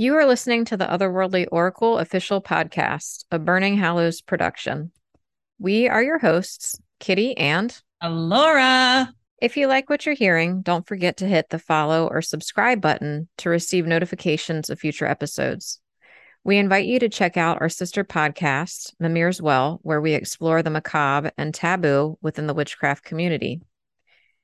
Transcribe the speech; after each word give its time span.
You 0.00 0.14
are 0.14 0.26
listening 0.26 0.64
to 0.66 0.76
the 0.76 0.84
Otherworldly 0.86 1.48
Oracle 1.50 1.98
official 1.98 2.40
podcast, 2.40 3.24
a 3.32 3.38
Burning 3.40 3.76
Hallows 3.76 4.20
production. 4.20 4.92
We 5.58 5.88
are 5.88 6.00
your 6.00 6.20
hosts, 6.20 6.80
Kitty 7.00 7.36
and 7.36 7.76
Alora. 8.00 9.12
If 9.42 9.56
you 9.56 9.66
like 9.66 9.90
what 9.90 10.06
you're 10.06 10.14
hearing, 10.14 10.62
don't 10.62 10.86
forget 10.86 11.16
to 11.16 11.26
hit 11.26 11.48
the 11.48 11.58
follow 11.58 12.06
or 12.06 12.22
subscribe 12.22 12.80
button 12.80 13.28
to 13.38 13.50
receive 13.50 13.88
notifications 13.88 14.70
of 14.70 14.78
future 14.78 15.04
episodes. 15.04 15.80
We 16.44 16.58
invite 16.58 16.86
you 16.86 17.00
to 17.00 17.08
check 17.08 17.36
out 17.36 17.60
our 17.60 17.68
sister 17.68 18.04
podcast, 18.04 18.94
Mimir's 19.00 19.42
Well, 19.42 19.80
where 19.82 20.00
we 20.00 20.12
explore 20.12 20.62
the 20.62 20.70
macabre 20.70 21.32
and 21.36 21.52
taboo 21.52 22.18
within 22.22 22.46
the 22.46 22.54
witchcraft 22.54 23.02
community. 23.02 23.62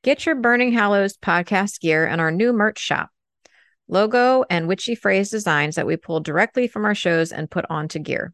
Get 0.02 0.26
your 0.26 0.34
Burning 0.34 0.72
Hallows 0.72 1.16
podcast 1.16 1.78
gear 1.78 2.08
in 2.08 2.18
our 2.18 2.32
new 2.32 2.52
merch 2.52 2.80
shop. 2.80 3.10
Logo 3.88 4.44
and 4.48 4.66
witchy 4.66 4.94
phrase 4.94 5.30
designs 5.30 5.76
that 5.76 5.86
we 5.86 5.96
pull 5.96 6.20
directly 6.20 6.68
from 6.68 6.84
our 6.84 6.94
shows 6.94 7.32
and 7.32 7.50
put 7.50 7.66
onto 7.68 7.98
gear. 7.98 8.32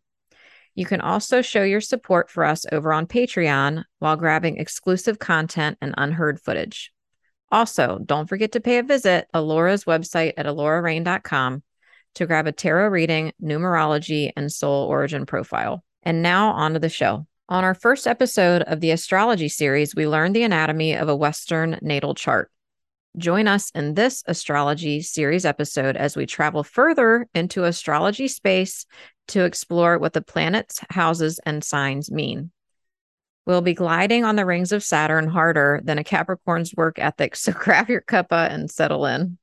You 0.75 0.87
can 0.87 1.01
also 1.01 1.43
show 1.43 1.63
your 1.63 1.81
support 1.81 2.31
for 2.31 2.45
us 2.45 2.65
over 2.71 2.93
on 2.93 3.07
Patreon 3.07 3.85
while 3.99 4.17
grabbing 4.17 4.57
exclusive 4.57 5.19
content 5.19 5.79
and 5.81 5.95
unheard 5.99 6.41
footage. 6.41 6.93
Also, 7.51 7.99
don't 8.05 8.29
forget 8.29 8.53
to 8.53 8.61
pay 8.61 8.79
a 8.79 8.83
visit 8.83 9.27
to 9.33 9.41
Alora's 9.41 9.85
website 9.85 10.35
at 10.37 10.47
alorarain.com 10.47 11.63
to 12.15 12.27
grab 12.27 12.47
a 12.47 12.53
tarot 12.53 12.89
reading, 12.89 13.33
numerology, 13.43 14.31
and 14.37 14.51
soul 14.51 14.87
origin 14.87 15.27
profile. 15.27 15.83
And 16.03 16.23
now 16.23 16.51
on 16.53 16.75
to 16.75 16.79
the 16.79 16.89
show. 16.89 17.27
On 17.49 17.65
our 17.65 17.75
first 17.75 18.07
episode 18.07 18.63
of 18.63 18.81
the 18.81 18.93
astrology 18.93 19.49
series, 19.49 19.95
we 19.95 20.07
learned 20.07 20.37
the 20.37 20.45
anatomy 20.45 20.95
of 20.95 21.09
a 21.09 21.17
Western 21.17 21.79
natal 21.83 22.15
chart. 22.15 22.51
Join 23.17 23.49
us 23.49 23.71
in 23.75 23.95
this 23.95 24.23
astrology 24.27 25.03
series 25.03 25.45
episode 25.45 25.97
as 25.97 26.17
we 26.17 26.27
travel 26.27 26.63
further 26.63 27.27
into 27.35 27.65
astrology 27.65 28.29
space 28.29 28.87
to 29.29 29.45
explore 29.45 29.99
what 29.99 30.13
the 30.13 30.23
planets, 30.23 30.81
houses, 30.91 31.41
and 31.45 31.65
signs 31.65 32.09
mean. 32.09 32.53
We'll 33.47 33.63
be 33.63 33.75
gliding 33.75 34.25
on 34.25 34.37
the 34.37 34.47
rings 34.47 34.71
of 34.71 34.85
Saturn 34.85 35.27
harder 35.27 35.81
than 35.83 35.99
a 35.99 36.05
Capricorn's 36.05 36.73
work 36.77 37.01
ethic, 37.01 37.35
so 37.37 37.53
grab 37.53 37.89
your 37.89 38.01
cuppa 38.01 38.49
and 38.49 38.71
settle 38.71 39.05
in. 39.07 39.39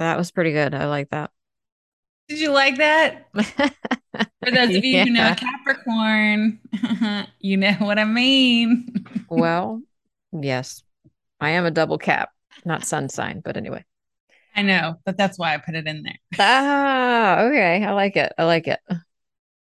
That 0.00 0.16
was 0.16 0.30
pretty 0.30 0.52
good. 0.52 0.74
I 0.74 0.86
like 0.86 1.10
that. 1.10 1.30
Did 2.26 2.40
you 2.40 2.52
like 2.52 2.78
that? 2.78 3.28
For 3.34 4.50
those 4.50 4.74
of 4.74 4.82
you 4.82 4.96
yeah. 4.96 5.04
who 5.04 5.10
know 5.10 5.34
Capricorn, 5.34 6.58
you 7.38 7.58
know 7.58 7.74
what 7.74 7.98
I 7.98 8.04
mean. 8.04 9.04
well, 9.28 9.82
yes. 10.32 10.82
I 11.38 11.50
am 11.50 11.66
a 11.66 11.70
double 11.70 11.98
cap, 11.98 12.30
not 12.64 12.86
sun 12.86 13.10
sign, 13.10 13.40
but 13.44 13.58
anyway. 13.58 13.84
I 14.56 14.62
know, 14.62 14.96
but 15.04 15.18
that's 15.18 15.38
why 15.38 15.52
I 15.52 15.58
put 15.58 15.74
it 15.74 15.86
in 15.86 16.02
there. 16.02 16.18
ah, 16.38 17.40
okay. 17.42 17.84
I 17.84 17.92
like 17.92 18.16
it. 18.16 18.32
I 18.38 18.44
like 18.44 18.68
it. 18.68 18.80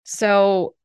So, 0.04 0.76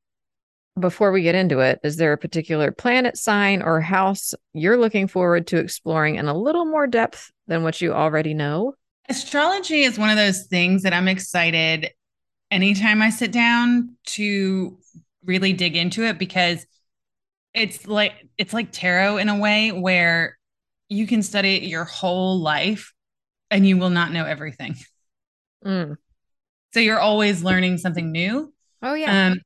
before 0.79 1.11
we 1.11 1.21
get 1.21 1.35
into 1.35 1.59
it, 1.59 1.79
is 1.83 1.97
there 1.97 2.13
a 2.13 2.17
particular 2.17 2.71
planet 2.71 3.15
sign 3.15 3.61
or 3.61 3.79
house 3.79 4.33
you're 4.53 4.77
looking 4.77 5.07
forward 5.07 5.45
to 5.47 5.57
exploring 5.57 6.15
in 6.15 6.27
a 6.27 6.35
little 6.35 6.65
more 6.65 6.87
depth 6.87 7.31
than 7.45 7.61
what 7.61 7.79
you 7.79 7.93
already 7.93 8.33
know? 8.33 8.73
Astrology 9.09 9.83
is 9.83 9.99
one 9.99 10.09
of 10.09 10.17
those 10.17 10.45
things 10.47 10.83
that 10.83 10.93
I'm 10.93 11.07
excited 11.07 11.91
anytime 12.49 13.01
I 13.01 13.09
sit 13.09 13.31
down 13.31 13.95
to 14.05 14.77
really 15.23 15.53
dig 15.53 15.75
into 15.75 16.03
it 16.03 16.17
because 16.17 16.65
it's 17.53 17.87
like 17.87 18.13
it's 18.37 18.53
like 18.53 18.71
tarot 18.71 19.17
in 19.17 19.29
a 19.29 19.37
way 19.37 19.71
where 19.71 20.37
you 20.89 21.07
can 21.07 21.23
study 21.23 21.59
your 21.59 21.85
whole 21.85 22.39
life 22.39 22.93
and 23.49 23.67
you 23.67 23.77
will 23.77 23.89
not 23.89 24.11
know 24.11 24.25
everything. 24.25 24.75
Mm. 25.65 25.95
So 26.73 26.79
you're 26.79 26.99
always 26.99 27.43
learning 27.43 27.77
something 27.77 28.11
new. 28.11 28.53
Oh 28.81 28.93
yeah. 28.93 29.27
Um, 29.27 29.41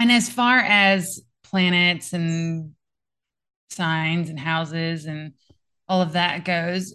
and 0.00 0.10
as 0.10 0.28
far 0.28 0.58
as 0.58 1.20
planets 1.44 2.12
and 2.12 2.72
signs 3.70 4.30
and 4.30 4.38
houses 4.38 5.04
and 5.04 5.34
all 5.88 6.00
of 6.00 6.12
that 6.12 6.44
goes, 6.44 6.94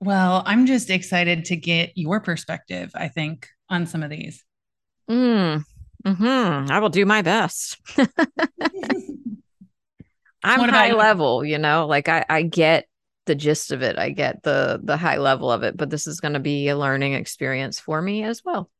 well, 0.00 0.42
I'm 0.46 0.66
just 0.66 0.90
excited 0.90 1.44
to 1.46 1.56
get 1.56 1.92
your 1.94 2.20
perspective, 2.20 2.90
I 2.94 3.08
think, 3.08 3.48
on 3.68 3.86
some 3.86 4.02
of 4.02 4.10
these. 4.10 4.42
Mm, 5.08 5.64
hmm 6.04 6.24
I 6.24 6.78
will 6.78 6.88
do 6.88 7.04
my 7.04 7.22
best. 7.22 7.78
I'm 10.42 10.68
high 10.70 10.88
you? 10.88 10.96
level, 10.96 11.44
you 11.44 11.58
know, 11.58 11.86
like 11.86 12.08
I, 12.08 12.24
I 12.28 12.42
get 12.42 12.86
the 13.26 13.34
gist 13.34 13.72
of 13.72 13.82
it. 13.82 13.98
I 13.98 14.10
get 14.10 14.42
the 14.42 14.80
the 14.82 14.96
high 14.96 15.18
level 15.18 15.52
of 15.52 15.62
it, 15.62 15.76
but 15.76 15.90
this 15.90 16.06
is 16.06 16.20
going 16.20 16.32
to 16.32 16.40
be 16.40 16.68
a 16.68 16.78
learning 16.78 17.12
experience 17.12 17.78
for 17.78 18.00
me 18.00 18.24
as 18.24 18.42
well. 18.44 18.70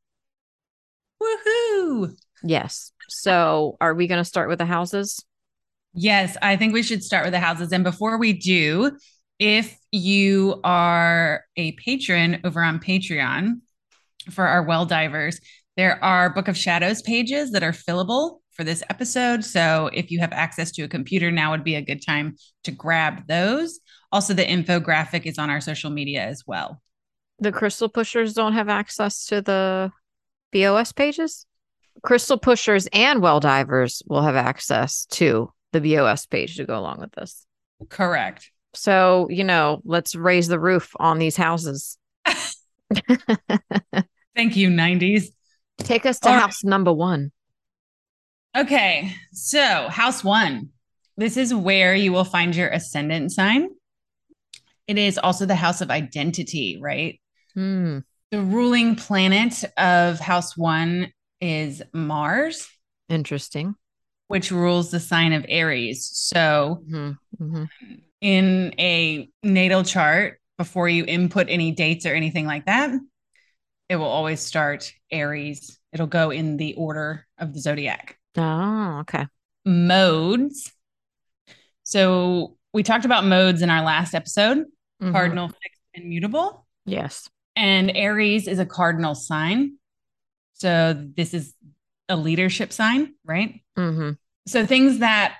Woohoo! 1.22 2.16
Yes. 2.42 2.92
So, 3.08 3.76
are 3.80 3.94
we 3.94 4.06
going 4.06 4.20
to 4.20 4.24
start 4.24 4.48
with 4.48 4.58
the 4.58 4.64
houses? 4.64 5.22
Yes, 5.92 6.36
I 6.40 6.56
think 6.56 6.72
we 6.72 6.82
should 6.82 7.02
start 7.02 7.24
with 7.24 7.32
the 7.32 7.40
houses. 7.40 7.72
And 7.72 7.84
before 7.84 8.18
we 8.18 8.32
do, 8.32 8.96
if 9.38 9.76
you 9.92 10.60
are 10.64 11.44
a 11.56 11.72
patron 11.72 12.40
over 12.44 12.62
on 12.62 12.78
Patreon 12.78 13.60
for 14.30 14.46
our 14.46 14.62
well 14.62 14.86
divers, 14.86 15.40
there 15.76 16.02
are 16.04 16.30
Book 16.30 16.48
of 16.48 16.56
Shadows 16.56 17.02
pages 17.02 17.52
that 17.52 17.62
are 17.62 17.72
fillable 17.72 18.40
for 18.52 18.64
this 18.64 18.82
episode. 18.90 19.44
So 19.44 19.88
if 19.92 20.10
you 20.10 20.20
have 20.20 20.32
access 20.32 20.70
to 20.72 20.82
a 20.82 20.88
computer, 20.88 21.30
now 21.30 21.52
would 21.52 21.64
be 21.64 21.76
a 21.76 21.82
good 21.82 22.04
time 22.04 22.36
to 22.64 22.70
grab 22.70 23.26
those. 23.26 23.80
Also, 24.12 24.34
the 24.34 24.44
infographic 24.44 25.24
is 25.24 25.38
on 25.38 25.48
our 25.48 25.60
social 25.60 25.90
media 25.90 26.22
as 26.22 26.44
well. 26.46 26.82
The 27.38 27.52
crystal 27.52 27.88
pushers 27.88 28.34
don't 28.34 28.52
have 28.52 28.68
access 28.68 29.24
to 29.26 29.40
the 29.40 29.90
BOS 30.52 30.92
pages? 30.92 31.46
Crystal 32.02 32.38
pushers 32.38 32.86
and 32.92 33.22
well 33.22 33.40
divers 33.40 34.02
will 34.06 34.22
have 34.22 34.36
access 34.36 35.06
to 35.06 35.52
the 35.72 35.80
BOS 35.80 36.26
page 36.26 36.56
to 36.56 36.64
go 36.64 36.78
along 36.78 37.00
with 37.00 37.12
this. 37.12 37.46
Correct. 37.88 38.50
So, 38.74 39.28
you 39.30 39.44
know, 39.44 39.80
let's 39.84 40.14
raise 40.14 40.48
the 40.48 40.60
roof 40.60 40.92
on 40.98 41.18
these 41.18 41.36
houses. 41.36 41.98
Thank 44.36 44.56
you, 44.56 44.70
90s. 44.70 45.26
Take 45.78 46.06
us 46.06 46.20
to 46.20 46.28
All 46.28 46.38
house 46.38 46.62
right. 46.64 46.70
number 46.70 46.92
one. 46.92 47.32
Okay. 48.56 49.14
So, 49.32 49.88
house 49.88 50.22
one. 50.22 50.70
This 51.16 51.36
is 51.36 51.52
where 51.54 51.94
you 51.94 52.12
will 52.12 52.24
find 52.24 52.54
your 52.54 52.68
ascendant 52.68 53.32
sign. 53.32 53.68
It 54.86 54.98
is 54.98 55.18
also 55.18 55.46
the 55.46 55.54
house 55.54 55.80
of 55.80 55.90
identity, 55.90 56.78
right? 56.80 57.20
Hmm. 57.54 57.98
The 58.30 58.40
ruling 58.40 58.96
planet 58.96 59.64
of 59.76 60.20
house 60.20 60.56
one 60.56 61.12
is 61.40 61.82
Mars. 61.92 62.68
Interesting. 63.08 63.74
Which 64.28 64.52
rules 64.52 64.92
the 64.92 65.00
sign 65.00 65.32
of 65.32 65.44
Aries. 65.48 66.08
So, 66.12 66.82
mm-hmm. 66.88 67.44
Mm-hmm 67.44 67.64
in 68.20 68.74
a 68.78 69.28
natal 69.42 69.84
chart 69.84 70.40
before 70.58 70.88
you 70.88 71.04
input 71.06 71.46
any 71.48 71.72
dates 71.72 72.06
or 72.06 72.14
anything 72.14 72.46
like 72.46 72.66
that, 72.66 72.90
it 73.88 73.96
will 73.96 74.06
always 74.06 74.40
start 74.40 74.92
Aries. 75.10 75.78
It'll 75.92 76.06
go 76.06 76.30
in 76.30 76.56
the 76.56 76.74
order 76.74 77.26
of 77.38 77.52
the 77.52 77.60
zodiac. 77.60 78.18
Oh, 78.36 78.98
okay. 79.00 79.26
Modes. 79.64 80.72
So 81.82 82.56
we 82.72 82.82
talked 82.82 83.04
about 83.04 83.24
modes 83.24 83.62
in 83.62 83.70
our 83.70 83.82
last 83.82 84.14
episode 84.14 84.66
mm-hmm. 85.02 85.12
cardinal, 85.12 85.48
fixed, 85.48 85.80
and 85.94 86.08
mutable. 86.08 86.66
Yes. 86.84 87.28
And 87.56 87.90
Aries 87.94 88.46
is 88.46 88.58
a 88.58 88.66
cardinal 88.66 89.14
sign. 89.14 89.76
So 90.54 90.94
this 91.16 91.34
is 91.34 91.54
a 92.08 92.16
leadership 92.16 92.72
sign, 92.72 93.14
right? 93.24 93.62
Mm-hmm. 93.78 94.12
So 94.46 94.66
things 94.66 94.98
that 94.98 95.36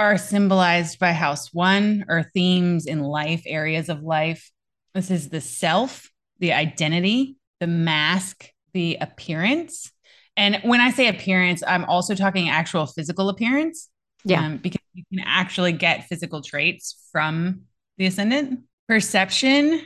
are 0.00 0.16
symbolized 0.16 0.98
by 0.98 1.12
house 1.12 1.52
one 1.52 2.06
or 2.08 2.22
themes 2.32 2.86
in 2.86 3.00
life, 3.00 3.42
areas 3.44 3.90
of 3.90 4.02
life. 4.02 4.50
This 4.94 5.10
is 5.10 5.28
the 5.28 5.42
self, 5.42 6.08
the 6.38 6.54
identity, 6.54 7.36
the 7.60 7.66
mask, 7.66 8.48
the 8.72 8.96
appearance. 8.98 9.92
And 10.38 10.58
when 10.62 10.80
I 10.80 10.90
say 10.90 11.08
appearance, 11.08 11.62
I'm 11.66 11.84
also 11.84 12.14
talking 12.14 12.48
actual 12.48 12.86
physical 12.86 13.28
appearance. 13.28 13.90
Yeah. 14.24 14.46
Um, 14.46 14.56
because 14.56 14.80
you 14.94 15.04
can 15.12 15.22
actually 15.26 15.72
get 15.72 16.06
physical 16.06 16.40
traits 16.40 16.96
from 17.12 17.62
the 17.98 18.06
ascendant. 18.06 18.60
Perception, 18.88 19.82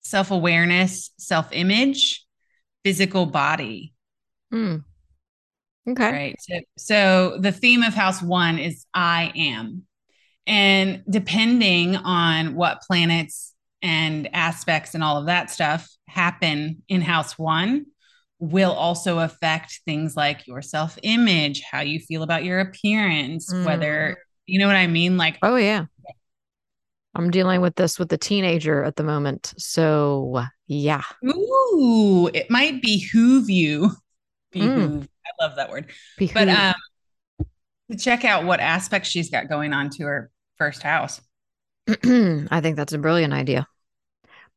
self 0.00 0.30
awareness, 0.30 1.10
self 1.18 1.52
image, 1.52 2.24
physical 2.84 3.26
body. 3.26 3.92
Mm. 4.52 4.84
Okay. 5.88 6.12
Right. 6.12 6.36
So, 6.40 6.60
so 6.78 7.38
the 7.38 7.52
theme 7.52 7.82
of 7.82 7.94
house 7.94 8.22
one 8.22 8.58
is 8.58 8.86
I 8.94 9.32
am. 9.34 9.82
And 10.46 11.02
depending 11.08 11.96
on 11.96 12.54
what 12.54 12.82
planets 12.82 13.54
and 13.80 14.28
aspects 14.34 14.94
and 14.94 15.02
all 15.02 15.16
of 15.16 15.26
that 15.26 15.50
stuff 15.50 15.88
happen 16.08 16.82
in 16.88 17.00
house 17.00 17.38
one, 17.38 17.86
will 18.38 18.72
also 18.72 19.20
affect 19.20 19.80
things 19.84 20.16
like 20.16 20.46
your 20.48 20.62
self 20.62 20.98
image, 21.02 21.62
how 21.62 21.80
you 21.80 22.00
feel 22.00 22.24
about 22.24 22.44
your 22.44 22.58
appearance, 22.58 23.52
mm. 23.52 23.64
whether 23.64 24.16
you 24.46 24.58
know 24.58 24.66
what 24.66 24.76
I 24.76 24.88
mean? 24.88 25.16
Like, 25.16 25.38
oh, 25.42 25.56
yeah. 25.56 25.86
I'm 27.14 27.30
dealing 27.30 27.60
with 27.60 27.76
this 27.76 27.98
with 27.98 28.08
the 28.08 28.18
teenager 28.18 28.82
at 28.82 28.96
the 28.96 29.04
moment. 29.04 29.54
So, 29.58 30.42
yeah. 30.66 31.02
Ooh, 31.24 32.30
it 32.32 32.50
might 32.50 32.82
behoove 32.82 33.48
you. 33.48 33.92
Behoove. 34.50 35.04
Mm. 35.04 35.08
I 35.26 35.44
love 35.44 35.56
that 35.56 35.70
word. 35.70 35.90
Behoove. 36.18 36.34
But 36.34 36.48
um, 36.48 36.74
to 37.90 37.96
check 37.96 38.24
out 38.24 38.44
what 38.44 38.60
aspects 38.60 39.08
she's 39.08 39.30
got 39.30 39.48
going 39.48 39.72
on 39.72 39.90
to 39.90 40.04
her 40.04 40.30
first 40.58 40.82
house. 40.82 41.20
I 41.88 42.60
think 42.60 42.76
that's 42.76 42.92
a 42.92 42.98
brilliant 42.98 43.32
idea. 43.32 43.66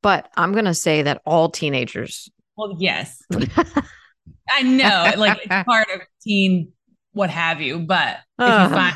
But 0.01 0.29
I'm 0.35 0.51
going 0.51 0.65
to 0.65 0.73
say 0.73 1.03
that 1.03 1.21
all 1.25 1.49
teenagers. 1.49 2.29
Well, 2.55 2.75
yes. 2.79 3.21
I 4.51 4.61
know, 4.61 5.11
like 5.17 5.39
it's 5.43 5.65
part 5.65 5.87
of 5.93 6.01
teen, 6.21 6.71
what 7.13 7.29
have 7.29 7.61
you. 7.61 7.79
But 7.79 8.17
if 8.39 8.69
you 8.69 8.75
find 8.75 8.95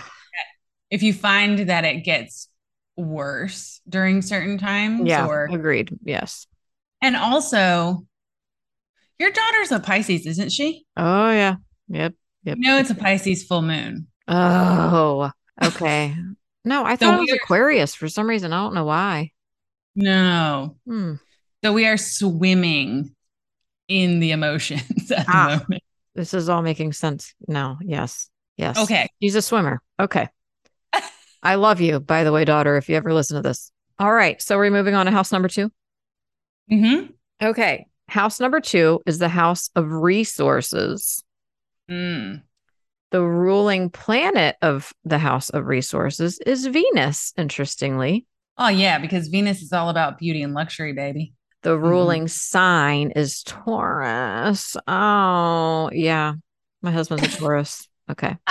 if 0.91 1.03
you 1.03 1.13
find 1.13 1.69
that 1.69 1.85
it 1.85 2.03
gets 2.03 2.47
worse 2.95 3.81
during 3.87 4.21
certain 4.21 4.57
times, 4.57 5.07
yeah, 5.07 5.25
or 5.25 5.45
agreed, 5.45 5.97
yes. 6.03 6.45
And 7.01 7.15
also, 7.15 8.05
your 9.19 9.31
daughter's 9.31 9.71
a 9.71 9.79
Pisces, 9.79 10.25
isn't 10.25 10.51
she? 10.51 10.85
Oh 10.97 11.31
yeah, 11.31 11.55
yep, 11.87 12.13
yep. 12.43 12.57
You 12.57 12.63
know 12.63 12.77
it's 12.77 12.89
a 12.89 12.95
Pisces 12.95 13.43
full 13.43 13.61
moon. 13.61 14.07
Oh, 14.27 15.31
okay. 15.63 16.15
No, 16.65 16.85
I 16.85 16.95
thought 16.95 17.15
so 17.15 17.17
it 17.17 17.21
was 17.21 17.39
Aquarius 17.43 17.95
for 17.95 18.07
some 18.07 18.27
reason. 18.27 18.53
I 18.53 18.57
don't 18.57 18.75
know 18.75 18.85
why. 18.85 19.31
No. 19.95 20.77
Hmm. 20.85 21.15
So 21.63 21.73
we 21.73 21.87
are 21.87 21.97
swimming 21.97 23.15
in 23.87 24.19
the 24.19 24.31
emotions 24.31 25.11
at 25.11 25.25
ah, 25.27 25.47
the 25.47 25.63
moment. 25.63 25.83
This 26.15 26.33
is 26.33 26.49
all 26.49 26.61
making 26.61 26.93
sense 26.93 27.33
now. 27.47 27.79
Yes. 27.81 28.29
Yes. 28.57 28.77
Okay. 28.77 29.09
She's 29.21 29.35
a 29.35 29.41
swimmer. 29.41 29.81
Okay. 29.99 30.27
I 31.41 31.55
love 31.55 31.79
you, 31.79 31.99
by 31.99 32.23
the 32.23 32.31
way, 32.31 32.43
daughter, 32.43 32.75
if 32.75 32.89
you 32.89 32.95
ever 32.97 33.13
listen 33.13 33.37
to 33.37 33.41
this. 33.41 33.71
All 33.97 34.11
right. 34.11 34.41
So 34.41 34.57
we're 34.57 34.71
moving 34.71 34.95
on 34.95 35.05
to 35.05 35.11
house 35.11 35.31
number 35.31 35.47
2 35.47 35.71
Mm-hmm. 36.71 37.11
Okay. 37.41 37.87
House 38.09 38.39
number 38.39 38.59
two 38.59 39.01
is 39.05 39.19
the 39.19 39.29
house 39.29 39.69
of 39.75 39.91
resources. 39.91 41.23
Mm. 41.89 42.43
The 43.11 43.21
ruling 43.21 43.89
planet 43.89 44.55
of 44.61 44.93
the 45.03 45.17
house 45.17 45.49
of 45.49 45.65
resources 45.65 46.39
is 46.45 46.65
Venus, 46.65 47.33
interestingly. 47.37 48.25
Oh, 48.57 48.67
yeah, 48.67 48.99
because 48.99 49.29
Venus 49.29 49.61
is 49.61 49.73
all 49.73 49.89
about 49.89 50.17
beauty 50.17 50.43
and 50.43 50.53
luxury, 50.53 50.93
baby. 50.93 51.33
The 51.63 51.71
mm-hmm. 51.71 51.85
ruling 51.85 52.21
mm-hmm. 52.23 52.27
sign 52.27 53.11
is 53.11 53.43
Taurus. 53.43 54.75
Oh, 54.87 55.89
yeah. 55.93 56.33
My 56.81 56.91
husband's 56.91 57.23
a 57.23 57.27
Taurus. 57.37 57.87
Okay. 58.09 58.37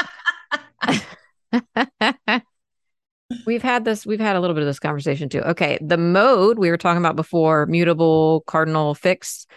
we've 3.46 3.62
had 3.62 3.84
this, 3.84 4.06
we've 4.06 4.20
had 4.20 4.36
a 4.36 4.40
little 4.40 4.54
bit 4.54 4.62
of 4.62 4.68
this 4.68 4.78
conversation 4.78 5.28
too. 5.28 5.40
Okay. 5.40 5.78
The 5.80 5.96
mode 5.96 6.58
we 6.58 6.70
were 6.70 6.76
talking 6.76 6.98
about 6.98 7.16
before 7.16 7.66
mutable, 7.66 8.42
cardinal, 8.46 8.94
fixed. 8.94 9.50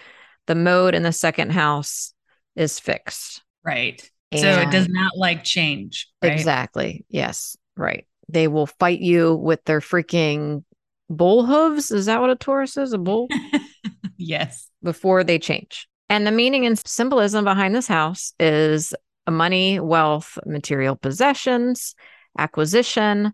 The 0.48 0.56
mode 0.56 0.96
in 0.96 1.04
the 1.04 1.12
second 1.12 1.52
house 1.52 2.14
is 2.56 2.80
fixed. 2.80 3.44
Right. 3.64 4.02
And 4.32 4.42
so 4.42 4.60
it 4.60 4.72
does 4.72 4.88
not 4.90 5.18
like 5.18 5.44
change. 5.44 6.08
Right? 6.22 6.32
Exactly. 6.32 7.06
Yes. 7.10 7.56
Right. 7.76 8.06
They 8.30 8.48
will 8.48 8.68
fight 8.68 9.00
you 9.00 9.36
with 9.36 9.64
their 9.66 9.82
freaking 9.82 10.64
bull 11.10 11.46
hooves. 11.46 11.92
Is 11.92 12.06
that 12.06 12.22
what 12.22 12.30
a 12.30 12.36
Taurus 12.36 12.78
is? 12.78 12.94
A 12.94 12.98
bull? 12.98 13.28
yes. 14.18 14.68
Before 14.82 15.24
they 15.24 15.38
change. 15.38 15.88
And 16.10 16.26
the 16.26 16.32
meaning 16.32 16.66
and 16.66 16.78
symbolism 16.86 17.46
behind 17.46 17.76
this 17.76 17.88
house 17.88 18.34
is 18.40 18.94
money, 19.30 19.80
wealth, 19.80 20.38
material 20.46 20.96
possessions, 20.96 21.96
acquisition, 22.38 23.34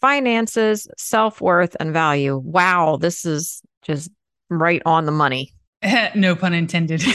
finances, 0.00 0.88
self 0.96 1.40
worth, 1.40 1.76
and 1.80 1.92
value. 1.92 2.36
Wow, 2.36 2.96
this 3.00 3.24
is 3.24 3.62
just 3.82 4.10
right 4.50 4.82
on 4.84 5.06
the 5.06 5.12
money. 5.12 5.52
no 6.14 6.34
pun 6.34 6.54
intended. 6.54 7.02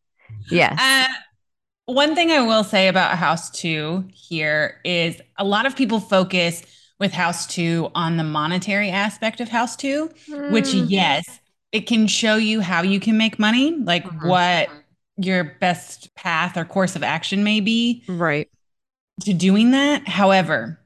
yes. 0.50 0.78
Uh, 0.80 1.12
one 1.86 2.14
thing 2.14 2.30
I 2.30 2.42
will 2.42 2.64
say 2.64 2.88
about 2.88 3.18
House 3.18 3.50
2 3.50 4.08
here 4.12 4.80
is 4.84 5.20
a 5.36 5.44
lot 5.44 5.66
of 5.66 5.76
people 5.76 6.00
focus 6.00 6.62
with 7.00 7.12
House 7.12 7.46
2 7.48 7.90
on 7.94 8.16
the 8.16 8.24
monetary 8.24 8.90
aspect 8.90 9.40
of 9.40 9.48
House 9.48 9.74
2, 9.76 10.08
mm. 10.28 10.52
which, 10.52 10.72
yes, 10.72 11.24
it 11.72 11.86
can 11.86 12.06
show 12.06 12.36
you 12.36 12.60
how 12.60 12.82
you 12.82 13.00
can 13.00 13.18
make 13.18 13.38
money, 13.38 13.76
like 13.76 14.04
mm-hmm. 14.04 14.28
what 14.28 14.68
your 15.16 15.56
best 15.60 16.14
path 16.14 16.56
or 16.56 16.64
course 16.64 16.94
of 16.94 17.02
action 17.02 17.42
may 17.42 17.60
be. 17.60 18.04
Right. 18.08 18.48
To 19.22 19.34
doing 19.34 19.72
that. 19.72 20.06
However, 20.06 20.78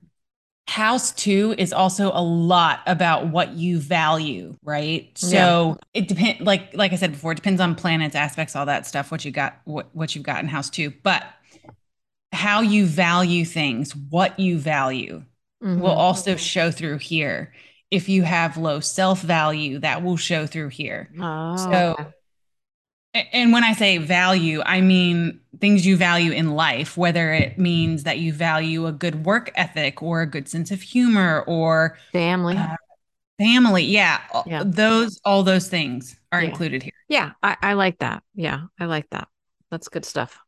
House 0.68 1.12
two 1.12 1.54
is 1.58 1.72
also 1.72 2.10
a 2.12 2.20
lot 2.20 2.80
about 2.86 3.28
what 3.28 3.52
you 3.52 3.78
value, 3.78 4.56
right? 4.64 5.10
So 5.16 5.78
yeah. 5.94 6.00
it 6.00 6.08
depends, 6.08 6.40
like 6.40 6.74
like 6.74 6.92
I 6.92 6.96
said 6.96 7.12
before, 7.12 7.32
it 7.32 7.36
depends 7.36 7.60
on 7.60 7.74
planets, 7.76 8.16
aspects, 8.16 8.56
all 8.56 8.66
that 8.66 8.86
stuff. 8.86 9.10
What 9.10 9.24
you 9.24 9.30
got, 9.30 9.60
what 9.64 9.88
what 9.94 10.14
you've 10.14 10.24
got 10.24 10.40
in 10.42 10.48
house 10.48 10.68
two, 10.68 10.92
but 11.02 11.24
how 12.32 12.60
you 12.62 12.84
value 12.84 13.44
things, 13.44 13.94
what 13.94 14.38
you 14.40 14.58
value, 14.58 15.22
mm-hmm. 15.62 15.80
will 15.80 15.92
also 15.92 16.36
show 16.36 16.70
through 16.70 16.98
here. 16.98 17.52
If 17.90 18.08
you 18.08 18.24
have 18.24 18.56
low 18.56 18.80
self 18.80 19.22
value, 19.22 19.78
that 19.78 20.02
will 20.02 20.16
show 20.16 20.46
through 20.46 20.70
here. 20.70 21.10
Oh. 21.20 21.56
So 21.56 22.12
and 23.32 23.52
when 23.52 23.64
I 23.64 23.72
say 23.72 23.98
value, 23.98 24.62
I 24.64 24.80
mean 24.80 25.40
things 25.60 25.86
you 25.86 25.96
value 25.96 26.32
in 26.32 26.52
life, 26.52 26.96
whether 26.96 27.32
it 27.32 27.58
means 27.58 28.04
that 28.04 28.18
you 28.18 28.32
value 28.32 28.86
a 28.86 28.92
good 28.92 29.24
work 29.24 29.50
ethic 29.54 30.02
or 30.02 30.22
a 30.22 30.26
good 30.26 30.48
sense 30.48 30.70
of 30.70 30.82
humor 30.82 31.44
or 31.46 31.98
family. 32.12 32.56
Uh, 32.56 32.76
family. 33.38 33.84
Yeah, 33.84 34.20
yeah. 34.46 34.62
Those, 34.64 35.20
all 35.24 35.42
those 35.42 35.68
things 35.68 36.18
are 36.32 36.42
yeah. 36.42 36.48
included 36.48 36.82
here. 36.82 36.92
Yeah. 37.08 37.32
I, 37.42 37.56
I, 37.62 37.72
like 37.74 37.98
that. 37.98 38.22
Yeah. 38.34 38.62
I 38.78 38.86
like 38.86 39.08
that. 39.10 39.28
That's 39.70 39.88
good 39.88 40.04
stuff. 40.04 40.38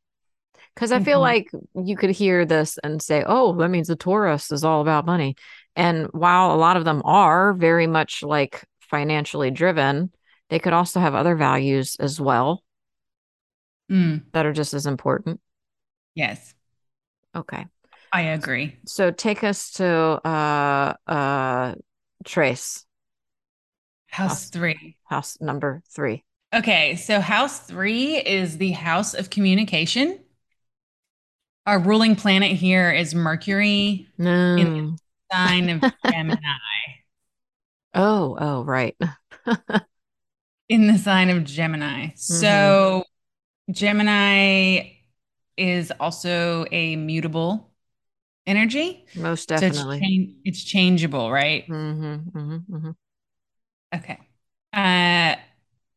Cause 0.76 0.92
I 0.92 1.02
feel 1.02 1.20
mm-hmm. 1.20 1.56
like 1.74 1.86
you 1.86 1.96
could 1.96 2.10
hear 2.10 2.44
this 2.44 2.78
and 2.84 3.02
say, 3.02 3.24
oh, 3.26 3.52
that 3.56 3.68
means 3.68 3.88
the 3.88 3.96
Taurus 3.96 4.52
is 4.52 4.62
all 4.62 4.80
about 4.80 5.06
money. 5.06 5.34
And 5.74 6.06
while 6.12 6.54
a 6.54 6.56
lot 6.56 6.76
of 6.76 6.84
them 6.84 7.02
are 7.04 7.52
very 7.52 7.88
much 7.88 8.22
like 8.22 8.64
financially 8.82 9.50
driven, 9.50 10.12
they 10.50 10.60
could 10.60 10.72
also 10.72 11.00
have 11.00 11.16
other 11.16 11.34
values 11.34 11.96
as 11.98 12.20
well 12.20 12.62
mm. 13.90 14.22
that 14.32 14.46
are 14.46 14.52
just 14.52 14.74
as 14.74 14.86
important. 14.86 15.40
Yes. 16.14 16.54
Okay. 17.34 17.66
I 18.12 18.20
agree. 18.22 18.76
So 18.86 19.10
take 19.10 19.44
us 19.44 19.72
to 19.72 19.86
uh 19.86 20.94
uh 21.06 21.74
Trace. 22.24 22.84
House, 24.08 24.28
house 24.28 24.50
three. 24.50 24.96
House 25.04 25.38
number 25.40 25.82
three. 25.90 26.24
Okay. 26.54 26.96
So 26.96 27.20
house 27.20 27.60
three 27.60 28.16
is 28.16 28.56
the 28.56 28.72
house 28.72 29.14
of 29.14 29.30
communication. 29.30 30.18
Our 31.66 31.78
ruling 31.78 32.16
planet 32.16 32.52
here 32.52 32.90
is 32.90 33.14
Mercury 33.14 34.08
no. 34.16 34.56
in 34.56 34.74
the 34.74 34.98
sign 35.30 35.68
of 35.68 35.80
Gemini. 36.10 36.38
Oh, 37.94 38.36
oh, 38.40 38.64
right. 38.64 38.96
in 40.68 40.86
the 40.86 40.96
sign 40.98 41.28
of 41.28 41.44
Gemini. 41.44 42.06
Mm-hmm. 42.06 42.16
So 42.16 43.04
Gemini 43.70 44.92
is 45.56 45.92
also 46.00 46.64
a 46.70 46.96
mutable 46.96 47.70
energy. 48.46 49.04
Most 49.14 49.48
definitely. 49.48 49.98
So 49.98 50.04
it's, 50.06 50.32
it's, 50.44 50.64
changeable, 50.64 51.30
right? 51.30 51.68
Mm-hmm, 51.68 52.38
mm-hmm, 52.38 52.76
mm-hmm. 52.76 52.90
Okay. 53.94 54.18
Uh, 54.72 55.36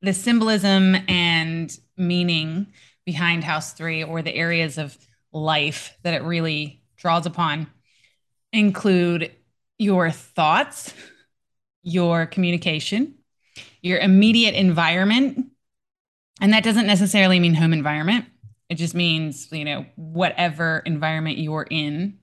the 0.02 0.14
symbolism 0.14 0.96
and 1.08 1.76
meaning 1.98 2.68
behind 3.06 3.44
House 3.44 3.74
Three, 3.74 4.04
or 4.04 4.22
the 4.22 4.34
areas 4.34 4.78
of 4.78 4.98
life 5.32 5.96
that 6.04 6.14
it 6.14 6.24
really 6.24 6.84
draws 6.98 7.26
upon, 7.26 7.68
include 8.52 9.32
your 9.78 10.12
thoughts, 10.12 10.94
your 11.84 12.26
communication, 12.26 13.16
your 13.82 14.00
immediate 14.00 14.56
environment. 14.56 15.51
And 16.42 16.54
that 16.54 16.64
doesn't 16.64 16.88
necessarily 16.88 17.40
mean 17.40 17.54
home 17.54 17.72
environment. 17.72 18.26
It 18.68 18.76
just 18.76 18.96
means, 18.96 19.48
you 19.52 19.64
know, 19.64 19.86
whatever 19.96 20.82
environment 20.86 21.38
you're 21.38 21.68
in 21.70 22.18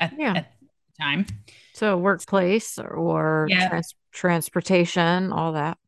at, 0.00 0.12
yeah. 0.18 0.34
at 0.38 0.52
the 0.60 1.02
time. 1.02 1.26
So 1.74 1.96
workplace 1.96 2.78
or 2.78 3.46
yeah. 3.48 3.68
trans- 3.68 3.94
transportation, 4.12 5.32
all 5.32 5.52
that. 5.52 5.78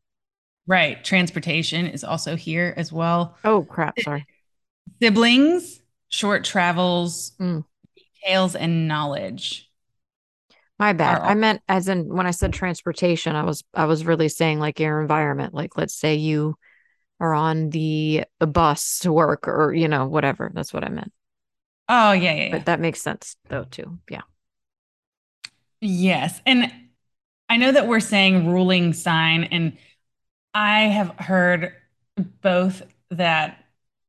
Right. 0.65 1.03
Transportation 1.03 1.87
is 1.87 2.03
also 2.03 2.35
here 2.35 2.73
as 2.77 2.91
well. 2.91 3.37
Oh, 3.43 3.63
crap. 3.63 3.99
Sorry. 3.99 4.25
Siblings, 5.01 5.81
short 6.07 6.45
travels, 6.45 7.33
mm. 7.39 7.65
details, 7.95 8.55
and 8.55 8.87
knowledge. 8.87 9.69
My 10.79 10.93
bad. 10.93 11.21
I 11.21 11.33
meant 11.33 11.61
as 11.67 11.87
in 11.87 12.13
when 12.13 12.25
I 12.25 12.31
said 12.31 12.53
transportation, 12.53 13.35
I 13.35 13.43
was 13.43 13.63
I 13.73 13.85
was 13.85 14.05
really 14.05 14.29
saying 14.29 14.59
like 14.59 14.79
your 14.79 15.01
environment. 15.01 15.53
Like 15.53 15.77
let's 15.77 15.93
say 15.93 16.15
you 16.15 16.55
are 17.23 17.33
on 17.33 17.69
the 17.69 18.25
bus 18.39 18.99
to 18.99 19.13
work 19.13 19.47
or 19.47 19.73
you 19.73 19.87
know, 19.87 20.07
whatever. 20.07 20.51
That's 20.53 20.73
what 20.73 20.83
I 20.83 20.89
meant. 20.89 21.13
Oh, 21.87 22.11
yeah, 22.11 22.33
yeah, 22.33 22.43
yeah. 22.45 22.51
But 22.51 22.65
that 22.65 22.81
makes 22.81 23.01
sense 23.01 23.37
though 23.47 23.63
too. 23.63 23.99
Yeah. 24.09 24.23
Yes. 25.79 26.41
And 26.45 26.71
I 27.49 27.57
know 27.57 27.71
that 27.71 27.87
we're 27.87 27.99
saying 27.99 28.49
ruling 28.49 28.93
sign, 28.93 29.45
and 29.45 29.77
I 30.53 30.83
have 30.83 31.09
heard 31.17 31.73
both 32.41 32.81
that 33.11 33.63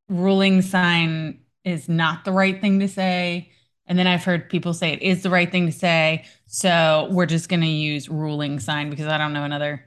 ruling 0.09 0.63
sign 0.63 1.41
is 1.65 1.89
not 1.89 2.25
the 2.25 2.33
right 2.33 2.61
thing 2.61 2.81
to 2.81 2.89
say. 2.89 3.51
And 3.87 3.99
then 3.99 4.07
I've 4.07 4.25
heard 4.25 4.49
people 4.49 4.73
say 4.73 4.93
it 4.93 5.03
is 5.03 5.23
the 5.23 5.31
right 5.31 5.51
thing 5.51 5.67
to 5.67 5.73
say. 5.73 6.25
So 6.47 7.09
we're 7.11 7.27
just 7.27 7.49
going 7.49 7.61
to 7.61 7.67
use 7.67 8.09
ruling 8.09 8.61
sign 8.61 8.89
because 8.89 9.07
I 9.07 9.19
don't 9.19 9.33
know 9.33 9.45
another 9.45 9.85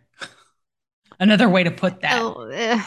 another 1.20 1.50
way 1.50 1.64
to 1.64 1.72
put 1.72 2.02
that. 2.02 2.22
Oh, 2.22 2.44
eh, 2.52 2.82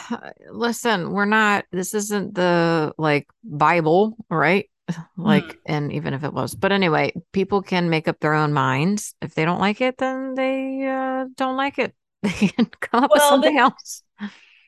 listen, 0.51 1.11
we're 1.11 1.25
not 1.25 1.65
this 1.71 1.93
isn't 1.93 2.35
the 2.35 2.93
like 2.97 3.27
Bible, 3.43 4.17
right? 4.29 4.69
Like 5.15 5.53
Hmm. 5.53 5.59
and 5.65 5.93
even 5.93 6.13
if 6.13 6.23
it 6.23 6.33
was. 6.33 6.55
But 6.55 6.71
anyway, 6.71 7.13
people 7.31 7.61
can 7.61 7.89
make 7.89 8.07
up 8.07 8.19
their 8.19 8.33
own 8.33 8.53
minds. 8.53 9.15
If 9.21 9.35
they 9.35 9.45
don't 9.45 9.59
like 9.59 9.81
it, 9.81 9.97
then 9.97 10.35
they 10.35 10.85
uh 10.87 11.25
don't 11.35 11.57
like 11.57 11.79
it. 11.79 11.93
They 12.23 12.47
can 12.49 12.65
come 12.67 13.03
up 13.05 13.11
with 13.13 13.21
something 13.23 13.55
this- 13.55 13.61
else. 13.61 14.03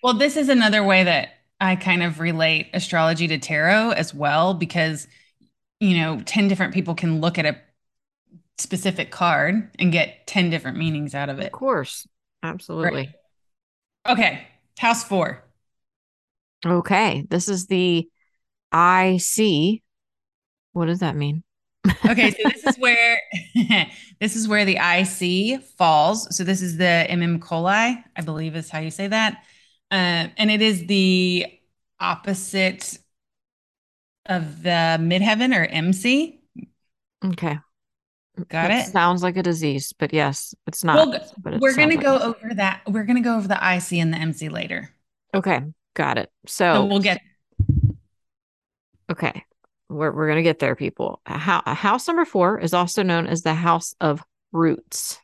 Well, 0.04 0.14
this 0.16 0.38
is 0.38 0.50
another 0.50 0.84
way 0.84 1.04
that 1.06 1.30
I 1.60 1.76
kind 1.76 2.04
of 2.04 2.20
relate 2.20 2.70
astrology 2.74 3.28
to 3.30 3.38
tarot 3.40 3.92
as 3.92 4.14
well, 4.14 4.54
because, 4.54 5.08
you 5.80 5.98
know, 5.98 6.22
10 6.26 6.48
different 6.50 6.74
people 6.74 6.96
can 6.96 7.22
look 7.22 7.38
at 7.40 7.46
a 7.46 7.58
specific 8.58 9.12
card 9.12 9.70
and 9.80 9.92
get 9.92 10.28
10 10.28 10.50
different 10.50 10.78
meanings 10.78 11.16
out 11.16 11.30
of 11.30 11.40
it. 11.40 11.48
Of 11.48 11.52
course. 11.52 12.08
Absolutely. 12.44 13.14
Okay, 14.08 14.48
house 14.78 15.04
four. 15.04 15.44
Okay. 16.66 17.26
This 17.30 17.50
is 17.50 17.68
the 17.68 18.10
IC. 18.74 19.84
What 20.72 20.86
does 20.86 21.00
that 21.00 21.16
mean? 21.16 21.44
Okay, 22.06 22.32
so 22.32 22.50
this 22.50 22.64
is 22.66 22.76
where 22.80 23.20
this 24.20 24.36
is 24.36 24.48
where 24.48 24.66
the 24.66 24.78
IC 24.78 25.62
falls. 25.78 26.36
So 26.36 26.44
this 26.44 26.62
is 26.62 26.78
the 26.78 27.06
MM 27.10 27.40
coli, 27.40 28.04
I 28.16 28.22
believe 28.22 28.56
is 28.56 28.70
how 28.70 28.80
you 28.80 28.92
say 28.92 29.08
that. 29.08 29.44
Uh, 29.92 30.28
and 30.38 30.50
it 30.50 30.62
is 30.62 30.88
the 30.88 31.46
opposite 32.00 32.98
of 34.26 34.64
the 34.64 34.98
midheaven 35.00 35.56
or 35.56 35.66
MC. 35.66 36.42
Okay. 37.24 37.60
Got 38.38 38.70
That 38.70 38.88
it? 38.88 38.92
Sounds 38.92 39.22
like 39.22 39.38
a 39.38 39.44
disease, 39.44 39.94
but 39.98 40.12
yes, 40.12 40.56
it's 40.66 40.84
not. 40.84 40.96
Well, 40.96 41.14
it 41.14 41.62
We're 41.62 41.76
going 41.76 41.92
to 41.92 41.98
go 41.98 42.18
over 42.18 42.54
that. 42.56 42.82
We're 42.88 43.04
going 43.04 43.18
to 43.18 43.22
go 43.22 43.38
over 43.38 43.48
the 43.48 43.56
IC 43.56 43.94
and 44.00 44.12
the 44.14 44.18
MC 44.18 44.50
later. 44.50 44.90
Okay, 45.36 45.62
got 45.94 46.18
it. 46.18 46.32
So 46.48 46.74
So, 46.74 46.86
we'll 46.86 47.00
get 47.00 47.22
okay, 49.12 49.44
we're 49.90 50.12
we're 50.12 50.28
gonna 50.28 50.42
get 50.44 50.60
there, 50.60 50.76
people. 50.76 51.22
A 51.26 51.38
house 51.38 52.08
number 52.08 52.26
four 52.26 52.60
is 52.60 52.74
also 52.74 53.04
known 53.04 53.28
as 53.28 53.44
the 53.44 53.54
House 53.54 53.96
of 54.02 54.24
Roots. 54.52 55.20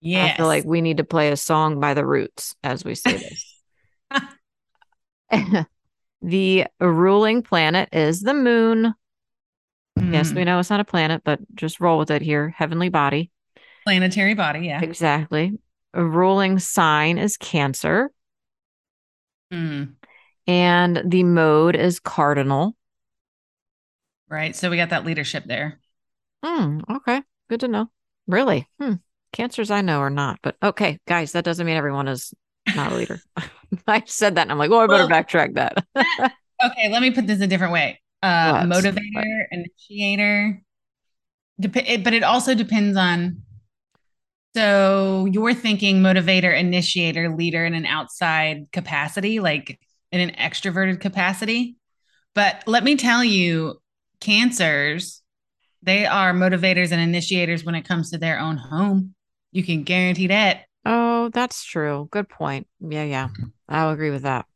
yes. 0.00 0.34
I 0.34 0.36
feel 0.36 0.46
like 0.46 0.64
we 0.64 0.80
need 0.80 0.96
to 0.98 1.04
play 1.04 1.30
a 1.30 1.36
song 1.36 1.80
by 1.80 1.94
the 1.94 2.06
Roots 2.06 2.54
as 2.62 2.84
we 2.84 2.94
say 2.94 3.18
this. 5.30 5.66
the 6.22 6.66
ruling 6.80 7.42
planet 7.42 7.88
is 7.92 8.20
the 8.20 8.34
moon. 8.34 8.94
Yes, 9.96 10.32
Mm, 10.32 10.36
we 10.36 10.44
know 10.44 10.58
it's 10.58 10.70
not 10.70 10.80
a 10.80 10.84
planet, 10.84 11.22
but 11.24 11.40
just 11.54 11.80
roll 11.80 11.98
with 11.98 12.10
it 12.10 12.22
here. 12.22 12.48
Heavenly 12.56 12.88
body. 12.88 13.30
planetary 13.84 14.34
body. 14.34 14.60
Yeah. 14.60 14.80
Exactly. 14.82 15.58
A 15.94 16.04
ruling 16.04 16.58
sign 16.58 17.18
is 17.18 17.36
Cancer, 17.36 18.10
Mm, 19.52 19.94
and 20.46 21.02
the 21.04 21.22
mode 21.24 21.76
is 21.76 22.00
cardinal. 22.00 22.74
right. 24.28 24.56
So 24.56 24.70
we 24.70 24.76
got 24.76 24.90
that 24.90 25.04
leadership 25.04 25.44
there. 25.46 25.78
Hmm. 26.44 26.80
Okay. 26.90 27.22
Good 27.50 27.60
to 27.60 27.68
know. 27.68 27.90
Really? 28.26 28.66
Hmm. 28.80 28.94
Cancers 29.32 29.70
I 29.70 29.80
know 29.82 30.00
are 30.00 30.10
not, 30.10 30.38
but 30.42 30.56
okay, 30.62 30.98
guys, 31.06 31.32
that 31.32 31.44
doesn't 31.44 31.64
mean 31.66 31.76
everyone 31.76 32.08
is 32.08 32.34
not 32.74 32.92
a 32.92 32.96
leader. 32.96 33.20
I 33.86 34.02
said 34.06 34.34
that 34.34 34.42
and 34.42 34.52
I'm 34.52 34.58
like, 34.58 34.70
oh, 34.70 34.80
I 34.80 34.86
better 34.86 35.06
Well- 35.06 35.22
backtrack 35.22 35.54
that. 35.54 35.84
Okay, 36.64 36.88
let 36.90 37.00
me 37.02 37.10
put 37.10 37.26
this 37.26 37.40
a 37.40 37.46
different 37.46 37.72
way. 37.72 38.00
Uh, 38.22 38.62
motivator, 38.62 39.44
initiator. 39.50 40.62
Dep- 41.60 41.76
it, 41.76 42.04
but 42.04 42.14
it 42.14 42.22
also 42.22 42.54
depends 42.54 42.96
on. 42.96 43.42
So 44.54 45.26
you're 45.30 45.54
thinking 45.54 46.02
motivator, 46.02 46.56
initiator, 46.56 47.34
leader 47.34 47.64
in 47.64 47.74
an 47.74 47.86
outside 47.86 48.66
capacity, 48.70 49.40
like 49.40 49.80
in 50.10 50.20
an 50.20 50.34
extroverted 50.36 51.00
capacity. 51.00 51.76
But 52.34 52.62
let 52.66 52.84
me 52.84 52.96
tell 52.96 53.24
you, 53.24 53.80
cancers, 54.20 55.22
they 55.82 56.06
are 56.06 56.32
motivators 56.32 56.92
and 56.92 57.00
initiators 57.00 57.64
when 57.64 57.74
it 57.74 57.88
comes 57.88 58.10
to 58.10 58.18
their 58.18 58.38
own 58.38 58.56
home. 58.58 59.14
You 59.52 59.62
can 59.64 59.82
guarantee 59.84 60.28
that. 60.28 60.64
oh, 60.84 61.30
that's 61.30 61.64
true. 61.64 62.08
Good 62.10 62.28
point. 62.28 62.66
Yeah, 62.80 63.04
yeah. 63.04 63.28
I'll 63.68 63.90
agree 63.90 64.10
with 64.10 64.22
that. 64.22 64.46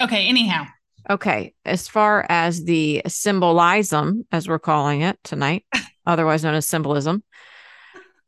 Okay, 0.00 0.28
anyhow. 0.28 0.66
Okay. 1.10 1.54
As 1.64 1.88
far 1.88 2.26
as 2.28 2.64
the 2.64 3.02
symbolism, 3.06 4.26
as 4.30 4.48
we're 4.48 4.58
calling 4.58 5.00
it 5.02 5.18
tonight, 5.24 5.64
otherwise 6.06 6.44
known 6.44 6.54
as 6.54 6.68
symbolism. 6.68 7.22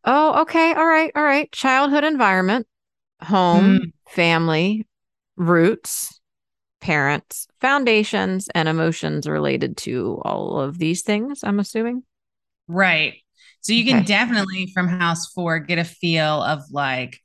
Oh, 0.05 0.43
okay. 0.43 0.73
All 0.73 0.87
right. 0.87 1.13
All 1.15 1.23
right. 1.23 1.51
Childhood 1.53 2.05
environment, 2.05 2.67
home, 3.23 3.93
family, 4.09 4.87
roots, 5.37 6.21
parents, 6.81 7.47
foundations, 7.61 8.49
and 8.55 8.69
emotions 8.69 9.29
related 9.29 9.77
to 9.79 10.21
all 10.25 10.59
of 10.61 10.79
these 10.79 11.03
things, 11.03 11.41
I'm 11.45 11.61
assuming. 11.61 12.05
Right. 12.69 13.15
So 13.61 13.73
you 13.75 13.85
can 13.85 13.99
Okay. 13.99 14.07
definitely 14.07 14.71
from 14.73 14.89
house 14.89 15.33
four 15.33 15.59
get 15.59 15.79
a 15.79 15.85
feel 15.85 16.43
of 16.43 16.63
like 16.71 17.19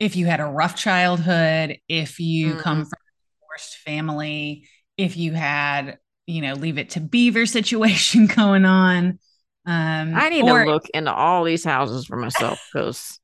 if 0.00 0.16
you 0.16 0.26
had 0.26 0.40
a 0.40 0.46
rough 0.46 0.76
childhood, 0.76 1.78
if 1.88 2.20
you 2.20 2.54
Mm. 2.56 2.62
come 2.62 2.84
from 2.84 2.92
a 2.92 3.40
divorced 3.42 3.76
family, 3.78 4.68
if 4.98 5.16
you 5.16 5.32
had, 5.32 5.98
you 6.26 6.42
know, 6.42 6.52
leave 6.54 6.76
it 6.76 6.90
to 6.90 7.00
beaver 7.00 7.46
situation 7.46 8.26
going 8.36 8.66
on. 8.66 9.18
Um, 9.64 10.14
I 10.14 10.28
need 10.28 10.42
or- 10.44 10.64
to 10.64 10.70
look 10.70 10.88
into 10.92 11.12
all 11.12 11.44
these 11.44 11.64
houses 11.64 12.04
for 12.04 12.16
myself 12.16 12.60
because 12.72 13.18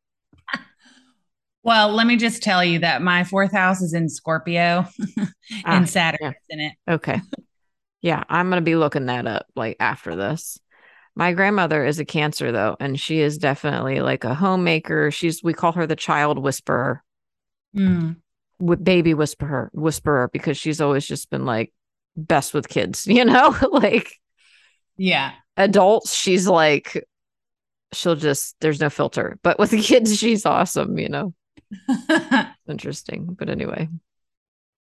Well, 1.62 1.92
let 1.92 2.06
me 2.06 2.16
just 2.16 2.42
tell 2.42 2.62
you 2.62 2.80
that 2.80 3.00
my 3.00 3.24
fourth 3.24 3.52
house 3.52 3.80
is 3.80 3.94
in 3.94 4.08
Scorpio 4.10 4.86
Ah, 5.18 5.26
and 5.64 5.88
Saturn 5.88 6.18
yeah. 6.20 6.32
in 6.50 6.60
it. 6.60 6.72
Okay. 6.88 7.20
Yeah, 8.02 8.22
I'm 8.28 8.50
going 8.50 8.60
to 8.60 8.64
be 8.64 8.76
looking 8.76 9.06
that 9.06 9.26
up 9.26 9.46
like 9.56 9.76
after 9.80 10.14
this. 10.14 10.58
My 11.16 11.32
grandmother 11.32 11.84
is 11.86 11.98
a 12.00 12.04
cancer 12.04 12.52
though, 12.52 12.76
and 12.80 13.00
she 13.00 13.20
is 13.20 13.38
definitely 13.38 14.00
like 14.00 14.24
a 14.24 14.34
homemaker. 14.34 15.10
She's 15.10 15.42
we 15.42 15.54
call 15.54 15.72
her 15.72 15.86
the 15.86 15.96
child 15.96 16.38
whisperer, 16.38 17.02
Mm. 17.74 18.16
With 18.58 18.82
baby 18.84 19.14
whisperer, 19.14 19.70
whisperer 19.72 20.30
because 20.32 20.56
she's 20.56 20.80
always 20.80 21.06
just 21.06 21.30
been 21.30 21.44
like 21.44 21.72
best 22.16 22.54
with 22.54 22.68
kids, 22.68 23.06
you 23.08 23.24
know? 23.24 23.54
like 23.72 24.12
Yeah. 24.96 25.32
adults, 25.56 26.14
she's 26.14 26.46
like 26.48 27.04
she'll 27.92 28.16
just 28.16 28.56
there's 28.60 28.80
no 28.80 28.90
filter. 28.90 29.38
But 29.42 29.58
with 29.58 29.70
the 29.70 29.80
kids, 29.80 30.16
she's 30.18 30.46
awesome, 30.46 30.98
you 30.98 31.08
know. 31.08 31.34
Interesting. 32.68 33.34
But 33.38 33.48
anyway. 33.48 33.88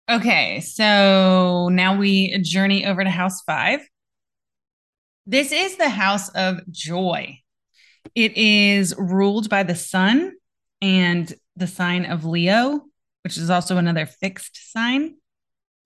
Okay, 0.09 0.59
so 0.59 1.69
now 1.71 1.97
we 1.97 2.37
journey 2.41 2.85
over 2.85 3.03
to 3.03 3.09
house 3.09 3.41
five. 3.41 3.79
This 5.25 5.51
is 5.51 5.77
the 5.77 5.89
house 5.89 6.29
of 6.29 6.59
joy. 6.69 7.39
It 8.13 8.35
is 8.37 8.93
ruled 8.97 9.49
by 9.49 9.63
the 9.63 9.75
sun 9.75 10.33
and 10.81 11.33
the 11.55 11.67
sign 11.67 12.05
of 12.05 12.25
Leo, 12.25 12.81
which 13.23 13.37
is 13.37 13.49
also 13.49 13.77
another 13.77 14.05
fixed 14.05 14.71
sign, 14.71 15.15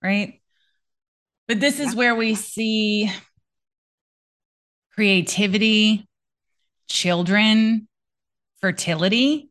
right? 0.04 0.42
But 1.48 1.60
this 1.60 1.80
is 1.80 1.96
where 1.96 2.16
we 2.16 2.36
see 2.36 3.12
creativity, 4.94 6.08
children, 6.90 7.88
fertility. 8.60 9.50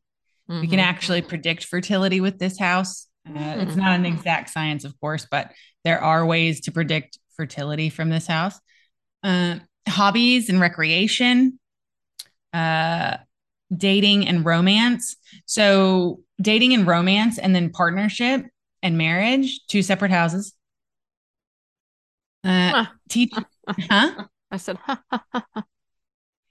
We 0.49 0.69
can 0.69 0.79
Mhm. 0.79 0.83
actually 0.83 1.23
predict 1.23 1.65
fertility 1.65 2.21
with 2.21 2.39
this 2.39 2.59
house. 2.59 3.09
Uh, 3.29 3.57
it's 3.59 3.77
not 3.77 3.99
an 3.99 4.07
exact 4.07 4.51
science, 4.51 4.85
of 4.85 4.99
course, 5.01 5.27
but 5.31 5.53
there 5.85 6.01
are 6.01 6.25
ways 6.25 6.61
to 6.63 6.73
predict 6.73 7.19
fertility 7.37 7.89
from 7.91 8.11
this 8.11 8.27
house. 8.27 8.59
Uh, 9.23 9.59
hobbies 9.89 10.49
and 10.49 10.61
recreation, 10.61 11.59
uh, 12.53 13.17
dating 13.77 14.27
and 14.29 14.45
romance. 14.45 15.17
So, 15.47 16.23
dating 16.41 16.75
and 16.75 16.87
romance, 16.87 17.39
and 17.39 17.55
then 17.55 17.71
partnership 17.71 18.47
and 18.83 18.99
marriage, 18.99 19.61
two 19.69 19.83
separate 19.83 20.11
houses. 20.11 20.53
Uh, 22.45 22.73
Huh. 22.73 22.87
teach, 23.09 23.35
huh? 23.91 24.27
I 24.51 24.57
said, 24.59 24.79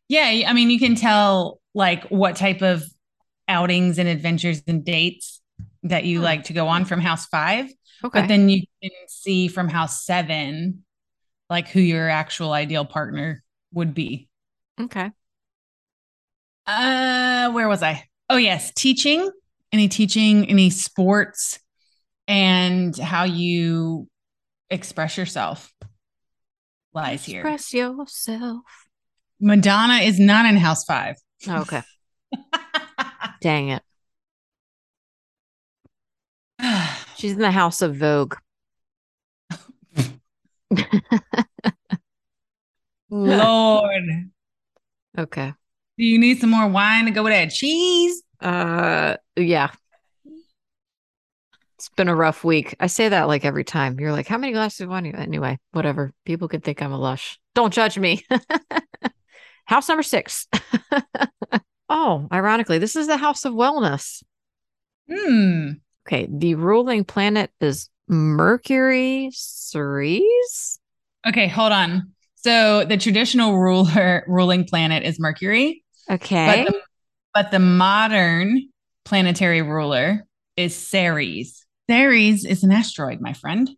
Yeah, 0.08 0.44
I 0.48 0.54
mean, 0.54 0.70
you 0.70 0.80
can 0.80 0.96
tell 0.96 1.60
like 1.74 2.06
what 2.10 2.36
type 2.36 2.62
of 2.62 2.84
outings 3.48 3.98
and 4.00 4.08
adventures 4.08 4.62
and 4.68 4.84
dates 4.86 5.42
that 5.84 6.06
you 6.06 6.20
Hmm. 6.20 6.24
like 6.24 6.44
to 6.46 6.54
go 6.54 6.68
on 6.68 6.86
from 6.86 7.00
house 7.00 7.26
five. 7.28 7.66
Okay. 8.04 8.22
But 8.22 8.28
then 8.28 8.50
you 8.50 8.64
can 8.82 8.92
see 9.08 9.48
from 9.48 9.68
house 9.70 10.06
seven, 10.06 10.86
like 11.50 11.70
who 11.70 11.80
your 11.82 12.10
actual 12.10 12.54
ideal 12.54 12.86
partner 12.86 13.44
would 13.74 13.94
be. 13.94 14.30
okay. 14.80 15.12
Uh, 16.68 17.52
where 17.52 17.68
was 17.68 17.84
I? 17.84 18.08
Oh, 18.30 18.38
yes, 18.38 18.72
teaching. 18.74 19.30
Any 19.72 19.88
teaching, 19.88 20.50
any 20.50 20.70
sports, 20.70 21.60
and 22.28 22.98
how 22.98 23.24
you 23.26 24.08
express 24.70 25.18
yourself 25.18 25.72
lies 26.94 27.26
here. 27.26 27.42
Express 27.42 27.74
yourself. 27.74 28.62
Madonna 29.40 29.96
is 29.96 30.20
not 30.20 30.46
in 30.46 30.56
house 30.58 30.86
five. 30.86 31.16
Okay. 31.48 31.82
Dang 33.42 33.70
it. 33.70 33.84
She's 37.18 37.34
in 37.34 37.40
the 37.40 37.52
house 37.52 37.82
of 37.82 37.96
Vogue. 37.98 38.36
Lord, 43.10 44.04
Okay. 45.18 45.54
do 45.98 46.04
you 46.04 46.20
need 46.20 46.40
some 46.40 46.50
more 46.50 46.68
wine 46.68 47.06
to 47.06 47.12
go 47.12 47.24
with 47.24 47.34
that 47.34 47.52
cheese? 47.52 48.22
Uh 48.40 49.16
yeah. 49.36 49.72
It's 51.76 51.90
been 51.90 52.08
a 52.08 52.16
rough 52.16 52.44
week. 52.44 52.76
I 52.80 52.88
say 52.88 53.10
that 53.10 53.28
like 53.28 53.44
every 53.44 53.64
time. 53.66 54.00
You're 54.00 54.14
like, 54.14 54.28
how 54.28 54.38
many 54.38 54.54
glasses 54.54 54.82
of 54.82 54.90
wine? 54.90 55.08
Anyway, 55.08 55.60
whatever. 55.72 56.14
People 56.26 56.48
could 56.48 56.64
think 56.64 56.82
I'm 56.82 56.94
a 56.94 56.98
lush. 56.98 57.38
Don't 57.54 57.74
judge 57.74 57.98
me. 57.98 58.26
house 59.66 59.90
number 59.90 60.04
six. 60.04 60.48
oh, 61.90 62.28
ironically, 62.32 62.78
this 62.78 62.96
is 62.96 63.08
the 63.08 63.18
house 63.18 63.44
of 63.46 63.54
wellness. 63.54 64.24
Hmm. 65.12 65.72
Okay. 66.08 66.28
The 66.32 66.56
ruling 66.56 67.04
planet 67.04 67.52
is 67.60 67.90
Mercury 68.08 69.30
Ceres. 69.34 70.80
Okay, 71.28 71.48
hold 71.48 71.72
on. 71.72 72.12
So 72.36 72.86
the 72.86 72.98
traditional 72.98 73.58
ruler 73.58 74.24
ruling 74.28 74.66
planet 74.66 75.04
is 75.04 75.20
Mercury, 75.20 75.84
Okay. 76.10 76.66
but 76.66 76.72
the, 76.72 76.82
but 77.34 77.52
the 77.52 77.60
modern 77.60 78.70
planetary 79.06 79.62
ruler 79.62 80.26
is 80.58 80.76
Ceres. 80.76 81.66
Ceres 81.90 82.44
is 82.44 82.64
an 82.64 82.72
asteroid, 82.72 83.22
my 83.22 83.34
friend. 83.34 83.70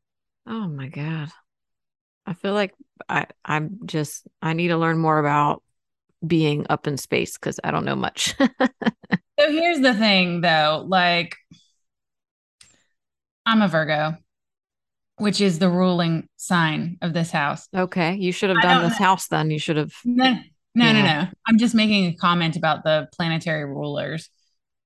Oh 0.48 0.68
my 0.68 0.88
God. 0.88 1.30
I 2.26 2.34
feel 2.34 2.54
like 2.54 2.74
I 3.08 3.28
I'm 3.46 3.80
just 3.86 4.28
I 4.42 4.54
need 4.54 4.70
to 4.70 4.78
learn 4.78 4.98
more 4.98 5.20
about 5.20 5.62
being 6.26 6.66
up 6.70 6.88
in 6.88 6.98
space 6.98 7.38
because 7.38 7.60
I 7.64 7.72
don't 7.72 7.86
know 7.86 7.96
much. 7.96 8.36
So 9.40 9.52
here's 9.52 9.82
the 9.82 9.94
thing 9.94 10.42
though, 10.42 10.84
like 10.88 11.36
I'm 13.46 13.62
a 13.62 13.68
Virgo, 13.68 14.16
which 15.18 15.42
is 15.42 15.60
the 15.60 15.70
ruling 15.70 16.28
sign 16.38 16.98
of 17.04 17.14
this 17.14 17.30
house. 17.30 17.68
okay. 17.76 18.16
You 18.16 18.32
should 18.32 18.50
have 18.50 18.64
done 18.64 18.82
this 18.82 19.00
know. 19.00 19.06
house 19.06 19.28
then. 19.28 19.52
You 19.52 19.60
should 19.60 19.78
have 19.78 19.94
No, 20.04 20.40
no, 20.74 20.92
no, 20.92 21.04
no. 21.04 21.28
I'm 21.48 21.60
just 21.60 21.76
making 21.76 22.06
a 22.06 22.16
comment 22.16 22.56
about 22.56 22.84
the 22.84 23.08
planetary 23.14 23.64
rulers. 23.66 24.28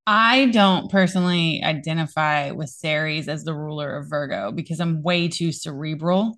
I 0.07 0.47
don't 0.47 0.89
personally 0.91 1.61
identify 1.63 2.51
with 2.51 2.69
Ceres 2.69 3.27
as 3.27 3.43
the 3.43 3.53
ruler 3.53 3.97
of 3.97 4.09
Virgo 4.09 4.51
because 4.51 4.79
I'm 4.79 5.03
way 5.03 5.27
too 5.27 5.51
cerebral. 5.51 6.37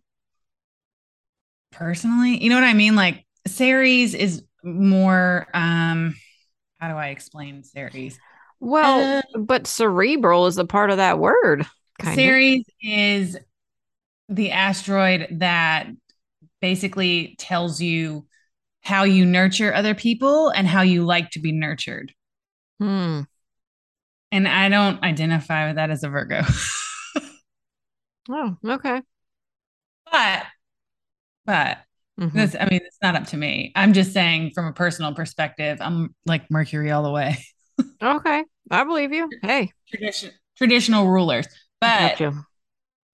Personally, 1.72 2.42
you 2.44 2.50
know 2.50 2.56
what 2.56 2.64
I 2.64 2.74
mean? 2.74 2.96
Like 2.96 3.26
Ceres 3.48 4.14
is 4.14 4.44
more 4.64 5.48
um 5.54 6.16
how 6.80 6.90
do 6.90 6.96
I 6.96 7.08
explain 7.10 7.64
Ceres? 7.64 8.18
well, 8.60 9.00
Uh, 9.00 9.22
but 9.40 9.68
cerebral 9.68 10.48
is 10.48 10.58
a 10.58 10.66
part 10.66 10.90
of 10.92 10.98
that 10.98 11.20
word. 11.20 11.66
Kind 12.00 12.20
of. 12.28 12.36
Is 12.82 13.38
the 14.30 14.52
asteroid 14.52 15.28
that 15.40 15.88
basically 16.62 17.36
tells 17.40 17.82
you 17.82 18.28
how 18.82 19.04
you 19.04 19.26
nurture 19.26 19.74
other 19.74 19.96
people 19.96 20.50
and 20.50 20.68
how 20.68 20.82
you 20.82 21.06
like 21.06 21.32
to 21.32 21.40
be 21.40 21.52
nurtured. 21.52 22.14
Hmm. 22.80 23.24
And 24.34 24.48
I 24.48 24.68
don't 24.68 25.02
identify 25.04 25.68
with 25.68 25.76
that 25.76 25.92
as 25.92 26.04
a 26.04 26.10
Virgo. 26.10 26.42
Oh, 28.30 28.56
okay. 28.66 29.02
but, 30.10 30.44
but 31.46 31.80
Mhm. 32.18 32.32
this, 32.32 32.56
I 32.58 32.66
mean, 32.70 32.80
it's 32.86 32.98
not 33.02 33.16
up 33.18 33.28
to 33.28 33.38
me. 33.38 33.74
I'm 33.76 33.92
just 33.92 34.14
saying 34.14 34.52
from 34.56 34.66
a 34.68 34.72
personal 34.72 35.14
perspective, 35.14 35.80
I'm 35.82 36.16
like 36.26 36.50
Mercury 36.50 36.90
all 36.92 37.04
the 37.04 37.12
way. 37.12 37.38
Okay. 38.02 38.44
I 38.72 38.84
believe 38.86 39.12
you. 39.14 39.30
Hey, 39.42 39.72
Tradition, 39.90 40.32
traditional 40.58 41.08
rulers. 41.08 41.48
But 41.82 42.20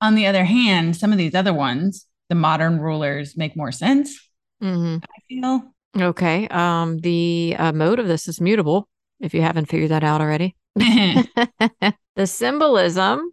on 0.02 0.16
the 0.16 0.28
other 0.28 0.44
hand, 0.44 0.96
some 0.96 1.12
of 1.12 1.18
these 1.18 1.34
other 1.36 1.54
ones, 1.54 2.06
the 2.30 2.36
modern 2.36 2.80
rulers 2.80 3.36
make 3.38 3.56
more 3.58 3.72
sense. 3.72 4.20
hmm 4.62 4.98
I 5.04 5.22
feel. 5.28 5.74
Okay. 5.98 6.48
Um, 6.50 7.00
the 7.00 7.56
uh, 7.58 7.72
mode 7.72 8.00
of 8.00 8.08
this 8.08 8.28
is 8.28 8.40
mutable. 8.42 8.88
If 9.20 9.34
you 9.34 9.42
haven't 9.42 9.66
figured 9.66 9.92
that 9.92 10.04
out 10.04 10.22
already. 10.22 10.56
the 10.76 12.26
symbolism, 12.26 13.32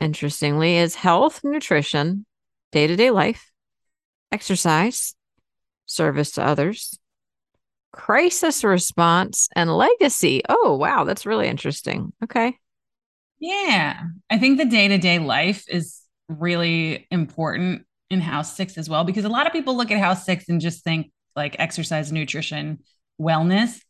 interestingly, 0.00 0.76
is 0.76 0.94
health, 0.94 1.40
nutrition, 1.44 2.26
day 2.72 2.86
to 2.86 2.96
day 2.96 3.10
life, 3.10 3.50
exercise, 4.32 5.14
service 5.86 6.32
to 6.32 6.44
others, 6.44 6.98
crisis 7.92 8.62
response, 8.64 9.48
and 9.56 9.74
legacy. 9.74 10.42
Oh, 10.48 10.76
wow. 10.76 11.04
That's 11.04 11.26
really 11.26 11.48
interesting. 11.48 12.12
Okay. 12.22 12.56
Yeah, 13.40 14.00
I 14.28 14.38
think 14.38 14.58
the 14.58 14.64
day 14.64 14.88
to 14.88 14.98
day 14.98 15.18
life 15.18 15.64
is 15.68 16.00
really 16.28 17.06
important 17.10 17.86
in 18.10 18.20
house 18.20 18.56
six 18.56 18.76
as 18.76 18.88
well, 18.88 19.04
because 19.04 19.24
a 19.24 19.28
lot 19.28 19.46
of 19.46 19.52
people 19.52 19.76
look 19.76 19.90
at 19.90 19.98
house 19.98 20.24
six 20.24 20.48
and 20.48 20.60
just 20.60 20.82
think 20.82 21.12
like 21.36 21.56
exercise, 21.58 22.10
nutrition, 22.10 22.80
wellness, 23.20 23.80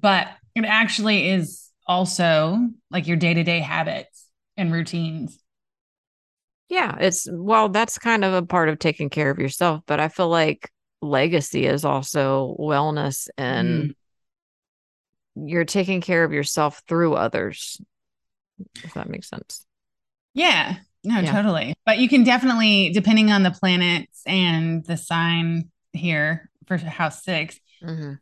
but 0.00 0.28
it 0.54 0.64
actually 0.64 1.28
is 1.30 1.70
also 1.86 2.68
like 2.90 3.06
your 3.06 3.16
day 3.16 3.34
to 3.34 3.42
day 3.42 3.60
habits 3.60 4.26
and 4.56 4.72
routines. 4.72 5.38
Yeah. 6.68 6.96
It's, 7.00 7.28
well, 7.30 7.68
that's 7.68 7.98
kind 7.98 8.24
of 8.24 8.32
a 8.32 8.46
part 8.46 8.68
of 8.68 8.78
taking 8.78 9.10
care 9.10 9.30
of 9.30 9.38
yourself, 9.38 9.82
but 9.86 9.98
I 9.98 10.08
feel 10.08 10.28
like 10.28 10.70
legacy 11.02 11.66
is 11.66 11.84
also 11.84 12.56
wellness 12.60 13.28
and 13.36 13.94
you're 15.34 15.64
taking 15.64 16.00
care 16.00 16.24
of 16.24 16.32
yourself 16.32 16.82
through 16.86 17.14
others, 17.14 17.80
if 18.84 18.94
that 18.94 19.08
makes 19.08 19.28
sense. 19.28 19.66
Yeah, 20.34 20.76
no, 21.02 21.22
Yeah. 21.22 21.32
totally. 21.32 21.74
But 21.86 21.98
you 21.98 22.08
can 22.08 22.24
definitely, 22.24 22.90
depending 22.92 23.32
on 23.32 23.42
the 23.42 23.50
planets 23.50 24.22
and 24.26 24.84
the 24.84 24.96
sign 24.96 25.70
here 25.92 26.50
for 26.66 26.76
house 26.76 27.24
six, 27.24 27.58
Mm-hmm. 27.82 28.14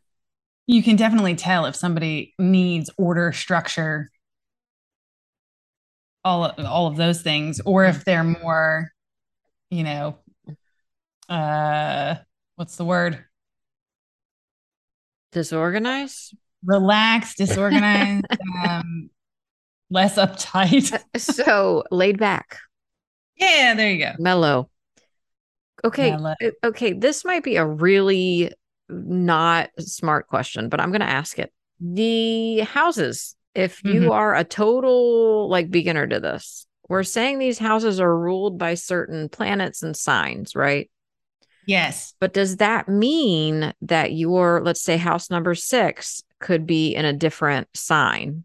You 0.69 0.83
can 0.83 0.95
definitely 0.95 1.33
tell 1.33 1.65
if 1.65 1.75
somebody 1.75 2.35
needs 2.37 2.91
order, 2.95 3.31
structure, 3.31 4.11
all 6.23 6.43
all 6.63 6.85
of 6.85 6.95
those 6.95 7.23
things, 7.23 7.59
or 7.65 7.85
if 7.85 8.05
they're 8.05 8.23
more, 8.23 8.91
you 9.71 9.83
know, 9.83 10.19
uh, 11.27 12.17
what's 12.55 12.75
the 12.75 12.85
word? 12.85 13.25
Disorganized? 15.31 16.37
Relaxed, 16.63 17.37
disorganized, 17.37 18.27
um, 18.63 19.09
less 19.89 20.17
uptight. 20.17 20.95
so 21.17 21.83
laid 21.89 22.19
back, 22.19 22.59
yeah, 23.37 23.73
there 23.73 23.91
you 23.91 24.05
go. 24.05 24.11
mellow. 24.19 24.69
Okay. 25.83 26.11
Mellow. 26.11 26.35
Okay. 26.63 26.93
This 26.93 27.25
might 27.25 27.43
be 27.43 27.55
a 27.55 27.65
really 27.65 28.51
not 28.89 29.69
smart 29.79 30.27
question, 30.27 30.69
but 30.69 30.79
I'm 30.81 30.91
going 30.91 31.01
to 31.01 31.07
ask 31.09 31.39
it. 31.39 31.53
The 31.79 32.59
houses, 32.61 33.35
if 33.55 33.83
you 33.83 34.01
Mhm. 34.01 34.11
are 34.11 34.35
a 34.35 34.43
total 34.43 35.47
like 35.49 35.69
beginner 35.71 36.07
to 36.07 36.19
this, 36.19 36.65
we're 36.87 37.03
saying 37.03 37.39
these 37.39 37.59
houses 37.59 37.99
are 37.99 38.17
ruled 38.17 38.57
by 38.57 38.73
certain 38.73 39.29
planets 39.29 39.83
and 39.83 39.95
signs, 39.95 40.55
right? 40.55 40.89
Yes. 41.65 42.15
But 42.19 42.33
does 42.33 42.57
that 42.57 42.89
mean 42.89 43.73
that 43.81 44.13
your, 44.13 44.61
let's 44.63 44.81
say, 44.81 44.97
house 44.97 45.29
number 45.29 45.53
six 45.53 46.23
could 46.39 46.65
be 46.65 46.95
in 46.95 47.05
a 47.05 47.13
different 47.13 47.67
sign? 47.75 48.43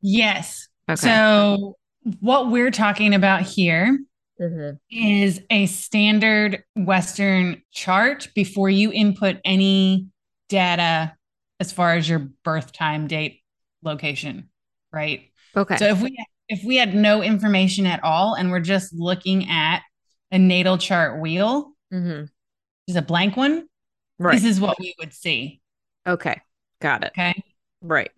Yes. 0.00 0.68
Okay. 0.88 0.96
So 0.96 1.76
what 2.20 2.50
we're 2.50 2.70
talking 2.70 3.14
about 3.14 3.42
here 3.42 3.98
Mhm. 4.40 4.78
is 4.90 5.40
a 5.50 5.64
standard 5.66 6.62
Western 6.74 7.62
chart 7.72 8.28
before 8.34 8.68
you 8.68 8.92
input 8.92 9.38
any 9.44 10.08
data 10.48 11.16
as 11.58 11.72
far 11.72 11.94
as 11.94 12.06
your 12.08 12.18
birth 12.44 12.72
time, 12.72 13.06
date, 13.06 13.40
location, 13.82 14.50
right? 14.92 15.30
Okay. 15.56 15.76
So 15.78 15.86
if 15.86 16.02
we 16.02 16.16
if 16.48 16.62
we 16.64 16.76
had 16.76 16.94
no 16.94 17.22
information 17.22 17.86
at 17.86 18.04
all 18.04 18.34
and 18.34 18.50
we're 18.50 18.60
just 18.60 18.92
looking 18.94 19.48
at 19.50 19.82
a 20.30 20.38
natal 20.38 20.78
chart 20.78 21.18
wheel, 21.20 21.72
Mhm. 21.92 22.28
just 22.88 22.98
a 22.98 23.02
blank 23.02 23.36
one, 23.36 23.66
Right. 24.18 24.34
this 24.34 24.44
is 24.44 24.60
what 24.60 24.78
we 24.78 24.94
would 24.98 25.12
see. 25.12 25.60
Okay. 26.06 26.40
Got 26.80 27.02
it. 27.04 27.08
Okay. 27.08 27.42
Right. 27.80 28.10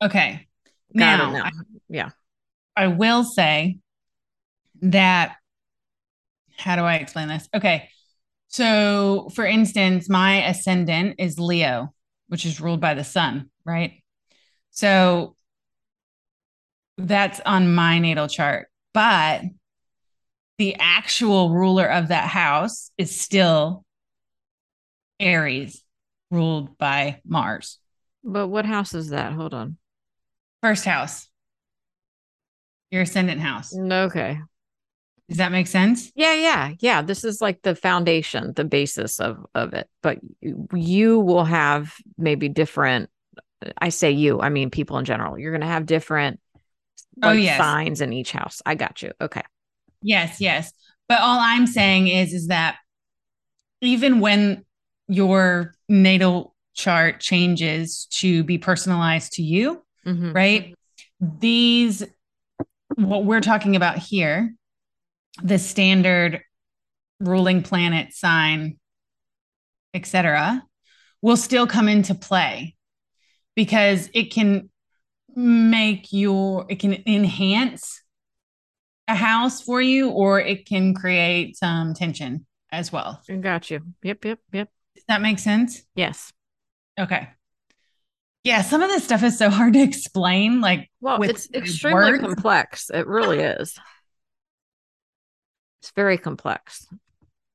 Okay. 0.00 0.46
Got 0.96 1.18
now, 1.18 1.30
now. 1.32 1.44
I, 1.46 1.50
yeah. 1.88 2.10
I 2.76 2.86
will 2.86 3.24
say 3.24 3.80
that 4.80 5.36
how 6.58 6.76
do 6.76 6.82
I 6.82 6.96
explain 6.96 7.28
this? 7.28 7.48
Okay. 7.54 7.88
So, 8.48 9.28
for 9.34 9.44
instance, 9.44 10.08
my 10.08 10.46
ascendant 10.46 11.16
is 11.18 11.38
Leo, 11.38 11.94
which 12.28 12.46
is 12.46 12.60
ruled 12.60 12.80
by 12.80 12.94
the 12.94 13.04
sun, 13.04 13.50
right? 13.64 14.02
So, 14.70 15.36
that's 16.96 17.40
on 17.46 17.74
my 17.74 17.98
natal 17.98 18.28
chart. 18.28 18.68
But 18.92 19.42
the 20.58 20.76
actual 20.78 21.50
ruler 21.50 21.86
of 21.86 22.08
that 22.08 22.28
house 22.28 22.90
is 22.98 23.20
still 23.20 23.84
Aries, 25.20 25.82
ruled 26.30 26.76
by 26.78 27.20
Mars. 27.24 27.78
But 28.24 28.48
what 28.48 28.66
house 28.66 28.94
is 28.94 29.10
that? 29.10 29.32
Hold 29.32 29.54
on. 29.54 29.76
First 30.62 30.84
house, 30.84 31.28
your 32.90 33.02
ascendant 33.02 33.40
house. 33.40 33.76
Okay. 33.76 34.40
Does 35.28 35.38
that 35.38 35.52
make 35.52 35.66
sense? 35.66 36.10
Yeah, 36.14 36.34
yeah, 36.34 36.72
yeah. 36.80 37.02
This 37.02 37.22
is 37.22 37.40
like 37.40 37.60
the 37.62 37.74
foundation, 37.74 38.54
the 38.54 38.64
basis 38.64 39.20
of 39.20 39.44
of 39.54 39.74
it. 39.74 39.88
But 40.02 40.18
you, 40.72 41.20
will 41.20 41.44
have 41.44 41.94
maybe 42.16 42.48
different. 42.48 43.10
I 43.76 43.90
say 43.90 44.10
you, 44.10 44.40
I 44.40 44.48
mean 44.48 44.70
people 44.70 44.96
in 44.98 45.04
general. 45.04 45.38
You're 45.38 45.52
going 45.52 45.60
to 45.60 45.66
have 45.66 45.84
different 45.84 46.40
Oh, 47.22 47.32
yes. 47.32 47.58
signs 47.58 48.00
in 48.00 48.12
each 48.12 48.30
house. 48.32 48.62
I 48.64 48.74
got 48.74 49.02
you. 49.02 49.10
Okay. 49.20 49.42
Yes, 50.00 50.40
yes. 50.40 50.72
But 51.08 51.20
all 51.20 51.38
I'm 51.40 51.66
saying 51.66 52.08
is 52.08 52.32
is 52.32 52.46
that 52.46 52.76
even 53.80 54.20
when 54.20 54.64
your 55.08 55.74
natal 55.88 56.54
chart 56.74 57.20
changes 57.20 58.06
to 58.12 58.44
be 58.44 58.56
personalized 58.58 59.32
to 59.32 59.42
you, 59.42 59.82
Mhm. 60.06 60.34
right? 60.34 60.74
These 61.20 62.04
what 62.94 63.24
we're 63.24 63.40
talking 63.40 63.74
about 63.76 63.98
here, 63.98 64.54
the 65.42 65.58
standard 65.58 66.42
ruling 67.20 67.62
planet 67.62 68.12
sign, 68.14 68.78
etc., 69.94 70.62
will 71.22 71.36
still 71.36 71.66
come 71.66 71.88
into 71.88 72.14
play 72.14 72.76
because 73.56 74.08
it 74.14 74.32
can 74.32 74.70
make 75.34 76.12
your 76.12 76.66
it 76.68 76.76
can 76.80 77.02
enhance 77.06 78.02
a 79.08 79.14
house 79.14 79.62
for 79.62 79.80
you 79.80 80.10
or 80.10 80.40
it 80.40 80.66
can 80.66 80.94
create 80.94 81.56
some 81.56 81.94
tension 81.94 82.46
as 82.70 82.92
well. 82.92 83.20
I 83.28 83.34
got 83.36 83.70
you. 83.70 83.80
Yep, 84.02 84.24
yep, 84.24 84.38
yep. 84.52 84.68
Does 84.94 85.04
that 85.08 85.20
make 85.22 85.38
sense? 85.38 85.82
Yes. 85.94 86.32
Okay. 86.98 87.28
Yeah, 88.44 88.62
some 88.62 88.82
of 88.82 88.88
this 88.90 89.04
stuff 89.04 89.22
is 89.22 89.36
so 89.38 89.50
hard 89.50 89.72
to 89.74 89.80
explain. 89.82 90.60
Like, 90.60 90.90
Well, 91.00 91.22
it's 91.22 91.48
extremely 91.52 92.12
words. 92.12 92.22
complex. 92.22 92.90
It 92.90 93.06
really 93.06 93.38
is. 93.40 93.78
It's 95.80 95.92
very 95.94 96.18
complex. 96.18 96.86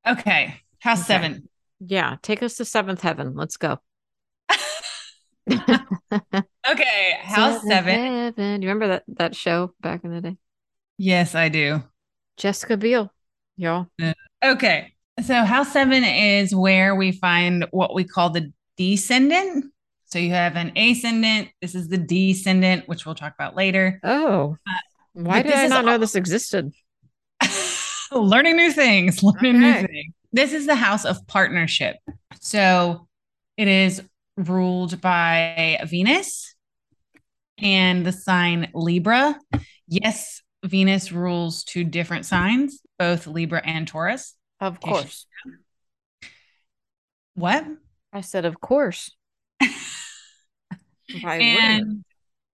okay, 0.08 0.56
house 0.80 1.00
Okay. 1.00 1.08
seven. 1.08 1.50
Yeah. 1.86 2.16
Take 2.22 2.42
us 2.44 2.56
to 2.58 2.66
seventh 2.66 3.02
heaven. 3.02 3.36
Let's 3.36 3.58
go. 3.58 3.80
Okay, 6.66 7.18
house 7.22 7.62
seven. 7.68 7.94
Heaven. 7.96 8.62
You 8.62 8.70
remember 8.70 8.88
that 8.88 9.04
that 9.10 9.36
show 9.36 9.74
back 9.82 10.04
in 10.06 10.12
the 10.12 10.22
day? 10.22 10.38
Yes, 10.98 11.36
I 11.36 11.50
do. 11.50 11.84
Jessica 12.38 12.78
Biel, 12.78 13.12
y'all. 13.58 13.88
Uh, 14.02 14.14
okay, 14.44 14.94
so 15.22 15.44
house 15.44 15.74
seven 15.74 16.04
is 16.06 16.56
where 16.56 16.96
we 16.96 17.12
find 17.12 17.66
what 17.72 17.94
we 17.94 18.06
call 18.06 18.30
the 18.30 18.54
descendant. 18.78 19.66
So 20.06 20.20
you 20.20 20.30
have 20.30 20.56
an 20.56 20.72
ascendant. 20.78 21.50
This 21.62 21.76
is 21.76 21.90
the 21.90 21.98
descendant, 21.98 22.88
which 22.88 23.06
we'll 23.06 23.16
talk 23.16 23.34
about 23.34 23.56
later. 23.56 24.00
Oh, 24.04 24.56
uh, 24.66 24.72
why 25.14 25.42
did 25.42 25.54
I 25.54 25.68
not 25.68 25.84
know 25.84 25.98
this 25.98 26.16
existed? 26.16 26.72
Learning 28.12 28.56
new 28.58 28.72
things, 28.72 29.22
learning 29.24 29.56
Okay. 29.64 29.82
new 29.82 29.88
things. 29.88 30.14
This 30.32 30.54
is 30.54 30.66
the 30.66 30.76
house 30.76 31.06
of 31.06 31.26
partnership. 31.28 31.98
So 32.42 33.08
it 33.58 33.68
is 33.68 34.02
ruled 34.36 35.00
by 35.00 35.80
Venus 35.86 36.56
and 37.60 38.06
the 38.06 38.12
sign 38.12 38.70
Libra. 38.74 39.40
Yes, 39.88 40.42
Venus 40.66 41.12
rules 41.12 41.64
two 41.64 41.84
different 41.84 42.26
signs, 42.26 42.80
both 42.98 43.28
Libra 43.28 43.62
and 43.64 43.88
Taurus. 43.88 44.36
Of 44.60 44.80
course. 44.80 45.28
What? 47.36 47.66
I 48.12 48.22
said, 48.22 48.46
of 48.46 48.60
course. 48.60 49.12
Why 49.60 49.70
wouldn't 51.22 51.42
it? 51.42 51.60
and 51.60 52.06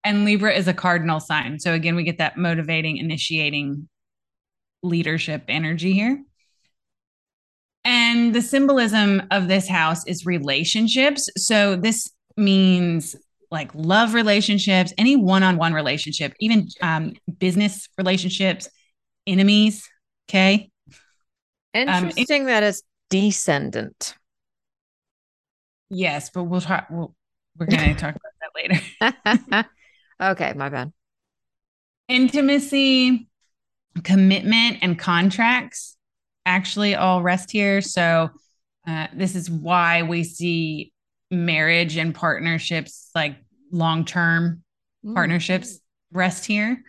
and 0.04 0.26
Libra 0.26 0.54
is 0.54 0.68
a 0.68 0.74
cardinal 0.74 1.20
sign. 1.20 1.60
So 1.60 1.74
again, 1.74 1.96
we 1.96 2.04
get 2.04 2.18
that 2.20 2.38
motivating, 2.38 2.98
initiating 2.98 3.88
leadership 4.84 5.44
energy 5.48 5.94
here. 5.94 6.24
And 7.86 8.36
the 8.36 8.42
symbolism 8.42 9.24
of 9.32 9.48
this 9.48 9.68
house 9.68 10.06
is 10.06 10.26
relationships. 10.26 11.30
So 11.38 11.76
this 11.76 12.12
means 12.38 13.16
like 13.52 13.72
love 13.74 14.14
relationships, 14.14 14.94
any 14.98 15.16
one-on-one 15.16 15.74
relationship, 15.74 16.34
even 16.40 16.68
um, 16.82 17.14
business 17.40 17.88
relationships, 17.98 18.70
enemies. 19.26 19.88
Okay. 20.30 20.70
um, 21.76 22.06
Interesting 22.06 22.46
that 22.46 22.64
it's 22.64 22.84
descendant. 23.10 24.16
Yes, 25.90 26.30
but 26.30 26.44
we'll 26.44 26.62
talk. 26.62 26.88
We'll, 26.90 27.16
we're 27.58 27.66
going 27.66 27.96
to 27.96 28.00
talk 28.00 28.16
about 28.16 28.80
that 29.02 29.56
later. 29.56 29.66
okay, 30.32 30.54
my 30.54 30.70
bad. 30.70 30.94
intimacy, 32.08 33.29
commitment, 34.04 34.78
and 34.82 34.98
contracts 34.98 35.98
actually 36.46 36.96
all 36.96 37.22
rest 37.22 37.52
here. 37.52 37.82
So, 37.82 38.30
uh, 38.88 39.08
this 39.14 39.36
is 39.36 39.50
why 39.50 40.04
we 40.04 40.24
see 40.24 40.94
marriage 41.32 41.98
and 41.98 42.14
partnerships, 42.16 43.12
like 43.16 43.38
long 43.72 44.06
term 44.06 44.64
Mm. 45.06 45.14
partnerships, 45.16 45.80
rest 46.12 46.46
here 46.46 46.84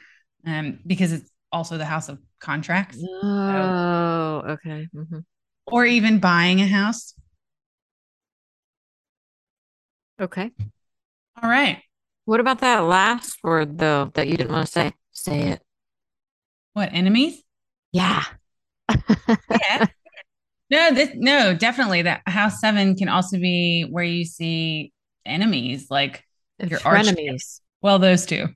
um, 0.44 0.80
because 0.84 1.12
it's 1.12 1.30
also 1.52 1.78
the 1.78 1.84
house 1.84 2.08
of 2.08 2.18
contracts 2.40 2.98
Oh, 3.22 4.42
okay. 4.48 4.88
mhm. 4.92 5.24
or 5.66 5.84
even 5.84 6.18
buying 6.18 6.60
a 6.60 6.66
house. 6.66 7.14
Okay. 10.20 10.50
All 11.40 11.48
right. 11.48 11.82
What 12.24 12.40
about 12.40 12.60
that 12.60 12.80
last 12.80 13.42
word 13.44 13.78
though 13.78 14.10
that 14.14 14.28
you 14.28 14.36
didn't 14.36 14.52
want 14.52 14.66
to 14.66 14.72
say? 14.72 14.92
Say 15.12 15.40
it. 15.50 15.62
What 16.74 16.90
enemies? 16.92 17.42
Yeah. 17.92 18.22
Yeah. 19.50 19.86
no, 20.70 20.94
this, 20.94 21.10
no, 21.14 21.54
definitely. 21.54 22.02
That 22.02 22.22
house 22.26 22.60
seven 22.60 22.96
can 22.96 23.08
also 23.08 23.38
be 23.38 23.82
where 23.88 24.04
you 24.04 24.24
see 24.24 24.92
enemies, 25.24 25.86
like 25.90 26.24
Your 26.58 26.80
arch- 26.84 27.06
frenemies. 27.06 27.60
well, 27.82 27.98
those 27.98 28.26
two. 28.26 28.46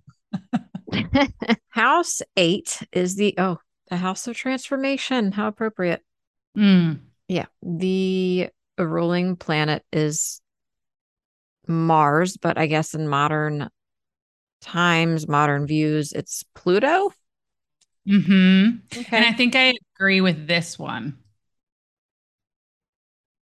house 1.71 2.23
eight 2.37 2.81
is 2.93 3.17
the 3.17 3.35
oh, 3.39 3.59
the 3.89 3.97
house 3.97 4.27
of 4.27 4.37
transformation. 4.37 5.33
How 5.33 5.49
appropriate. 5.49 6.03
Mm. 6.57 7.01
Yeah. 7.29 7.47
The 7.63 8.49
ruling 8.79 9.37
planet 9.37 9.85
is 9.93 10.41
Mars, 11.67 12.37
but 12.37 12.59
I 12.59 12.67
guess 12.67 12.95
in 12.95 13.09
modern 13.09 13.69
times, 14.61 15.29
modern 15.29 15.67
views, 15.67 16.13
it's 16.13 16.45
Pluto. 16.55 17.13
Hmm 18.07 18.71
Okay. 18.97 19.17
And 19.17 19.25
I 19.25 19.33
think 19.33 19.57
I 19.57 19.75
agree 19.97 20.21
with 20.21 20.47
this 20.47 20.79
one 20.79 21.19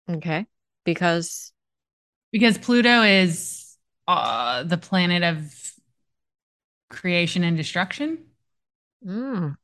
okay. 0.08 0.46
Because 0.84 1.52
because 2.32 2.58
Pluto 2.58 3.02
is 3.02 3.76
uh, 4.06 4.62
the 4.64 4.78
planet 4.78 5.22
of 5.22 5.72
creation 6.90 7.44
and 7.44 7.56
destruction. 7.56 8.18
mm, 9.04 9.56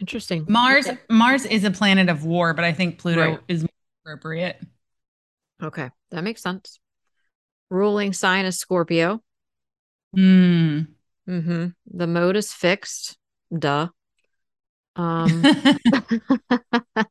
interesting. 0.00 0.46
Mars, 0.48 0.86
Okay. 0.88 0.98
Mars 1.10 1.44
is 1.44 1.64
a 1.64 1.70
planet 1.70 2.08
of 2.08 2.24
war, 2.24 2.54
but 2.54 2.64
I 2.64 2.72
think 2.72 2.98
Pluto 2.98 3.20
Right. 3.20 3.40
is 3.48 3.62
more 3.62 3.68
appropriate. 4.14 4.60
Okay. 5.62 5.90
That 6.10 6.24
makes 6.24 6.42
sense. 6.42 6.80
Ruling 7.70 8.12
sign 8.12 8.44
is 8.44 8.58
Scorpio. 8.58 9.22
Mm. 10.16 10.86
Mm-hmm. 11.28 11.66
The 11.96 12.06
mode 12.06 12.36
is 12.36 12.52
fixed. 12.52 13.16
Duh. 13.56 13.88
Um, 14.96 15.42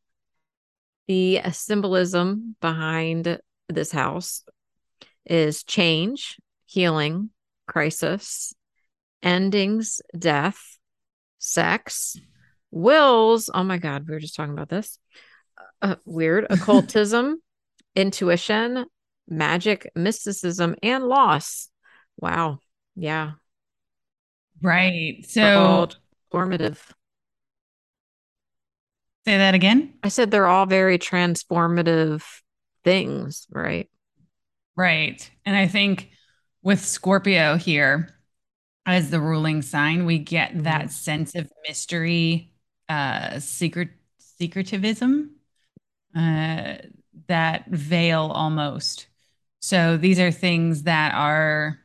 the 1.08 1.41
symbolism 1.51 2.56
behind 2.62 3.39
this 3.69 3.91
house 3.91 4.43
is 5.25 5.63
change, 5.63 6.38
healing, 6.65 7.30
crisis, 7.67 8.54
endings, 9.23 10.01
death, 10.17 10.77
sex, 11.38 12.17
wills. 12.71 13.49
Oh 13.54 13.63
my 13.63 13.77
God, 13.77 14.08
we 14.08 14.13
were 14.13 14.19
just 14.19 14.36
talking 14.36 14.54
about 14.54 14.69
this. 14.69 14.97
Uh, 15.82 15.95
weird. 16.06 16.47
Occultism, 16.49 17.41
intuition, 17.95 18.86
magic, 19.27 19.91
mysticism, 19.95 20.75
and 20.82 21.06
loss. 21.06 21.69
Wow. 22.17 22.60
Yeah. 22.95 23.34
Right. 24.62 25.25
So 25.27 25.89
formative. 26.31 26.93
Say 29.25 29.37
that 29.37 29.53
again. 29.53 29.93
I 30.01 30.09
said 30.09 30.31
they're 30.31 30.47
all 30.47 30.65
very 30.65 30.97
transformative 30.97 32.23
things, 32.83 33.45
right? 33.51 33.89
Right. 34.75 35.29
And 35.45 35.55
I 35.55 35.67
think 35.67 36.09
with 36.63 36.83
Scorpio 36.83 37.55
here 37.55 38.15
as 38.85 39.09
the 39.09 39.19
ruling 39.19 39.61
sign, 39.61 40.05
we 40.05 40.17
get 40.17 40.51
mm-hmm. 40.51 40.63
that 40.63 40.91
sense 40.91 41.35
of 41.35 41.51
mystery, 41.67 42.51
uh, 42.89 43.39
secret 43.39 43.89
secretivism, 44.39 45.27
uh, 46.15 46.77
that 47.27 47.67
veil 47.67 48.31
almost. 48.33 49.07
So 49.61 49.97
these 49.97 50.19
are 50.19 50.31
things 50.31 50.83
that 50.83 51.13
are 51.13 51.80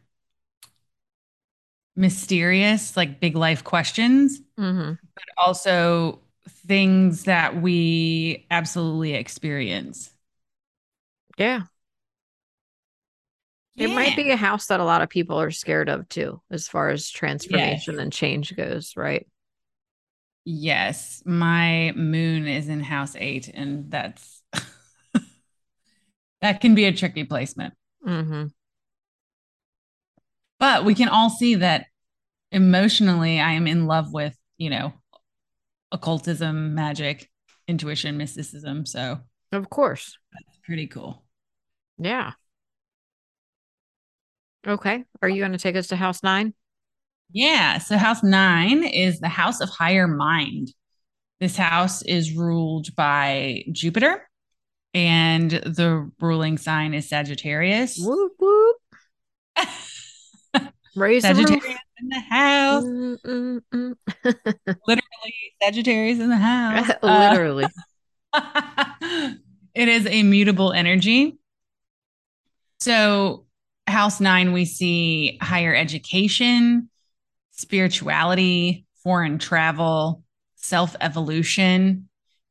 mysterious, 1.96 2.96
like 2.96 3.20
big 3.20 3.36
life 3.36 3.64
questions, 3.64 4.40
mm-hmm. 4.58 4.92
but 5.14 5.24
also 5.36 6.20
things 6.48 7.24
that 7.24 7.60
we 7.60 8.46
absolutely 8.50 9.14
experience. 9.14 10.10
Yeah. 11.38 11.62
It 13.76 13.88
might 13.88 14.16
be 14.16 14.30
a 14.30 14.36
house 14.36 14.66
that 14.66 14.80
a 14.80 14.84
lot 14.84 15.02
of 15.02 15.10
people 15.10 15.38
are 15.38 15.50
scared 15.50 15.90
of 15.90 16.08
too, 16.08 16.40
as 16.50 16.66
far 16.66 16.88
as 16.88 17.10
transformation 17.10 18.00
and 18.00 18.10
change 18.10 18.56
goes, 18.56 18.94
right? 18.96 19.26
Yes. 20.46 21.22
My 21.26 21.92
moon 21.94 22.46
is 22.46 22.68
in 22.68 22.80
house 22.80 23.14
eight, 23.16 23.48
and 23.48 23.90
that's 23.90 24.42
that 26.40 26.60
can 26.62 26.74
be 26.74 26.86
a 26.86 26.92
tricky 26.92 27.24
placement. 27.24 27.74
Mm-hmm. 28.06 28.46
But 30.58 30.84
we 30.84 30.94
can 30.94 31.08
all 31.08 31.30
see 31.30 31.56
that 31.56 31.86
emotionally, 32.50 33.40
I 33.40 33.52
am 33.52 33.66
in 33.66 33.86
love 33.86 34.12
with, 34.12 34.36
you 34.56 34.70
know, 34.70 34.92
occultism, 35.92 36.74
magic, 36.74 37.30
intuition, 37.68 38.16
mysticism. 38.16 38.86
So, 38.86 39.20
of 39.52 39.70
course, 39.70 40.16
that's 40.32 40.58
pretty 40.64 40.86
cool. 40.86 41.24
Yeah. 41.98 42.32
Okay. 44.66 45.04
Are 45.22 45.28
you 45.28 45.40
going 45.40 45.52
to 45.52 45.58
take 45.58 45.76
us 45.76 45.88
to 45.88 45.96
house 45.96 46.22
nine? 46.22 46.54
Yeah. 47.30 47.78
So, 47.78 47.96
house 47.96 48.22
nine 48.22 48.82
is 48.82 49.20
the 49.20 49.28
house 49.28 49.60
of 49.60 49.68
higher 49.68 50.08
mind. 50.08 50.68
This 51.40 51.56
house 51.56 52.02
is 52.02 52.32
ruled 52.34 52.94
by 52.96 53.64
Jupiter, 53.70 54.26
and 54.94 55.50
the 55.50 56.10
ruling 56.18 56.56
sign 56.56 56.94
is 56.94 57.08
Sagittarius. 57.10 57.98
Whoop, 58.00 58.32
whoop. 58.38 58.76
Raise 60.96 61.22
Sagittarius 61.22 61.78
in 62.00 62.08
the 62.08 62.20
house. 62.20 62.84
Mm, 62.84 63.18
mm, 63.20 63.60
mm. 63.74 63.94
Literally, 64.86 65.34
Sagittarius 65.62 66.18
in 66.18 66.30
the 66.30 66.36
house. 66.36 66.90
Literally. 67.02 67.66
Uh, 68.32 69.32
it 69.74 69.88
is 69.88 70.06
a 70.06 70.22
mutable 70.22 70.72
energy. 70.72 71.38
So, 72.80 73.44
house 73.86 74.20
nine, 74.20 74.52
we 74.52 74.64
see 74.64 75.38
higher 75.42 75.74
education, 75.74 76.88
spirituality, 77.50 78.86
foreign 79.04 79.38
travel, 79.38 80.22
self 80.54 80.96
evolution, 81.02 82.08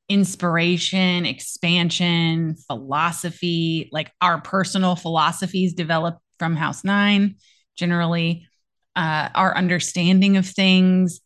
inspiration, 0.08 1.26
expansion, 1.26 2.56
philosophy, 2.68 3.90
like 3.92 4.12
our 4.22 4.40
personal 4.40 4.96
philosophies 4.96 5.74
develop 5.74 6.20
from 6.38 6.56
house 6.56 6.84
nine 6.84 7.38
generally, 7.76 8.48
uh, 8.96 9.30
our 9.36 9.56
understanding 9.56 10.38
of 10.38 10.46
things, 10.46 11.22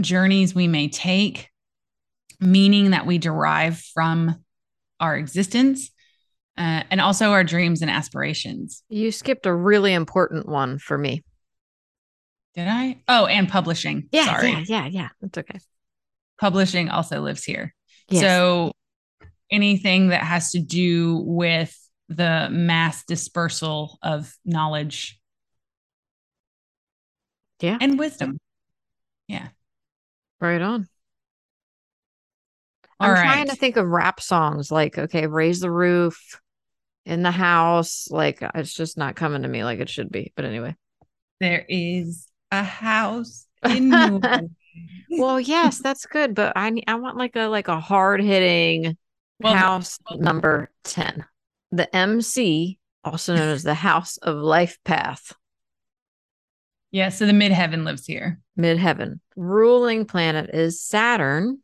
journeys 0.00 0.54
we 0.54 0.68
may 0.68 0.88
take, 0.88 1.48
meaning 2.40 2.90
that 2.90 3.06
we 3.06 3.18
derive 3.18 3.78
from 3.94 4.42
our 5.00 5.16
existence, 5.16 5.90
uh, 6.58 6.82
and 6.90 7.00
also 7.00 7.32
our 7.32 7.44
dreams 7.44 7.82
and 7.82 7.90
aspirations. 7.90 8.82
You 8.88 9.12
skipped 9.12 9.46
a 9.46 9.54
really 9.54 9.92
important 9.92 10.48
one 10.48 10.78
for 10.78 10.96
me. 10.96 11.22
Did 12.54 12.68
I? 12.68 13.02
Oh, 13.06 13.26
and 13.26 13.48
publishing. 13.48 14.08
Yeah, 14.12 14.24
Sorry. 14.24 14.50
yeah, 14.50 14.64
yeah, 14.66 14.86
yeah. 14.86 15.08
That's 15.20 15.38
okay. 15.38 15.58
Publishing 16.40 16.88
also 16.88 17.20
lives 17.20 17.44
here. 17.44 17.74
Yes. 18.08 18.22
So 18.22 18.72
anything 19.50 20.08
that 20.08 20.22
has 20.22 20.52
to 20.52 20.60
do 20.60 21.22
with 21.26 21.76
the 22.08 22.48
mass 22.50 23.04
dispersal 23.04 23.98
of 24.02 24.34
knowledge 24.44 25.15
yeah. 27.60 27.78
And 27.80 27.98
wisdom. 27.98 28.38
Yeah. 29.28 29.48
Right 30.40 30.60
on. 30.60 30.86
All 32.98 33.08
I'm 33.08 33.14
right. 33.14 33.22
trying 33.22 33.48
to 33.48 33.56
think 33.56 33.76
of 33.76 33.86
rap 33.86 34.20
songs 34.20 34.70
like, 34.70 34.98
okay, 34.98 35.26
raise 35.26 35.60
the 35.60 35.70
roof 35.70 36.40
in 37.04 37.22
the 37.22 37.30
house. 37.30 38.08
Like, 38.10 38.42
uh, 38.42 38.52
it's 38.54 38.74
just 38.74 38.96
not 38.96 39.16
coming 39.16 39.42
to 39.42 39.48
me 39.48 39.64
like 39.64 39.80
it 39.80 39.90
should 39.90 40.10
be. 40.10 40.32
But 40.34 40.46
anyway, 40.46 40.74
there 41.40 41.64
is 41.68 42.26
a 42.50 42.62
house 42.62 43.46
in 43.64 44.10
well, 45.10 45.40
yes, 45.40 45.78
that's 45.78 46.06
good. 46.06 46.34
But 46.34 46.54
I 46.56 46.82
I 46.86 46.94
want 46.94 47.16
like 47.16 47.36
a 47.36 47.46
like 47.46 47.68
a 47.68 47.80
hard 47.80 48.22
hitting 48.22 48.96
well, 49.40 49.54
house 49.54 49.98
well, 50.10 50.20
number 50.20 50.70
10. 50.84 51.24
The 51.72 51.94
MC, 51.94 52.78
also 53.04 53.34
known 53.34 53.48
as 53.48 53.62
the 53.62 53.74
House 53.74 54.16
of 54.18 54.36
Life 54.36 54.78
Path. 54.84 55.32
Yeah, 56.96 57.10
so 57.10 57.26
the 57.26 57.32
midheaven 57.32 57.84
lives 57.84 58.06
here. 58.06 58.40
Midheaven. 58.58 59.20
Ruling 59.36 60.06
planet 60.06 60.48
is 60.54 60.80
Saturn. 60.80 61.58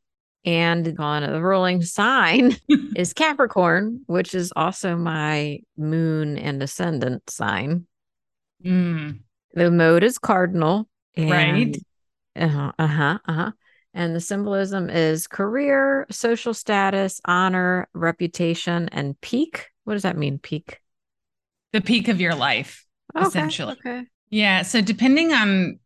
And 0.44 0.94
on 1.00 1.22
the 1.22 1.40
ruling 1.40 1.80
sign 1.80 2.54
is 2.96 3.14
Capricorn, 3.14 4.02
which 4.08 4.34
is 4.34 4.52
also 4.54 4.94
my 4.94 5.60
moon 5.78 6.36
and 6.36 6.62
ascendant 6.62 7.30
sign. 7.30 7.86
Mm. 8.62 9.20
The 9.54 9.70
mode 9.70 10.04
is 10.04 10.18
cardinal. 10.18 10.86
right. 11.16 11.74
Uh-huh, 12.36 12.72
uh-huh, 12.78 13.18
uh-huh. 13.26 13.52
And 13.94 14.14
the 14.14 14.20
symbolism 14.20 14.90
is 14.90 15.26
career, 15.26 16.06
social 16.10 16.52
status, 16.52 17.22
honor, 17.24 17.88
reputation, 17.94 18.90
and 18.92 19.18
peak. 19.22 19.68
What 19.84 19.94
does 19.94 20.02
that 20.02 20.18
mean, 20.18 20.38
peak? 20.38 20.78
The 21.72 21.80
peak 21.80 22.08
of 22.08 22.20
your 22.20 22.34
life, 22.34 22.84
okay, 23.16 23.26
essentially. 23.26 23.72
Okay. 23.72 24.04
Yeah. 24.32 24.62
So 24.62 24.80
depending 24.80 25.34
on 25.34 25.78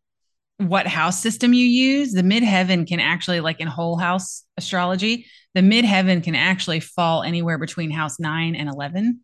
what 0.57 0.87
house 0.87 1.19
system 1.19 1.53
you 1.53 1.65
use, 1.65 2.13
the 2.13 2.21
midheaven 2.21 2.87
can 2.87 3.01
actually, 3.01 3.41
like 3.41 3.59
in 3.59 3.67
whole 3.67 3.97
house 3.97 4.45
astrology, 4.55 5.27
the 5.53 5.59
midheaven 5.61 6.23
can 6.23 6.33
actually 6.33 6.79
fall 6.79 7.23
anywhere 7.23 7.57
between 7.57 7.91
house 7.91 8.19
nine 8.19 8.55
and 8.55 8.69
11. 8.69 9.19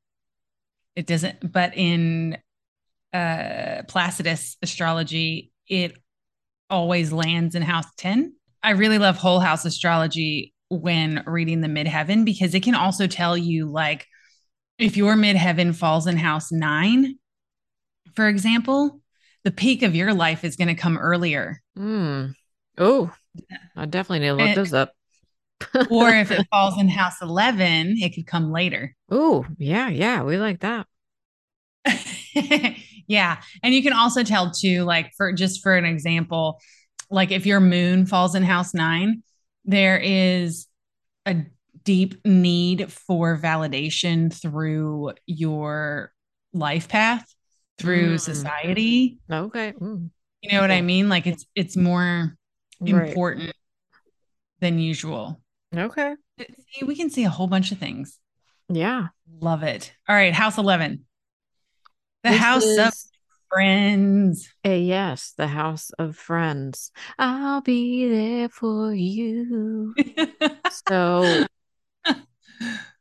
It 0.98 1.08
doesn't, 1.08 1.52
but 1.52 1.76
in 1.76 2.38
uh, 3.14 3.84
Placidus 3.88 4.58
astrology, 4.62 5.52
it 5.70 5.94
always 6.70 7.14
lands 7.14 7.56
in 7.56 7.62
house 7.62 7.88
10. 7.98 8.36
I 8.62 8.72
really 8.72 8.98
love 8.98 9.18
whole 9.18 9.40
house 9.40 9.64
astrology 9.64 10.54
when 10.68 11.24
reading 11.26 11.62
the 11.62 11.68
midheaven 11.70 12.26
because 12.26 12.54
it 12.54 12.64
can 12.64 12.76
also 12.76 13.08
tell 13.08 13.38
you, 13.38 13.72
like, 13.72 14.06
if 14.78 14.98
your 14.98 15.16
midheaven 15.16 15.74
falls 15.74 16.08
in 16.08 16.18
house 16.18 16.52
nine, 16.52 17.18
for 18.16 18.28
example, 18.28 19.00
the 19.44 19.52
peak 19.52 19.84
of 19.84 19.96
your 19.96 20.14
life 20.14 20.44
is 20.44 20.56
going 20.56 20.70
to 20.70 20.76
come 20.76 20.98
earlier. 20.98 21.62
Mm. 21.78 22.34
Oh, 22.78 23.12
I 23.76 23.86
definitely 23.86 24.20
need 24.20 24.28
to 24.28 24.34
look 24.34 24.48
and, 24.48 24.58
this 24.58 24.74
up. 24.74 24.94
or 25.90 26.10
if 26.10 26.32
it 26.32 26.48
falls 26.50 26.80
in 26.80 26.90
house 26.90 27.22
11, 27.22 27.96
it 28.00 28.16
could 28.16 28.28
come 28.28 28.52
later. 28.52 28.96
Oh, 29.10 29.46
yeah, 29.58 29.90
yeah, 29.90 30.24
we 30.24 30.38
like 30.38 30.62
that. 30.62 30.88
yeah. 33.08 33.42
And 33.62 33.74
you 33.74 33.84
can 33.84 33.94
also 33.94 34.24
tell 34.24 34.52
too, 34.52 34.84
like 34.84 35.12
for 35.18 35.34
just 35.34 35.62
for 35.62 35.76
an 35.76 35.86
example, 35.86 36.60
like 37.10 37.32
if 37.32 37.46
your 37.46 37.60
moon 37.60 38.06
falls 38.06 38.36
in 38.36 38.44
house 38.44 38.74
nine, 38.74 39.24
there 39.66 39.98
is 39.98 40.68
a 41.26 41.44
deep 41.84 42.26
need 42.26 42.92
for 42.92 43.38
validation 43.38 44.34
through 44.34 45.12
your 45.26 46.14
life 46.54 46.88
path 46.88 47.34
through 47.84 48.16
mm. 48.16 48.20
society. 48.20 49.18
Okay. 49.30 49.74
Mm. 49.74 50.10
You 50.42 50.52
know 50.52 50.62
what 50.62 50.72
I 50.72 50.82
mean? 50.82 51.10
Like 51.10 51.28
it's 51.28 51.46
it's 51.54 51.76
more 51.76 52.38
important 52.80 53.48
right. 53.48 53.56
than 54.62 54.80
usual. 54.80 55.42
Okay. 55.76 56.16
See, 56.40 56.86
we 56.86 56.96
can 56.96 57.10
see 57.10 57.26
a 57.26 57.30
whole 57.30 57.48
bunch 57.48 57.74
of 57.74 57.78
things. 57.78 58.20
Yeah. 58.70 59.08
Love 59.42 59.64
it. 59.64 59.94
All 60.08 60.16
right, 60.16 60.34
house 60.34 60.58
11. 60.58 61.06
The 62.24 62.30
this 62.30 62.40
house 62.40 62.64
is... 62.64 62.80
of 62.80 62.94
friends. 63.50 64.50
Uh, 64.66 64.70
yes, 64.72 65.34
the 65.38 65.48
house 65.48 65.92
of 66.00 66.16
friends. 66.16 66.92
I'll 67.20 67.62
be 67.62 68.08
there 68.08 68.50
for 68.50 68.94
you. 68.94 69.94
so 70.88 71.46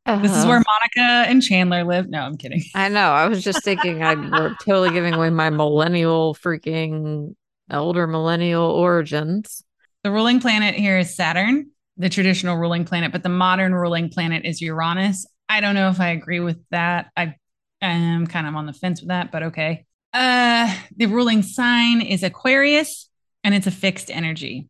This 0.05 0.37
is 0.37 0.45
where 0.45 0.61
Monica 0.67 1.31
and 1.31 1.43
Chandler 1.43 1.85
live. 1.85 2.09
No, 2.09 2.21
I'm 2.21 2.37
kidding. 2.37 2.63
I 2.75 2.89
know. 2.89 3.13
I 3.13 3.29
was 3.29 3.43
just 3.43 3.63
thinking 3.63 4.03
I 4.03 4.15
were 4.15 4.57
totally 4.65 4.91
giving 4.91 5.15
away 5.15 5.31
my 5.31 5.49
millennial 5.51 6.35
freaking 6.35 7.35
elder 7.71 8.07
millennial 8.07 8.65
origins. 8.65 9.63
The 10.03 10.11
ruling 10.11 10.41
planet 10.41 10.75
here 10.75 10.99
is 10.99 11.15
Saturn, 11.15 11.71
the 11.97 12.09
traditional 12.09 12.57
ruling 12.57 12.85
planet, 12.85 13.13
but 13.13 13.23
the 13.23 13.29
modern 13.29 13.73
ruling 13.73 14.11
planet 14.11 14.45
is 14.45 14.61
Uranus. 14.61 15.27
I 15.49 15.61
don't 15.61 15.75
know 15.75 15.89
if 15.89 16.01
I 16.01 16.09
agree 16.09 16.41
with 16.41 16.59
that. 16.71 17.11
I 17.17 17.37
am 17.81 18.27
kind 18.27 18.47
of 18.49 18.57
on 18.57 18.67
the 18.67 18.73
fence 18.73 19.01
with 19.01 19.09
that, 19.09 19.31
but 19.31 19.45
okay. 19.45 19.87
Uh, 20.13 20.75
the 20.97 21.07
ruling 21.07 21.43
sign 21.43 22.01
is 22.01 22.23
Aquarius, 22.25 23.09
and 23.45 23.55
it's 23.55 23.69
a 23.69 23.71
fixed 23.71 24.11
energy. 24.11 24.69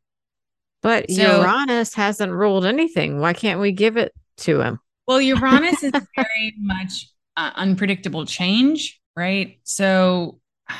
But 0.82 1.10
so, 1.10 1.40
Uranus 1.40 1.94
hasn't 1.94 2.32
ruled 2.32 2.66
anything. 2.66 3.20
Why 3.20 3.32
can't 3.32 3.60
we 3.60 3.72
give 3.72 3.96
it 3.96 4.12
to 4.38 4.60
him? 4.60 4.80
Well, 5.12 5.20
Uranus 5.20 5.82
is 5.82 5.92
very 6.16 6.54
much 6.58 7.10
uh, 7.36 7.50
unpredictable 7.54 8.24
change, 8.24 8.98
right? 9.14 9.58
So, 9.62 10.40
eh, 10.70 10.72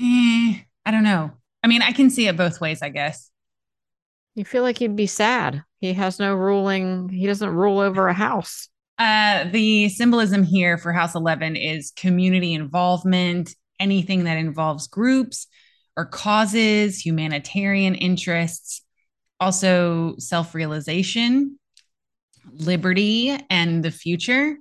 I 0.00 0.90
don't 0.92 1.02
know. 1.02 1.32
I 1.64 1.66
mean, 1.66 1.82
I 1.82 1.90
can 1.90 2.08
see 2.10 2.28
it 2.28 2.36
both 2.36 2.60
ways, 2.60 2.82
I 2.82 2.88
guess. 2.90 3.28
You 4.36 4.44
feel 4.44 4.62
like 4.62 4.78
he'd 4.78 4.94
be 4.94 5.08
sad. 5.08 5.64
He 5.80 5.92
has 5.94 6.20
no 6.20 6.36
ruling, 6.36 7.08
he 7.08 7.26
doesn't 7.26 7.50
rule 7.50 7.80
over 7.80 8.06
a 8.06 8.14
house. 8.14 8.68
Uh, 8.96 9.42
the 9.50 9.88
symbolism 9.88 10.44
here 10.44 10.78
for 10.78 10.92
House 10.92 11.16
11 11.16 11.56
is 11.56 11.90
community 11.96 12.54
involvement, 12.54 13.56
anything 13.80 14.22
that 14.24 14.38
involves 14.38 14.86
groups 14.86 15.48
or 15.96 16.04
causes, 16.06 17.04
humanitarian 17.04 17.96
interests, 17.96 18.84
also 19.40 20.14
self 20.18 20.54
realization, 20.54 21.58
liberty, 22.52 23.38
and 23.48 23.84
the 23.84 23.90
future. 23.90 24.56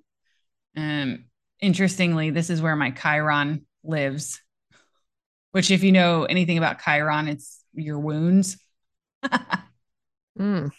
Um, 0.75 1.25
interestingly, 1.61 2.29
this 2.29 2.49
is 2.49 2.61
where 2.61 2.75
my 2.75 2.91
Chiron 2.91 3.65
lives, 3.83 4.41
which, 5.51 5.71
if 5.71 5.83
you 5.83 5.91
know 5.91 6.25
anything 6.25 6.57
about 6.57 6.81
Chiron, 6.81 7.27
it's 7.27 7.63
your 7.73 7.99
wounds. 7.99 8.57
mm. 10.39 10.71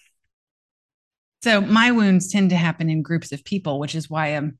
So 1.42 1.60
my 1.60 1.90
wounds 1.90 2.30
tend 2.30 2.50
to 2.50 2.56
happen 2.56 2.90
in 2.90 3.02
groups 3.02 3.32
of 3.32 3.44
people, 3.44 3.78
which 3.78 3.94
is 3.94 4.10
why 4.10 4.28
I'm 4.28 4.58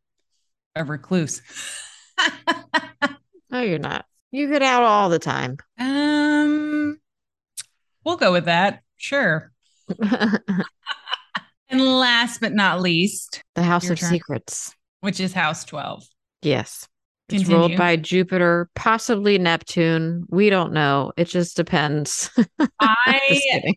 a 0.75 0.85
recluse. 0.85 1.43
no, 3.51 3.61
you're 3.61 3.79
not. 3.79 4.07
You 4.31 4.49
get 4.49 4.63
out 4.63 4.83
all 4.83 5.09
the 5.09 5.19
time. 5.19 5.59
Um, 5.79 6.99
we'll 8.05 8.17
go 8.17 8.33
with 8.33 8.47
that. 8.47 8.83
Sure. 8.97 9.53
and 11.71 11.81
last 11.81 12.41
but 12.41 12.53
not 12.53 12.81
least, 12.81 13.43
the 13.55 13.63
House 13.63 13.89
of 13.89 13.99
turn, 13.99 14.11
Secrets, 14.11 14.75
which 15.01 15.21
is 15.21 15.33
House 15.33 15.65
12. 15.65 16.05
Yes. 16.43 16.89
It's 17.29 17.45
Continue. 17.45 17.59
ruled 17.59 17.77
by 17.77 17.97
Jupiter, 17.97 18.69
possibly 18.75 19.39
Neptune. 19.39 20.27
We 20.31 20.51
don't 20.51 20.73
know. 20.73 21.13
It 21.17 21.27
just 21.27 21.57
depends. 21.57 22.29
I 22.81 23.41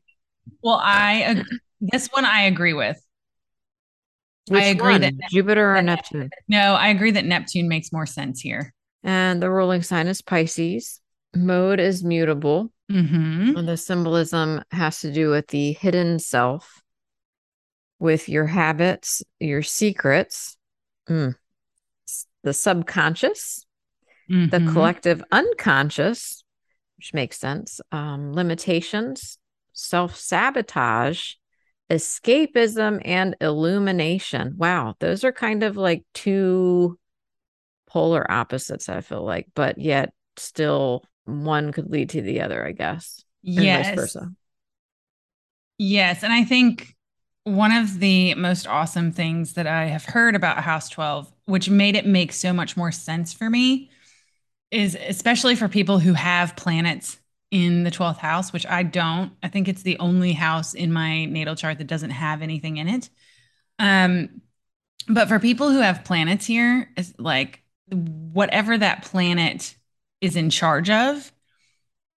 well, 0.63 0.79
I 0.83 1.43
this 1.79 2.07
one 2.07 2.25
I 2.25 2.43
agree 2.43 2.73
with. 2.73 2.99
Which 4.47 4.61
I 4.61 4.65
agree 4.65 4.93
one? 4.93 5.01
that 5.01 5.13
Jupiter 5.29 5.75
or 5.75 5.81
Neptune. 5.81 6.29
No, 6.47 6.73
I 6.73 6.87
agree 6.87 7.11
that 7.11 7.25
Neptune 7.25 7.67
makes 7.67 7.93
more 7.93 8.05
sense 8.05 8.41
here. 8.41 8.73
And 9.03 9.41
the 9.41 9.49
ruling 9.49 9.83
sign 9.83 10.07
is 10.07 10.21
Pisces. 10.21 10.99
Mode 11.35 11.79
is 11.79 12.03
mutable. 12.03 12.71
Mm-hmm. 12.91 13.55
And 13.55 13.67
the 13.67 13.77
symbolism 13.77 14.61
has 14.71 14.99
to 15.01 15.11
do 15.11 15.29
with 15.29 15.47
the 15.47 15.73
hidden 15.73 16.19
self, 16.19 16.82
with 18.03 18.27
your 18.27 18.45
habits, 18.45 19.23
your 19.39 19.61
secrets, 19.61 20.57
mm. 21.09 21.33
the 22.43 22.53
subconscious, 22.53 23.65
mm-hmm. 24.29 24.49
the 24.49 24.73
collective 24.73 25.23
unconscious, 25.31 26.43
which 26.97 27.13
makes 27.13 27.39
sense, 27.39 27.79
um, 27.93 28.33
limitations, 28.33 29.37
self 29.71 30.17
sabotage, 30.17 31.35
escapism, 31.89 33.01
and 33.05 33.37
illumination. 33.39 34.55
Wow, 34.57 34.95
those 34.99 35.23
are 35.23 35.31
kind 35.31 35.63
of 35.63 35.77
like 35.77 36.03
two 36.13 36.99
polar 37.87 38.29
opposites, 38.29 38.89
I 38.89 38.99
feel 38.99 39.23
like, 39.23 39.47
but 39.55 39.77
yet 39.77 40.13
still 40.35 41.05
one 41.23 41.71
could 41.71 41.89
lead 41.89 42.09
to 42.09 42.21
the 42.21 42.41
other, 42.41 42.67
I 42.67 42.73
guess. 42.73 43.23
Yes. 43.41 43.87
vice 43.87 43.95
versa. 43.95 44.29
Yes. 45.77 46.21
And 46.21 46.33
I 46.33 46.43
think 46.43 46.92
one 47.43 47.71
of 47.71 47.99
the 47.99 48.35
most 48.35 48.67
awesome 48.67 49.11
things 49.11 49.53
that 49.53 49.67
I 49.67 49.85
have 49.85 50.05
heard 50.05 50.35
about 50.35 50.63
House 50.63 50.89
12, 50.89 51.31
which 51.45 51.69
made 51.69 51.95
it 51.95 52.05
make 52.05 52.31
so 52.31 52.53
much 52.53 52.77
more 52.77 52.91
sense 52.91 53.33
for 53.33 53.49
me, 53.49 53.89
is 54.71 54.95
especially 54.95 55.55
for 55.55 55.67
people 55.67 55.99
who 55.99 56.13
have 56.13 56.55
planets 56.55 57.19
in 57.51 57.83
the 57.83 57.91
12th 57.91 58.17
house, 58.17 58.51
which 58.53 58.65
I 58.65 58.83
don't. 58.83 59.33
I 59.43 59.49
think 59.49 59.67
it's 59.67 59.83
the 59.83 59.99
only 59.99 60.33
house 60.33 60.73
in 60.73 60.91
my 60.91 61.25
natal 61.25 61.55
chart 61.55 61.77
that 61.77 61.87
doesn't 61.87 62.09
have 62.09 62.41
anything 62.41 62.77
in 62.77 62.87
it. 62.87 63.09
Um, 63.77 64.41
but 65.07 65.27
for 65.27 65.37
people 65.37 65.69
who 65.69 65.79
have 65.79 66.05
planets 66.05 66.45
here, 66.45 66.89
it's 66.95 67.13
like 67.19 67.61
whatever 67.91 68.77
that 68.77 69.03
planet 69.03 69.75
is 70.21 70.35
in 70.35 70.49
charge 70.49 70.89
of, 70.89 71.31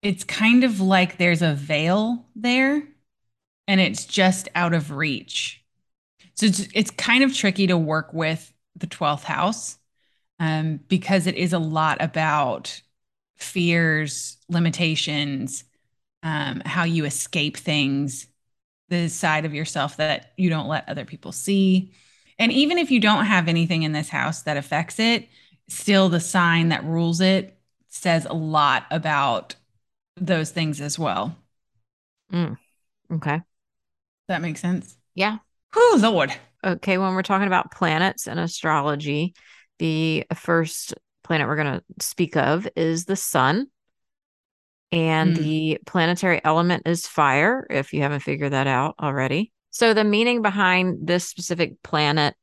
it's 0.02 0.24
kind 0.24 0.62
of 0.62 0.80
like 0.80 1.18
there's 1.18 1.42
a 1.42 1.52
veil 1.52 2.26
there 2.36 2.86
and 3.68 3.80
it's 3.80 4.04
just 4.04 4.48
out 4.54 4.74
of 4.74 4.90
reach. 4.90 5.62
So 6.34 6.46
it's, 6.46 6.68
it's 6.74 6.90
kind 6.90 7.24
of 7.24 7.34
tricky 7.34 7.66
to 7.66 7.76
work 7.76 8.12
with 8.12 8.52
the 8.76 8.86
12th 8.86 9.24
house 9.24 9.78
um, 10.38 10.80
because 10.88 11.26
it 11.26 11.34
is 11.34 11.52
a 11.52 11.58
lot 11.58 11.98
about 12.00 12.80
fears, 13.36 14.36
limitations, 14.48 15.64
um, 16.22 16.62
how 16.64 16.84
you 16.84 17.04
escape 17.04 17.56
things, 17.56 18.26
the 18.88 19.08
side 19.08 19.44
of 19.44 19.54
yourself 19.54 19.96
that 19.96 20.32
you 20.36 20.50
don't 20.50 20.68
let 20.68 20.88
other 20.88 21.04
people 21.04 21.32
see. 21.32 21.92
And 22.38 22.52
even 22.52 22.78
if 22.78 22.90
you 22.90 23.00
don't 23.00 23.24
have 23.24 23.48
anything 23.48 23.82
in 23.82 23.92
this 23.92 24.08
house 24.08 24.42
that 24.42 24.56
affects 24.56 24.98
it, 24.98 25.28
still 25.68 26.08
the 26.08 26.20
sign 26.20 26.68
that 26.68 26.84
rules 26.84 27.20
it 27.20 27.58
says 27.88 28.26
a 28.26 28.34
lot 28.34 28.86
about 28.90 29.54
those 30.16 30.50
things 30.50 30.80
as 30.80 30.98
well. 30.98 31.36
Mm. 32.32 32.58
Okay. 33.12 33.40
That 34.28 34.42
makes 34.42 34.60
sense. 34.60 34.96
Yeah. 35.14 35.38
Oh, 35.74 35.98
Lord. 36.00 36.34
Okay. 36.64 36.98
When 36.98 37.14
we're 37.14 37.22
talking 37.22 37.46
about 37.46 37.70
planets 37.70 38.26
and 38.26 38.40
astrology, 38.40 39.34
the 39.78 40.24
first 40.34 40.94
planet 41.24 41.48
we're 41.48 41.56
going 41.56 41.80
to 41.80 41.84
speak 42.00 42.36
of 42.36 42.68
is 42.76 43.04
the 43.04 43.16
sun. 43.16 43.66
And 44.92 45.36
mm. 45.36 45.40
the 45.40 45.78
planetary 45.84 46.40
element 46.44 46.84
is 46.86 47.06
fire, 47.06 47.66
if 47.68 47.92
you 47.92 48.02
haven't 48.02 48.20
figured 48.20 48.52
that 48.52 48.66
out 48.68 48.94
already. 49.02 49.52
So, 49.70 49.92
the 49.92 50.04
meaning 50.04 50.42
behind 50.42 51.06
this 51.06 51.28
specific 51.28 51.82
planet 51.82 52.34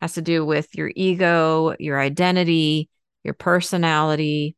has 0.00 0.14
to 0.14 0.22
do 0.22 0.44
with 0.44 0.68
your 0.74 0.90
ego, 0.94 1.74
your 1.78 1.98
identity, 1.98 2.90
your 3.24 3.34
personality, 3.34 4.56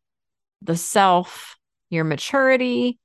the 0.62 0.76
self, 0.76 1.56
your 1.90 2.04
maturity, 2.04 2.98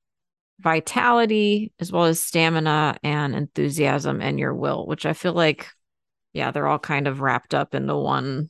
vitality, 0.64 1.74
as 1.80 1.92
well 1.92 2.06
as 2.06 2.22
stamina 2.22 2.98
and 3.04 3.36
enthusiasm 3.36 4.22
and 4.22 4.40
your 4.40 4.56
will, 4.56 4.88
which 4.88 5.06
I 5.06 5.14
feel 5.14 5.34
like, 5.34 5.68
yeah, 6.32 6.52
they're 6.52 6.68
all 6.68 6.80
kind 6.80 7.08
of 7.08 7.22
wrapped 7.22 7.54
up 7.54 7.76
in 7.76 7.86
the 7.86 7.98
one 7.98 8.50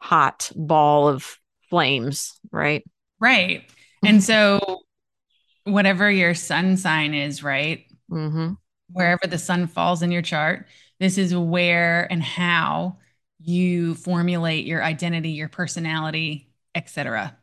hot 0.00 0.50
ball 0.56 1.08
of 1.08 1.38
flames, 1.68 2.40
right? 2.50 2.82
Right. 3.20 3.70
And 4.04 4.22
so, 4.22 4.80
whatever 5.64 6.10
your 6.10 6.34
sun 6.34 6.76
sign 6.76 7.14
is, 7.14 7.42
right? 7.42 7.84
Mm-hmm. 8.10 8.54
Wherever 8.90 9.26
the 9.26 9.38
sun 9.38 9.66
falls 9.66 10.02
in 10.02 10.10
your 10.10 10.22
chart, 10.22 10.66
this 11.00 11.18
is 11.18 11.34
where 11.34 12.10
and 12.10 12.22
how 12.22 12.98
you 13.40 13.94
formulate 13.94 14.66
your 14.66 14.82
identity, 14.82 15.30
your 15.30 15.48
personality, 15.48 16.50
etc. 16.74 17.36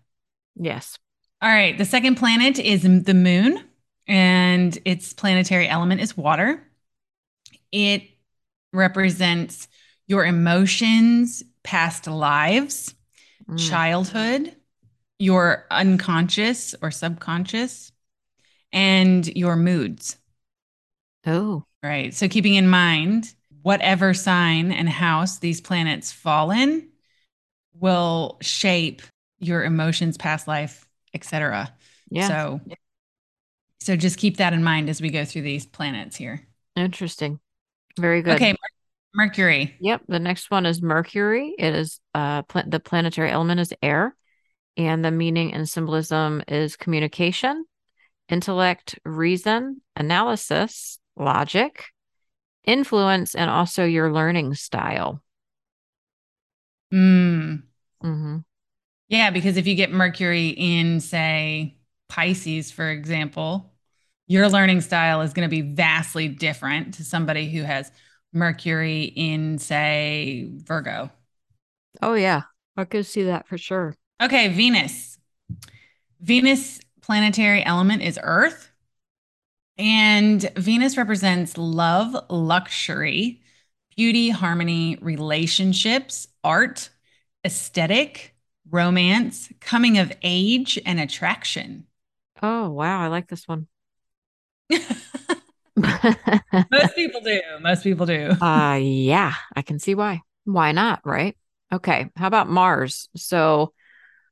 Yes. 0.55 0.97
All 1.41 1.49
right. 1.49 1.77
The 1.77 1.85
second 1.85 2.15
planet 2.15 2.59
is 2.59 2.83
the 2.83 3.13
moon, 3.13 3.63
and 4.07 4.77
its 4.85 5.13
planetary 5.13 5.67
element 5.67 6.01
is 6.01 6.15
water. 6.15 6.61
It 7.71 8.03
represents 8.73 9.67
your 10.07 10.25
emotions, 10.25 11.43
past 11.63 12.07
lives, 12.07 12.93
mm. 13.49 13.69
childhood, 13.69 14.55
your 15.17 15.65
unconscious 15.71 16.75
or 16.81 16.91
subconscious, 16.91 17.91
and 18.71 19.25
your 19.27 19.55
moods. 19.55 20.17
Oh. 21.25 21.63
Right. 21.81 22.13
So 22.13 22.27
keeping 22.27 22.55
in 22.55 22.67
mind 22.67 23.33
whatever 23.63 24.13
sign 24.13 24.71
and 24.71 24.89
house 24.89 25.39
these 25.39 25.61
planets 25.61 26.11
fall 26.11 26.51
in 26.51 26.87
will 27.79 28.37
shape 28.41 29.01
your 29.39 29.63
emotions, 29.63 30.17
past 30.17 30.47
life, 30.47 30.87
etc. 31.13 31.73
Yeah. 32.09 32.27
So 32.27 32.61
so 33.79 33.95
just 33.95 34.19
keep 34.19 34.37
that 34.37 34.53
in 34.53 34.63
mind 34.63 34.89
as 34.89 35.01
we 35.01 35.09
go 35.09 35.25
through 35.25 35.41
these 35.41 35.65
planets 35.65 36.15
here. 36.15 36.47
Interesting. 36.75 37.39
Very 37.97 38.21
good. 38.21 38.35
Okay. 38.35 38.55
Mercury. 39.13 39.75
Yep. 39.79 40.03
The 40.07 40.19
next 40.19 40.51
one 40.51 40.65
is 40.65 40.81
Mercury. 40.81 41.55
It 41.57 41.73
is 41.73 41.99
uh 42.13 42.43
pla- 42.43 42.63
the 42.67 42.79
planetary 42.79 43.31
element 43.31 43.59
is 43.59 43.73
air, 43.81 44.15
and 44.77 45.03
the 45.03 45.11
meaning 45.11 45.53
and 45.53 45.67
symbolism 45.67 46.43
is 46.47 46.75
communication, 46.75 47.65
intellect, 48.29 48.99
reason, 49.03 49.81
analysis, 49.95 50.99
logic, 51.17 51.85
influence, 52.63 53.35
and 53.35 53.49
also 53.49 53.83
your 53.83 54.13
learning 54.13 54.53
style. 54.53 55.23
Mm. 56.93 57.63
hmm 58.01 58.37
Yeah, 59.11 59.29
because 59.29 59.57
if 59.57 59.67
you 59.67 59.75
get 59.75 59.91
Mercury 59.91 60.47
in, 60.47 61.01
say, 61.01 61.75
Pisces, 62.07 62.71
for 62.71 62.89
example, 62.89 63.73
your 64.25 64.47
learning 64.47 64.79
style 64.79 65.19
is 65.19 65.33
going 65.33 65.45
to 65.45 65.53
be 65.53 65.61
vastly 65.61 66.29
different 66.29 66.93
to 66.93 67.03
somebody 67.03 67.49
who 67.51 67.63
has 67.63 67.91
Mercury 68.31 69.03
in, 69.03 69.57
say, 69.57 70.49
Virgo. 70.63 71.11
Oh 72.01 72.13
yeah, 72.13 72.43
I 72.77 72.85
could 72.85 73.05
see 73.05 73.23
that 73.23 73.49
for 73.49 73.57
sure. 73.57 73.97
Okay, 74.21 74.47
Venus. 74.47 75.17
Venus 76.21 76.79
planetary 77.01 77.65
element 77.65 78.03
is 78.03 78.17
Earth. 78.23 78.71
And 79.77 80.49
Venus 80.55 80.95
represents 80.95 81.57
love, 81.57 82.15
luxury, 82.29 83.41
beauty, 83.97 84.29
harmony, 84.29 84.97
relationships, 85.01 86.29
art, 86.45 86.89
aesthetic, 87.43 88.30
romance, 88.71 89.49
coming 89.59 89.97
of 89.97 90.11
age, 90.23 90.79
and 90.85 90.99
attraction. 90.99 91.87
Oh 92.41 92.69
wow, 92.69 93.01
I 93.01 93.07
like 93.07 93.27
this 93.27 93.47
one. 93.47 93.67
Most 96.71 96.95
people 96.95 97.21
do. 97.21 97.41
Most 97.61 97.83
people 97.83 98.05
do. 98.05 98.31
Uh 98.41 98.79
yeah, 98.81 99.33
I 99.55 99.61
can 99.61 99.79
see 99.79 99.95
why. 99.95 100.21
Why 100.45 100.71
not, 100.71 101.01
right? 101.05 101.37
Okay, 101.71 102.09
how 102.15 102.27
about 102.27 102.49
Mars? 102.49 103.09
So 103.15 103.73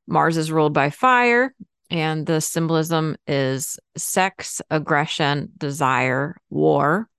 Mars 0.08 0.38
is 0.38 0.52
ruled 0.52 0.74
by 0.74 0.90
fire, 0.90 1.54
and 1.90 2.26
the 2.26 2.42
symbolism 2.42 3.18
is 3.28 3.80
sex, 3.98 4.62
aggression, 4.70 5.52
desire, 5.58 6.38
war, 6.50 7.10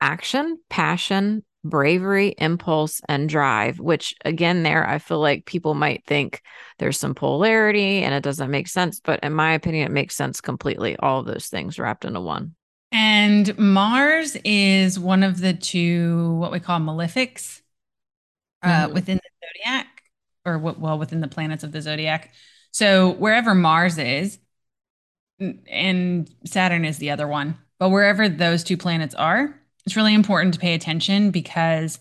action, 0.00 0.58
passion, 0.68 1.44
bravery, 1.64 2.34
impulse, 2.38 3.00
and 3.08 3.28
drive, 3.28 3.78
which 3.78 4.14
again, 4.24 4.62
there, 4.62 4.88
I 4.88 4.98
feel 4.98 5.20
like 5.20 5.46
people 5.46 5.74
might 5.74 6.04
think 6.06 6.42
there's 6.78 6.98
some 6.98 7.14
polarity 7.14 8.02
and 8.02 8.14
it 8.14 8.22
doesn't 8.22 8.50
make 8.50 8.68
sense. 8.68 9.00
But 9.00 9.20
in 9.22 9.32
my 9.32 9.52
opinion, 9.52 9.86
it 9.86 9.92
makes 9.92 10.14
sense 10.14 10.40
completely. 10.40 10.96
All 10.96 11.22
those 11.22 11.46
things 11.46 11.78
wrapped 11.78 12.04
into 12.04 12.20
one. 12.20 12.54
And 12.90 13.56
Mars 13.58 14.36
is 14.44 14.98
one 14.98 15.22
of 15.22 15.40
the 15.40 15.54
two, 15.54 16.34
what 16.34 16.52
we 16.52 16.60
call 16.60 16.78
malefics 16.80 17.60
uh, 18.62 18.88
Mhm. 18.88 18.92
within 18.92 19.16
the 19.18 19.46
zodiac, 19.46 20.02
or 20.44 20.58
what, 20.58 20.78
well, 20.78 20.98
within 20.98 21.20
the 21.20 21.28
planets 21.28 21.64
of 21.64 21.72
the 21.72 21.80
zodiac. 21.80 22.32
So 22.70 23.10
wherever 23.10 23.54
Mars 23.54 23.98
is, 23.98 24.38
and 25.66 26.30
Saturn 26.44 26.84
is 26.84 26.98
the 26.98 27.10
other 27.10 27.26
one, 27.26 27.56
but 27.78 27.88
wherever 27.90 28.28
those 28.28 28.62
two 28.62 28.76
planets 28.76 29.14
are, 29.14 29.58
it's 29.86 29.96
really 29.96 30.14
important 30.14 30.54
to 30.54 30.60
pay 30.60 30.74
attention 30.74 31.30
because 31.30 31.98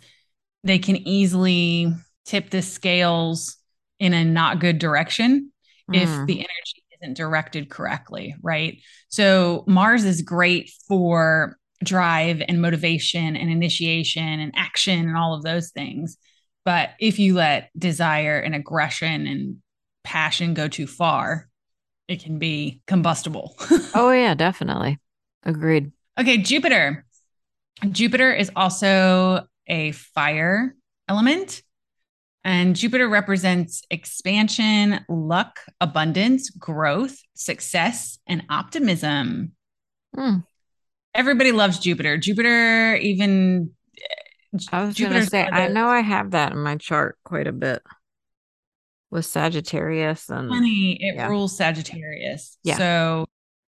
they 0.63 0.79
can 0.79 0.95
easily 1.07 1.91
tip 2.25 2.49
the 2.49 2.61
scales 2.61 3.57
in 3.99 4.13
a 4.13 4.23
not 4.23 4.59
good 4.59 4.79
direction 4.79 5.51
if 5.91 6.09
Mm. 6.09 6.27
the 6.27 6.33
energy 6.39 6.83
isn't 7.01 7.17
directed 7.17 7.69
correctly, 7.69 8.35
right? 8.41 8.77
So 9.09 9.63
Mars 9.67 10.05
is 10.05 10.21
great 10.21 10.71
for 10.87 11.57
drive 11.83 12.41
and 12.47 12.61
motivation 12.61 13.35
and 13.35 13.49
initiation 13.49 14.39
and 14.39 14.53
action 14.55 14.99
and 15.09 15.17
all 15.17 15.33
of 15.33 15.41
those 15.43 15.71
things. 15.71 16.17
But 16.63 16.91
if 16.99 17.17
you 17.17 17.33
let 17.33 17.71
desire 17.77 18.39
and 18.39 18.53
aggression 18.53 19.25
and 19.25 19.57
passion 20.03 20.53
go 20.53 20.67
too 20.67 20.85
far, 20.85 21.49
it 22.07 22.21
can 22.23 22.37
be 22.37 22.81
combustible. 22.87 23.55
Oh, 23.93 24.11
yeah, 24.11 24.35
definitely. 24.35 24.99
Agreed. 25.43 25.91
okay, 26.17 26.37
Jupiter. 26.37 27.05
Jupiter 27.89 28.31
is 28.33 28.51
also 28.55 29.45
a 29.67 29.91
fire 29.91 30.75
element. 31.07 31.63
And 32.43 32.75
Jupiter 32.75 33.07
represents 33.07 33.83
expansion, 33.91 35.01
luck, 35.07 35.59
abundance, 35.79 36.49
growth, 36.49 37.17
success, 37.35 38.17
and 38.25 38.43
optimism. 38.49 39.51
Mm. 40.17 40.43
Everybody 41.13 41.51
loves 41.51 41.77
Jupiter. 41.77 42.17
Jupiter, 42.17 42.95
even 42.95 43.71
I 44.71 44.85
was 44.85 44.97
going 44.97 45.13
to 45.13 45.25
say, 45.25 45.47
I 45.47 45.67
know 45.67 45.87
I 45.87 45.99
have 46.01 46.31
that 46.31 46.51
in 46.51 46.57
my 46.57 46.77
chart 46.77 47.17
quite 47.23 47.47
a 47.47 47.51
bit 47.51 47.83
with 49.11 49.25
Sagittarius 49.25 50.29
and 50.29 50.49
Funny, 50.49 50.97
it 50.99 51.15
Yeah. 51.15 51.27
rules 51.27 51.55
Sagittarius. 51.55 52.57
Yeah. 52.63 52.77
So, 52.77 53.25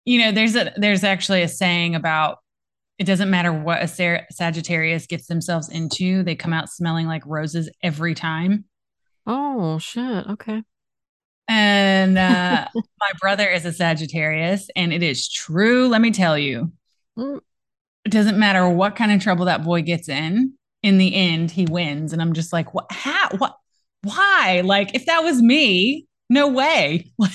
you 0.04 0.18
know, 0.18 0.32
there's 0.32 0.56
a 0.56 0.72
there's 0.76 1.04
actually 1.04 1.42
a 1.42 1.48
saying 1.48 1.94
about 1.94 2.38
it 2.98 3.04
doesn't 3.04 3.30
matter 3.30 3.52
what 3.52 3.82
a 3.82 4.24
Sagittarius 4.30 5.06
gets 5.06 5.26
themselves 5.26 5.68
into, 5.68 6.22
they 6.22 6.34
come 6.34 6.52
out 6.52 6.68
smelling 6.70 7.06
like 7.06 7.22
roses 7.26 7.68
every 7.82 8.14
time. 8.14 8.64
oh 9.26 9.78
shit. 9.78 10.26
Okay. 10.28 10.62
And 11.48 12.18
uh, 12.18 12.66
my 12.74 13.10
brother 13.20 13.48
is 13.48 13.64
a 13.64 13.72
Sagittarius, 13.72 14.68
and 14.74 14.92
it 14.92 15.02
is 15.02 15.28
true. 15.30 15.88
Let 15.88 16.00
me 16.00 16.10
tell 16.10 16.36
you, 16.38 16.72
Mm. 17.18 17.40
it 18.04 18.10
doesn't 18.12 18.38
matter 18.38 18.68
what 18.68 18.94
kind 18.96 19.10
of 19.12 19.22
trouble 19.22 19.46
that 19.46 19.64
boy 19.64 19.80
gets 19.82 20.08
in. 20.08 20.52
In 20.82 20.98
the 20.98 21.14
end, 21.14 21.50
he 21.50 21.64
wins, 21.66 22.12
and 22.12 22.20
I'm 22.20 22.32
just 22.34 22.52
like, 22.52 22.74
what? 22.74 22.86
How? 22.90 23.28
What? 23.38 23.56
Why? 24.02 24.62
Like, 24.64 24.94
if 24.94 25.06
that 25.06 25.24
was 25.24 25.40
me, 25.42 26.06
no 26.28 26.48
way. 26.48 27.10
Like, 27.18 27.30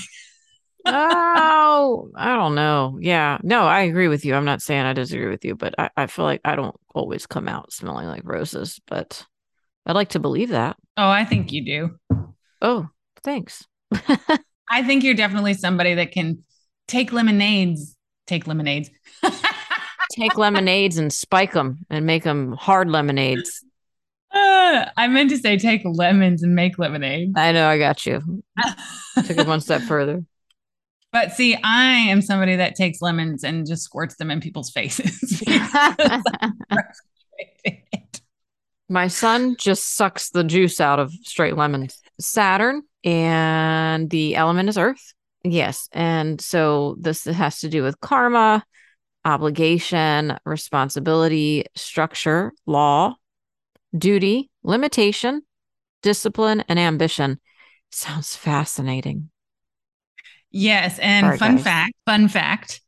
oh, 0.85 2.09
I 2.15 2.35
don't 2.35 2.55
know. 2.55 2.97
Yeah. 3.01 3.37
No, 3.43 3.63
I 3.63 3.81
agree 3.81 4.07
with 4.07 4.25
you. 4.25 4.35
I'm 4.35 4.45
not 4.45 4.61
saying 4.61 4.85
I 4.85 4.93
disagree 4.93 5.29
with 5.29 5.45
you, 5.45 5.55
but 5.55 5.75
I, 5.77 5.89
I 5.97 6.07
feel 6.07 6.25
like 6.25 6.41
I 6.43 6.55
don't 6.55 6.75
always 6.93 7.25
come 7.25 7.47
out 7.47 7.71
smelling 7.71 8.07
like 8.07 8.23
roses, 8.23 8.79
but 8.87 9.25
I'd 9.85 9.95
like 9.95 10.09
to 10.09 10.19
believe 10.19 10.49
that. 10.49 10.77
oh, 10.97 11.09
I 11.09 11.25
think 11.25 11.51
you 11.51 11.65
do. 11.65 12.25
Oh, 12.61 12.87
thanks. 13.23 13.65
I 14.69 14.83
think 14.83 15.03
you're 15.03 15.15
definitely 15.15 15.53
somebody 15.53 15.95
that 15.95 16.11
can 16.11 16.43
take 16.87 17.11
lemonades. 17.11 17.95
Take 18.27 18.47
lemonades. 18.47 18.89
Take 20.11 20.37
lemonades 20.37 20.97
and 20.97 21.11
spike 21.11 21.53
them 21.53 21.79
and 21.89 22.05
make 22.05 22.23
them 22.23 22.53
hard 22.53 22.89
lemonades. 22.89 23.63
Uh, 24.31 24.85
I 24.97 25.07
meant 25.07 25.29
to 25.29 25.37
say 25.37 25.57
take 25.57 25.81
lemons 25.85 26.43
and 26.43 26.55
make 26.55 26.77
lemonade. 26.77 27.37
I 27.37 27.51
know 27.51 27.67
I 27.67 27.77
got 27.77 28.05
you. 28.05 28.43
Took 29.15 29.37
it 29.37 29.47
one 29.47 29.61
step 29.61 29.81
further. 29.81 30.23
But 31.11 31.33
see, 31.33 31.55
I 31.61 31.91
am 31.91 32.21
somebody 32.21 32.55
that 32.55 32.75
takes 32.75 33.01
lemons 33.01 33.43
and 33.43 33.67
just 33.67 33.83
squirts 33.83 34.15
them 34.15 34.31
in 34.31 34.39
people's 34.39 34.69
faces. 34.69 35.43
My 38.89 39.07
son 39.07 39.55
just 39.57 39.95
sucks 39.95 40.29
the 40.29 40.43
juice 40.43 40.79
out 40.81 40.99
of 40.99 41.13
straight 41.23 41.55
lemons. 41.55 41.99
Saturn 42.19 42.83
and 43.03 44.09
the 44.09 44.35
element 44.35 44.69
is 44.69 44.77
earth. 44.77 45.13
Yes. 45.43 45.89
And 45.91 46.39
so 46.39 46.95
this 46.99 47.25
has 47.25 47.59
to 47.61 47.69
do 47.69 47.83
with 47.83 47.99
karma, 47.99 48.63
obligation, 49.25 50.37
responsibility, 50.45 51.65
structure, 51.75 52.53
law, 52.65 53.15
duty, 53.97 54.49
limitation, 54.63 55.41
discipline, 56.01 56.63
and 56.67 56.77
ambition. 56.77 57.39
Sounds 57.91 58.35
fascinating. 58.35 59.30
Yes, 60.51 60.99
and 60.99 61.25
Sorry, 61.25 61.37
fun 61.37 61.55
guys. 61.55 61.63
fact, 61.63 61.93
fun 62.05 62.27
fact, 62.27 62.81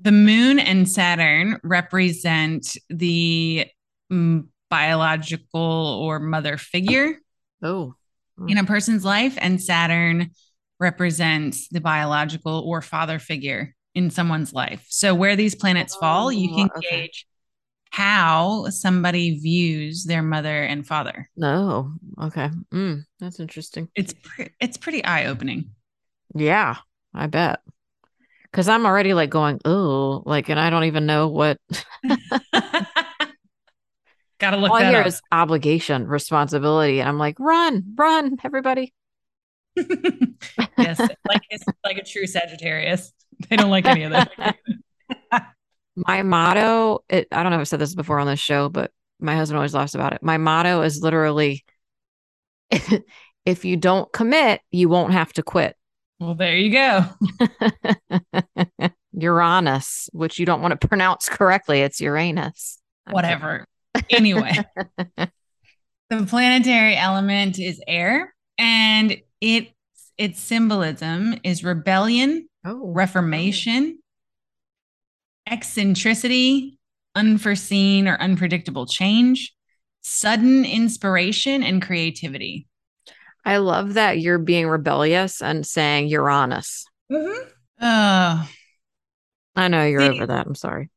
the 0.00 0.12
moon 0.12 0.58
and 0.58 0.88
Saturn 0.88 1.58
represent 1.62 2.76
the 2.90 3.66
mm, 4.12 4.46
biological 4.70 5.60
or 6.02 6.18
mother 6.18 6.56
figure 6.58 7.16
Oh, 7.62 7.94
in 8.48 8.58
a 8.58 8.64
person's 8.64 9.04
life, 9.04 9.36
and 9.40 9.60
Saturn 9.62 10.30
represents 10.78 11.68
the 11.68 11.80
biological 11.80 12.62
or 12.66 12.82
father 12.82 13.18
figure 13.18 13.74
in 13.94 14.10
someone's 14.10 14.52
life. 14.52 14.84
So, 14.88 15.14
where 15.14 15.36
these 15.36 15.54
planets 15.54 15.96
fall, 15.96 16.30
you 16.32 16.48
can 16.54 16.68
Oh, 16.74 16.78
okay. 16.78 17.02
gauge 17.02 17.26
how 17.90 18.66
somebody 18.68 19.38
views 19.38 20.04
their 20.04 20.22
mother 20.22 20.62
and 20.62 20.86
father. 20.86 21.30
no. 21.36 21.94
Okay. 22.20 22.50
Mm, 22.72 23.04
that's 23.18 23.40
interesting. 23.40 23.88
It's 23.94 24.12
pre- 24.12 24.50
it's 24.60 24.76
pretty 24.76 25.02
eye 25.02 25.26
opening. 25.26 25.70
Yeah, 26.34 26.76
I 27.16 27.26
bet. 27.26 27.60
Because 28.44 28.68
I'm 28.68 28.86
already 28.86 29.14
like 29.14 29.30
going, 29.30 29.60
oh, 29.64 30.22
like, 30.24 30.48
and 30.48 30.60
I 30.60 30.70
don't 30.70 30.84
even 30.84 31.06
know 31.06 31.28
what. 31.28 31.58
Gotta 34.38 34.58
look 34.58 34.70
All 34.70 34.76
I 34.76 34.90
hear 34.90 35.00
up. 35.00 35.06
is 35.06 35.22
obligation, 35.32 36.06
responsibility. 36.06 37.00
And 37.00 37.08
I'm 37.08 37.18
like, 37.18 37.40
run, 37.40 37.82
run, 37.96 38.36
everybody. 38.44 38.92
yes, 39.76 40.98
like 40.98 41.42
it's 41.50 41.64
like 41.84 41.96
a 41.98 42.04
true 42.04 42.26
Sagittarius. 42.26 43.12
They 43.48 43.56
don't 43.56 43.70
like 43.70 43.86
any 43.86 44.04
of 44.04 44.12
that. 44.12 44.56
My 45.96 46.22
motto, 46.22 47.04
it, 47.08 47.28
I 47.32 47.42
don't 47.42 47.50
know 47.50 47.56
if 47.56 47.60
I've 47.60 47.68
said 47.68 47.80
this 47.80 47.94
before 47.94 48.18
on 48.18 48.26
this 48.26 48.40
show, 48.40 48.68
but 48.68 48.90
my 49.18 49.34
husband 49.34 49.56
always 49.56 49.74
laughs 49.74 49.94
about 49.94 50.12
it. 50.12 50.22
My 50.22 50.36
motto 50.36 50.82
is 50.82 51.00
literally 51.02 51.64
if 53.46 53.64
you 53.64 53.76
don't 53.76 54.12
commit, 54.12 54.60
you 54.70 54.88
won't 54.88 55.12
have 55.12 55.32
to 55.34 55.42
quit. 55.42 55.76
Well, 56.18 56.34
there 56.34 56.56
you 56.56 56.72
go. 56.72 57.04
Uranus, 59.12 60.08
which 60.12 60.38
you 60.38 60.46
don't 60.46 60.62
want 60.62 60.78
to 60.78 60.88
pronounce 60.88 61.28
correctly. 61.28 61.80
It's 61.80 62.00
Uranus. 62.00 62.78
Whatever. 63.10 63.66
Anyway, 64.10 64.52
the 65.16 66.26
planetary 66.26 66.96
element 66.96 67.58
is 67.58 67.80
air, 67.86 68.34
and 68.58 69.16
it 69.40 69.72
its 70.18 70.40
symbolism 70.40 71.34
is 71.44 71.62
rebellion, 71.62 72.48
oh. 72.64 72.92
reformation, 72.92 73.98
eccentricity, 75.46 76.78
unforeseen 77.14 78.08
or 78.08 78.16
unpredictable 78.16 78.86
change, 78.86 79.54
sudden 80.02 80.64
inspiration, 80.64 81.62
and 81.62 81.82
creativity. 81.82 82.66
I 83.46 83.58
love 83.58 83.94
that 83.94 84.18
you're 84.18 84.38
being 84.38 84.66
rebellious 84.66 85.40
and 85.40 85.64
saying 85.64 86.08
Uranus. 86.08 86.84
Mm-hmm. 87.10 87.48
Uh, 87.80 88.44
I 89.54 89.68
know 89.68 89.84
you're 89.84 90.00
see, 90.00 90.08
over 90.08 90.26
that. 90.26 90.46
I'm 90.48 90.56
sorry. 90.56 90.90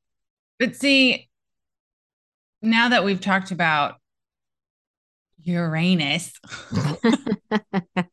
But 0.58 0.76
see, 0.76 1.30
now 2.64 2.89
that 2.89 3.06
we've 3.06 3.22
talked 3.22 3.52
about 3.52 3.97
Uranus, 5.43 6.34
but 6.72 7.06
okay. 7.06 8.08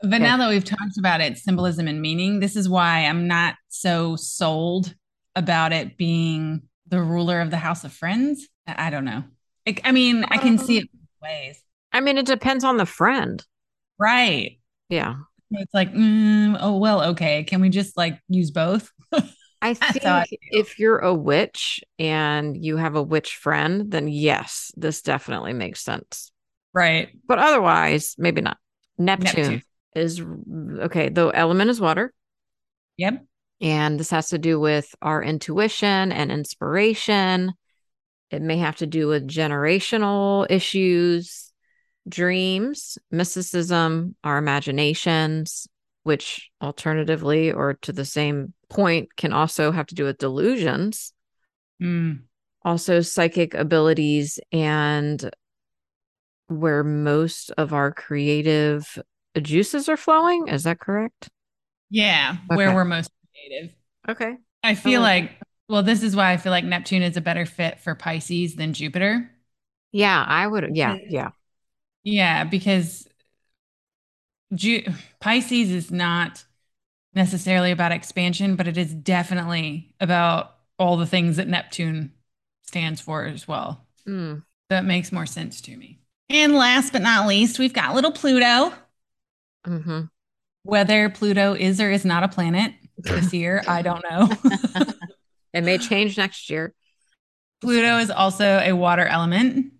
now 0.00 0.38
that 0.38 0.48
we've 0.48 0.64
talked 0.64 0.96
about 0.98 1.20
its 1.20 1.44
symbolism 1.44 1.86
and 1.86 2.00
meaning, 2.00 2.40
this 2.40 2.56
is 2.56 2.70
why 2.70 3.04
I'm 3.04 3.28
not 3.28 3.56
so 3.68 4.16
sold 4.16 4.94
about 5.36 5.74
it 5.74 5.98
being 5.98 6.62
the 6.88 7.02
ruler 7.02 7.42
of 7.42 7.50
the 7.50 7.58
House 7.58 7.84
of 7.84 7.92
Friends. 7.92 8.48
I 8.66 8.88
don't 8.88 9.04
know. 9.04 9.24
I 9.84 9.92
mean, 9.92 10.24
I 10.24 10.38
can 10.38 10.56
see 10.56 10.78
it 10.78 10.88
ways. 11.22 11.62
I 11.92 12.00
mean, 12.00 12.18
it 12.18 12.26
depends 12.26 12.64
on 12.64 12.76
the 12.76 12.86
friend. 12.86 13.44
Right. 13.98 14.58
Yeah. 14.88 15.16
It's 15.50 15.74
like, 15.74 15.92
mm, 15.92 16.56
oh, 16.60 16.78
well, 16.78 17.02
okay. 17.10 17.44
Can 17.44 17.60
we 17.60 17.68
just 17.68 17.96
like 17.96 18.18
use 18.28 18.50
both? 18.50 18.90
I 19.60 19.74
think 19.74 20.04
I 20.04 20.26
if 20.50 20.78
you're 20.78 20.98
a 20.98 21.14
witch 21.14 21.80
and 21.98 22.56
you 22.56 22.76
have 22.78 22.96
a 22.96 23.02
witch 23.02 23.36
friend, 23.36 23.90
then 23.90 24.08
yes, 24.08 24.72
this 24.76 25.02
definitely 25.02 25.52
makes 25.52 25.82
sense. 25.82 26.32
Right. 26.72 27.10
But 27.26 27.38
otherwise, 27.38 28.14
maybe 28.18 28.40
not. 28.40 28.56
Neptune, 28.98 29.42
Neptune. 29.42 29.62
is 29.94 30.22
okay. 30.80 31.10
The 31.10 31.28
element 31.28 31.70
is 31.70 31.80
water. 31.80 32.12
Yep. 32.96 33.24
And 33.60 34.00
this 34.00 34.10
has 34.10 34.28
to 34.30 34.38
do 34.38 34.58
with 34.58 34.94
our 35.02 35.22
intuition 35.22 36.12
and 36.12 36.32
inspiration. 36.32 37.52
It 38.30 38.42
may 38.42 38.56
have 38.58 38.76
to 38.76 38.86
do 38.86 39.06
with 39.06 39.28
generational 39.28 40.46
issues 40.50 41.51
dreams, 42.08 42.98
mysticism, 43.10 44.16
our 44.24 44.38
imaginations, 44.38 45.68
which 46.02 46.50
alternatively 46.60 47.52
or 47.52 47.74
to 47.82 47.92
the 47.92 48.04
same 48.04 48.54
point 48.68 49.16
can 49.16 49.32
also 49.32 49.70
have 49.72 49.86
to 49.86 49.94
do 49.94 50.04
with 50.04 50.18
delusions. 50.18 51.12
Mm. 51.80 52.22
Also, 52.64 53.00
psychic 53.00 53.54
abilities 53.54 54.38
and 54.52 55.30
where 56.48 56.84
most 56.84 57.50
of 57.56 57.72
our 57.72 57.92
creative 57.92 58.98
juices 59.40 59.88
are 59.88 59.96
flowing. 59.96 60.48
Is 60.48 60.64
that 60.64 60.78
correct? 60.78 61.28
Yeah, 61.90 62.36
okay. 62.46 62.56
where 62.56 62.74
we're 62.74 62.84
most 62.84 63.10
creative. 63.32 63.74
Okay. 64.08 64.36
I 64.62 64.74
feel 64.74 65.00
like, 65.00 65.32
well, 65.68 65.82
this 65.82 66.02
is 66.02 66.14
why 66.14 66.32
I 66.32 66.36
feel 66.36 66.52
like 66.52 66.64
Neptune 66.64 67.02
is 67.02 67.16
a 67.16 67.20
better 67.20 67.46
fit 67.46 67.80
for 67.80 67.94
Pisces 67.94 68.54
than 68.54 68.72
Jupiter. 68.72 69.30
Yeah, 69.90 70.24
I 70.26 70.46
would. 70.46 70.76
Yeah, 70.76 70.96
yeah. 71.08 71.30
Yeah, 72.04 72.44
because 72.44 73.08
Ju- 74.54 74.84
Pisces 75.20 75.70
is 75.70 75.90
not 75.90 76.44
necessarily 77.14 77.70
about 77.70 77.92
expansion, 77.92 78.56
but 78.56 78.66
it 78.68 78.76
is 78.76 78.92
definitely 78.92 79.94
about 80.00 80.56
all 80.78 80.96
the 80.96 81.06
things 81.06 81.36
that 81.36 81.48
Neptune 81.48 82.12
stands 82.62 83.00
for 83.00 83.24
as 83.24 83.46
well. 83.46 83.86
Mm. 84.06 84.42
That 84.70 84.84
makes 84.84 85.12
more 85.12 85.26
sense 85.26 85.60
to 85.62 85.76
me. 85.76 86.00
And 86.28 86.54
last 86.54 86.92
but 86.92 87.02
not 87.02 87.26
least, 87.26 87.58
we've 87.58 87.74
got 87.74 87.94
little 87.94 88.12
Pluto. 88.12 88.72
Mm-hmm. 89.66 90.02
Whether 90.64 91.10
Pluto 91.10 91.54
is 91.54 91.80
or 91.80 91.90
is 91.90 92.04
not 92.04 92.22
a 92.22 92.28
planet 92.28 92.72
this 92.96 93.32
year, 93.34 93.62
I 93.68 93.82
don't 93.82 94.04
know. 94.10 94.30
it 95.52 95.62
may 95.62 95.78
change 95.78 96.16
next 96.16 96.48
year. 96.48 96.74
Pluto 97.60 97.98
is 97.98 98.10
also 98.10 98.58
a 98.58 98.72
water 98.72 99.06
element. 99.06 99.72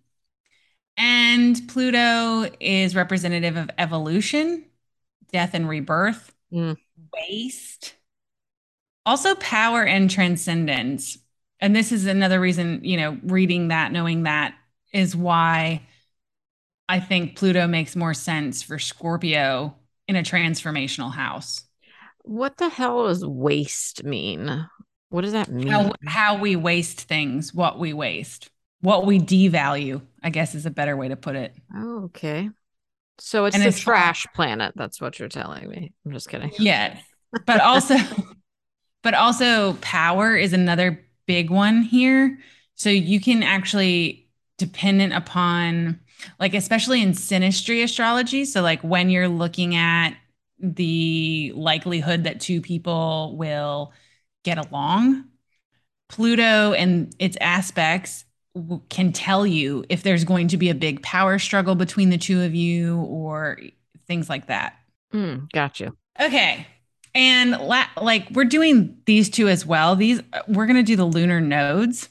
And 1.04 1.60
Pluto 1.66 2.48
is 2.60 2.94
representative 2.94 3.56
of 3.56 3.68
evolution, 3.76 4.64
death 5.32 5.50
and 5.52 5.68
rebirth, 5.68 6.32
mm. 6.52 6.76
waste, 7.12 7.96
also 9.04 9.34
power 9.34 9.82
and 9.82 10.08
transcendence. 10.08 11.18
And 11.58 11.74
this 11.74 11.90
is 11.90 12.06
another 12.06 12.38
reason, 12.38 12.84
you 12.84 12.96
know, 12.96 13.18
reading 13.24 13.68
that, 13.68 13.90
knowing 13.90 14.22
that 14.22 14.54
is 14.92 15.16
why 15.16 15.82
I 16.88 17.00
think 17.00 17.34
Pluto 17.36 17.66
makes 17.66 17.96
more 17.96 18.14
sense 18.14 18.62
for 18.62 18.78
Scorpio 18.78 19.74
in 20.06 20.14
a 20.14 20.22
transformational 20.22 21.12
house. 21.12 21.64
What 22.22 22.58
the 22.58 22.68
hell 22.68 23.08
does 23.08 23.26
waste 23.26 24.04
mean? 24.04 24.68
What 25.08 25.22
does 25.22 25.32
that 25.32 25.50
mean? 25.50 25.66
How, 25.66 25.90
how 26.06 26.38
we 26.38 26.54
waste 26.54 27.00
things, 27.00 27.52
what 27.52 27.80
we 27.80 27.92
waste 27.92 28.52
what 28.82 29.06
we 29.06 29.18
devalue, 29.18 30.02
I 30.22 30.30
guess 30.30 30.54
is 30.54 30.66
a 30.66 30.70
better 30.70 30.96
way 30.96 31.08
to 31.08 31.16
put 31.16 31.36
it. 31.36 31.54
Oh, 31.74 32.04
okay. 32.04 32.50
So 33.18 33.44
it's 33.46 33.54
and 33.56 33.64
the 33.64 33.68
it's 33.68 33.80
trash 33.80 34.24
fun. 34.24 34.32
planet. 34.34 34.74
That's 34.76 35.00
what 35.00 35.18
you're 35.18 35.28
telling 35.28 35.68
me. 35.68 35.92
I'm 36.04 36.12
just 36.12 36.28
kidding. 36.28 36.50
Yeah. 36.58 36.98
But 37.46 37.60
also, 37.60 37.94
but 39.02 39.14
also 39.14 39.74
power 39.74 40.36
is 40.36 40.52
another 40.52 41.04
big 41.26 41.50
one 41.50 41.82
here. 41.82 42.38
So 42.74 42.90
you 42.90 43.20
can 43.20 43.42
actually 43.42 44.28
dependent 44.58 45.12
upon 45.12 46.00
like 46.38 46.54
especially 46.54 47.02
in 47.02 47.12
synastry 47.12 47.82
astrology. 47.84 48.44
So 48.44 48.62
like 48.62 48.82
when 48.82 49.10
you're 49.10 49.28
looking 49.28 49.76
at 49.76 50.14
the 50.58 51.52
likelihood 51.54 52.24
that 52.24 52.40
two 52.40 52.60
people 52.60 53.36
will 53.36 53.92
get 54.44 54.58
along, 54.58 55.24
Pluto 56.08 56.72
and 56.72 57.14
its 57.18 57.36
aspects 57.40 58.24
can 58.88 59.12
tell 59.12 59.46
you 59.46 59.84
if 59.88 60.02
there's 60.02 60.24
going 60.24 60.48
to 60.48 60.56
be 60.56 60.68
a 60.68 60.74
big 60.74 61.02
power 61.02 61.38
struggle 61.38 61.74
between 61.74 62.10
the 62.10 62.18
two 62.18 62.42
of 62.42 62.54
you 62.54 62.98
or 62.98 63.58
things 64.06 64.28
like 64.28 64.46
that. 64.46 64.78
Mm, 65.12 65.48
you. 65.80 65.96
Okay. 66.20 66.66
And 67.14 67.52
la- 67.52 67.86
like 68.00 68.28
we're 68.32 68.44
doing 68.44 68.98
these 69.06 69.30
two 69.30 69.48
as 69.48 69.64
well. 69.64 69.96
These 69.96 70.22
we're 70.48 70.66
going 70.66 70.76
to 70.76 70.82
do 70.82 70.96
the 70.96 71.04
lunar 71.04 71.40
nodes. 71.40 72.08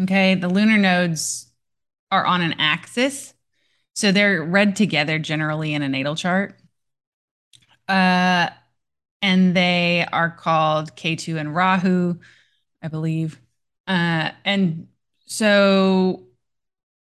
Okay. 0.00 0.34
The 0.34 0.48
lunar 0.48 0.78
nodes 0.78 1.46
are 2.10 2.24
on 2.24 2.42
an 2.42 2.54
axis. 2.58 3.34
So 3.94 4.12
they're 4.12 4.42
read 4.42 4.76
together 4.76 5.18
generally 5.18 5.74
in 5.74 5.82
a 5.82 5.88
natal 5.88 6.14
chart. 6.14 6.56
Uh, 7.88 8.50
and 9.22 9.56
they 9.56 10.06
are 10.12 10.30
called 10.30 10.94
Ketu 10.94 11.38
and 11.38 11.54
Rahu, 11.54 12.18
I 12.82 12.88
believe. 12.88 13.40
Uh, 13.88 14.30
and 14.44 14.88
so 15.28 16.24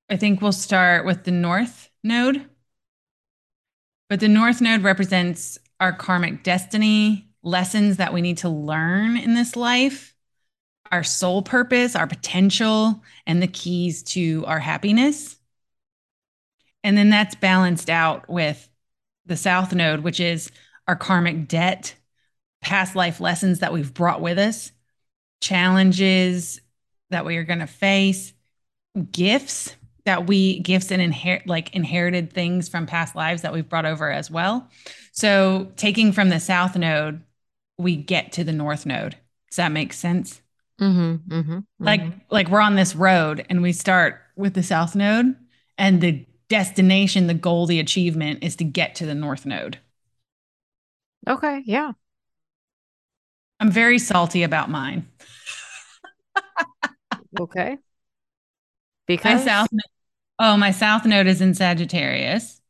I 0.08 0.16
think 0.16 0.40
we'll 0.40 0.52
start 0.52 1.04
with 1.04 1.24
the 1.24 1.32
North 1.32 1.90
Node. 2.04 2.48
But 4.08 4.20
the 4.20 4.28
North 4.28 4.60
Node 4.60 4.82
represents 4.82 5.58
our 5.80 5.92
karmic 5.92 6.44
destiny, 6.44 7.28
lessons 7.42 7.96
that 7.96 8.12
we 8.12 8.20
need 8.20 8.38
to 8.38 8.48
learn 8.48 9.16
in 9.16 9.34
this 9.34 9.56
life, 9.56 10.14
our 10.92 11.02
soul 11.02 11.42
purpose, 11.42 11.96
our 11.96 12.06
potential, 12.06 13.02
and 13.26 13.42
the 13.42 13.48
keys 13.48 14.04
to 14.04 14.44
our 14.46 14.60
happiness. 14.60 15.36
And 16.84 16.96
then 16.96 17.10
that's 17.10 17.34
balanced 17.34 17.90
out 17.90 18.28
with 18.28 18.68
the 19.26 19.36
South 19.36 19.74
Node, 19.74 20.00
which 20.00 20.20
is 20.20 20.50
our 20.86 20.96
karmic 20.96 21.48
debt, 21.48 21.96
past 22.60 22.94
life 22.94 23.18
lessons 23.20 23.58
that 23.58 23.72
we've 23.72 23.92
brought 23.92 24.20
with 24.20 24.38
us, 24.38 24.70
challenges 25.40 26.60
that 27.12 27.24
we 27.24 27.36
are 27.36 27.44
going 27.44 27.60
to 27.60 27.66
face, 27.66 28.32
gifts 29.10 29.76
that 30.04 30.26
we 30.26 30.58
gifts 30.60 30.90
and 30.90 31.00
inherit 31.00 31.46
like 31.46 31.74
inherited 31.74 32.32
things 32.32 32.68
from 32.68 32.86
past 32.86 33.14
lives 33.14 33.42
that 33.42 33.52
we've 33.52 33.68
brought 33.68 33.86
over 33.86 34.10
as 34.10 34.30
well. 34.30 34.68
So 35.12 35.70
taking 35.76 36.12
from 36.12 36.28
the 36.28 36.40
south 36.40 36.76
node, 36.76 37.22
we 37.78 37.96
get 37.96 38.32
to 38.32 38.44
the 38.44 38.52
north 38.52 38.84
node. 38.84 39.16
Does 39.48 39.56
that 39.56 39.72
make 39.72 39.92
sense? 39.92 40.40
Mm-hmm, 40.80 41.32
mm-hmm, 41.32 41.52
mm-hmm. 41.52 41.84
Like 41.84 42.02
like 42.30 42.48
we're 42.48 42.60
on 42.60 42.74
this 42.74 42.96
road 42.96 43.46
and 43.48 43.62
we 43.62 43.72
start 43.72 44.20
with 44.36 44.54
the 44.54 44.62
south 44.62 44.96
node, 44.96 45.36
and 45.78 46.00
the 46.00 46.26
destination, 46.48 47.26
the 47.26 47.34
goal, 47.34 47.66
the 47.66 47.80
achievement 47.80 48.42
is 48.42 48.56
to 48.56 48.64
get 48.64 48.94
to 48.96 49.06
the 49.06 49.14
north 49.14 49.46
node. 49.46 49.78
Okay, 51.28 51.62
yeah. 51.64 51.92
I'm 53.60 53.70
very 53.70 53.98
salty 54.00 54.42
about 54.42 54.70
mine. 54.70 55.06
Okay. 57.40 57.78
Because 59.06 59.40
my 59.40 59.46
south 59.46 59.68
oh 60.38 60.56
my 60.56 60.70
south 60.70 61.04
node 61.04 61.26
is 61.26 61.40
in 61.40 61.54
Sagittarius, 61.54 62.60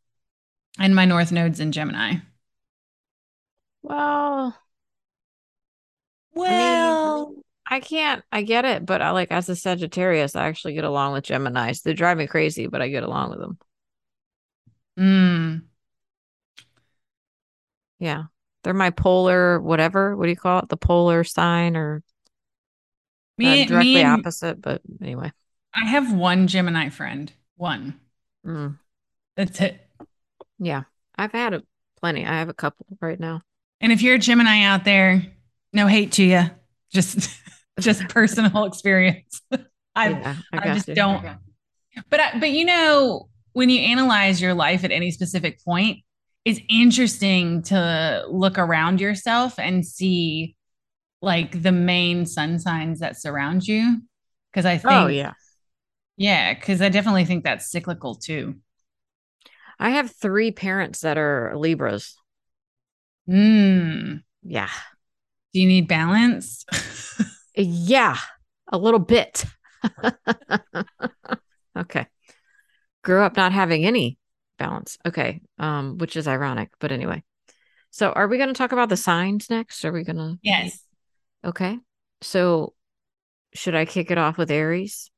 and 0.79 0.95
my 0.95 1.05
north 1.05 1.33
node's 1.33 1.61
in 1.61 1.73
Gemini. 1.73 2.17
Well, 3.83 4.57
well, 6.35 7.29
I, 7.29 7.35
mean, 7.35 7.43
I 7.67 7.81
can't. 7.81 8.25
I 8.31 8.43
get 8.43 8.65
it, 8.65 8.87
but 8.87 9.03
I 9.03 9.11
like 9.11 9.33
as 9.33 9.49
a 9.49 9.57
Sagittarius, 9.57 10.37
I 10.37 10.49
actually 10.49 10.75
get 10.75 10.85
along 10.85 11.13
with 11.13 11.25
Gemini's. 11.25 11.83
They 11.83 11.93
drive 11.93 12.19
me 12.19 12.27
crazy, 12.27 12.67
but 12.67 12.83
I 12.83 12.89
get 12.89 13.03
along 13.03 13.31
with 13.31 13.41
them. 13.41 13.59
Mm. 14.99 15.63
Yeah, 17.99 18.25
they're 18.63 18.75
my 18.75 18.91
polar 18.91 19.61
whatever. 19.61 20.17
What 20.17 20.25
do 20.25 20.31
you 20.31 20.37
call 20.37 20.61
it? 20.61 20.69
The 20.69 20.77
polar 20.77 21.25
sign 21.25 21.77
or 21.77 22.03
me, 23.43 23.63
uh, 23.63 23.67
directly 23.67 23.95
me 23.95 24.05
opposite. 24.05 24.61
But 24.61 24.83
anyway, 25.01 25.33
I 25.75 25.87
have 25.87 26.13
one 26.13 26.47
Gemini 26.47 26.89
friend. 26.89 27.33
One. 27.57 28.01
Mm. 28.47 28.79
That's 29.37 29.61
it. 29.61 29.81
Yeah, 30.59 30.83
I've 31.17 31.33
had 31.33 31.55
a, 31.55 31.63
plenty. 31.99 32.25
I 32.27 32.39
have 32.39 32.49
a 32.49 32.55
couple 32.55 32.87
right 33.01 33.19
now. 33.19 33.43
And 33.81 33.93
if 33.93 34.03
you're 34.03 34.17
a 34.17 34.19
Gemini 34.19 34.63
out 34.65 34.85
there, 34.85 35.25
no 35.73 35.87
hate 35.87 36.13
to 36.13 36.25
you, 36.25 36.43
just 36.93 37.31
just 37.81 38.09
personal 38.09 38.65
experience. 38.67 39.43
I 39.95 40.11
Yeah, 40.11 40.37
I, 40.53 40.71
I 40.71 40.75
just 40.75 40.89
you. 40.89 40.95
don't. 40.95 41.25
But 42.09 42.21
I, 42.21 42.39
but 42.39 42.51
you 42.51 42.65
know, 42.65 43.29
when 43.53 43.69
you 43.69 43.81
analyze 43.81 44.41
your 44.41 44.55
life 44.55 44.85
at 44.85 44.91
any 44.91 45.11
specific 45.11 45.63
point, 45.65 45.99
it's 46.45 46.61
interesting 46.69 47.63
to 47.63 48.25
look 48.29 48.59
around 48.59 49.01
yourself 49.01 49.59
and 49.59 49.87
see 49.87 50.57
like 51.23 51.63
the 51.63 51.73
main 51.73 52.27
sun 52.27 52.59
signs 52.59 53.01
that 53.01 53.19
surround 53.19 53.67
you. 53.67 54.03
Because 54.51 54.67
I 54.67 54.77
think, 54.77 54.93
Oh 54.93 55.07
yeah, 55.07 55.33
yeah, 56.17 56.53
because 56.53 56.83
I 56.83 56.89
definitely 56.91 57.25
think 57.25 57.45
that's 57.45 57.71
cyclical 57.71 58.17
too. 58.17 58.57
I 59.79 59.91
have 59.91 60.11
three 60.11 60.51
parents 60.53 61.01
that 61.01 61.17
are 61.17 61.55
Libras. 61.57 62.17
Mm. 63.29 64.23
Yeah, 64.43 64.69
Do 65.55 65.61
you 65.61 65.67
need 65.67 65.89
balance? 65.89 66.67
yeah, 67.57 68.19
a 68.71 68.77
little 68.79 69.01
bit. 69.01 69.45
okay, 71.79 72.07
grew 73.03 73.23
up 73.23 73.37
not 73.37 73.53
having 73.53 73.85
any 73.85 74.19
balance. 74.59 74.99
Okay, 75.07 75.41
um, 75.59 75.99
which 75.99 76.17
is 76.17 76.29
ironic, 76.29 76.71
but 76.79 76.93
anyway. 76.93 77.23
So, 77.91 78.11
are 78.11 78.27
we 78.27 78.37
going 78.39 78.49
to 78.49 78.55
talk 78.55 78.73
about 78.73 78.89
the 78.89 78.97
signs 78.97 79.51
next? 79.51 79.85
Are 79.85 79.93
we 79.93 80.03
going 80.05 80.17
to? 80.17 80.39
yes. 80.43 80.83
Okay. 81.45 81.79
So, 82.21 82.75
should 83.55 83.75
I 83.75 83.85
kick 83.85 84.11
it 84.11 84.19
off 84.19 84.39
with 84.39 84.51
Aries? 84.51 85.11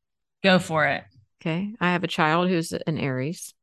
Go 0.42 0.58
for 0.58 0.86
it. 0.86 1.04
Okay. 1.40 1.74
I 1.80 1.92
have 1.92 2.04
a 2.04 2.08
child 2.08 2.48
who's 2.48 2.72
an 2.72 2.98
Aries. 2.98 3.54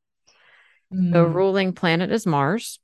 The 0.92 1.20
Mm. 1.26 1.34
ruling 1.34 1.74
planet 1.74 2.12
is 2.12 2.26
Mars. 2.26 2.80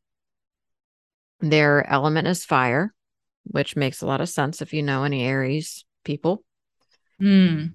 Their 1.39 1.88
element 1.88 2.28
is 2.28 2.43
fire, 2.45 2.93
which 3.43 3.75
makes 3.75 4.01
a 4.01 4.07
lot 4.07 4.21
of 4.21 4.30
sense 4.30 4.61
if 4.61 4.73
you 4.73 4.82
know 4.82 5.03
any 5.03 5.23
Aries 5.23 5.86
people. 6.03 6.43
Mm. 7.21 7.73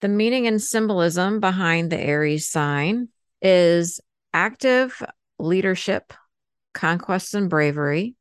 The 0.00 0.08
meaning 0.08 0.46
and 0.46 0.60
symbolism 0.60 1.40
behind 1.40 1.90
the 1.90 1.98
Aries 2.00 2.48
sign 2.48 3.08
is 3.40 4.00
active 4.34 5.00
leadership, 5.38 6.12
conquest, 6.74 7.34
and 7.34 7.48
bravery. 7.48 8.14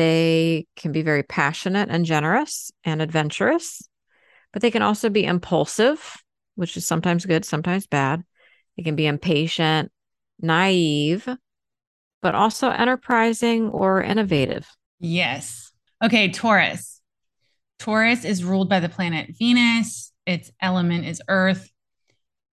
They 0.00 0.66
can 0.76 0.92
be 0.92 1.02
very 1.02 1.22
passionate 1.22 1.90
and 1.90 2.06
generous 2.06 2.72
and 2.84 3.02
adventurous, 3.02 3.86
but 4.50 4.62
they 4.62 4.70
can 4.70 4.80
also 4.80 5.10
be 5.10 5.26
impulsive, 5.26 6.16
which 6.54 6.78
is 6.78 6.86
sometimes 6.86 7.26
good, 7.26 7.44
sometimes 7.44 7.86
bad. 7.86 8.22
They 8.78 8.82
can 8.82 8.96
be 8.96 9.06
impatient, 9.06 9.92
naive, 10.40 11.28
but 12.22 12.34
also 12.34 12.70
enterprising 12.70 13.68
or 13.68 14.02
innovative. 14.02 14.66
Yes. 15.00 15.70
Okay, 16.02 16.30
Taurus. 16.30 17.02
Taurus 17.78 18.24
is 18.24 18.42
ruled 18.42 18.70
by 18.70 18.80
the 18.80 18.88
planet 18.88 19.34
Venus. 19.38 20.14
Its 20.24 20.50
element 20.62 21.04
is 21.04 21.20
earth. 21.28 21.70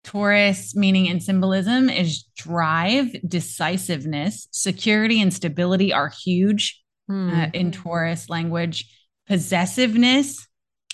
Taurus, 0.03 0.75
meaning 0.75 1.07
in 1.07 1.19
symbolism, 1.19 1.89
is 1.89 2.21
drive, 2.37 3.15
decisiveness, 3.27 4.47
security, 4.51 5.19
and 5.19 5.33
stability 5.33 5.91
are 5.91 6.09
huge 6.23 6.80
Hmm. 7.07 7.29
uh, 7.29 7.47
in 7.53 7.71
Taurus 7.71 8.29
language. 8.29 8.85
Possessiveness, 9.27 10.47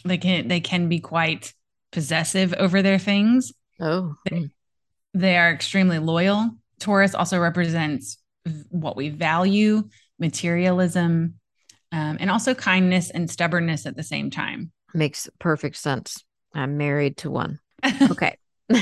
they 0.06 0.18
can 0.18 0.48
they 0.48 0.60
can 0.60 0.90
be 0.90 1.00
quite 1.00 1.54
possessive 1.92 2.54
over 2.54 2.82
their 2.82 3.00
things. 3.00 3.52
oh, 3.80 4.16
hmm. 4.30 4.46
They 5.14 5.38
are 5.38 5.52
extremely 5.52 6.00
loyal. 6.00 6.52
Taurus 6.80 7.16
also 7.16 7.40
represents 7.40 8.18
what 8.70 8.96
we 8.96 9.10
value, 9.10 9.84
materialism, 10.20 11.36
um, 11.92 12.18
and 12.20 12.30
also 12.30 12.54
kindness 12.54 13.10
and 13.10 13.30
stubbornness 13.30 13.86
at 13.86 13.96
the 13.96 14.04
same 14.04 14.30
time. 14.30 14.72
makes 14.94 15.30
perfect 15.40 15.78
sense. 15.78 16.24
I'm 16.54 16.78
married 16.78 17.18
to 17.18 17.32
one. 17.32 17.60
Okay. 18.12 18.38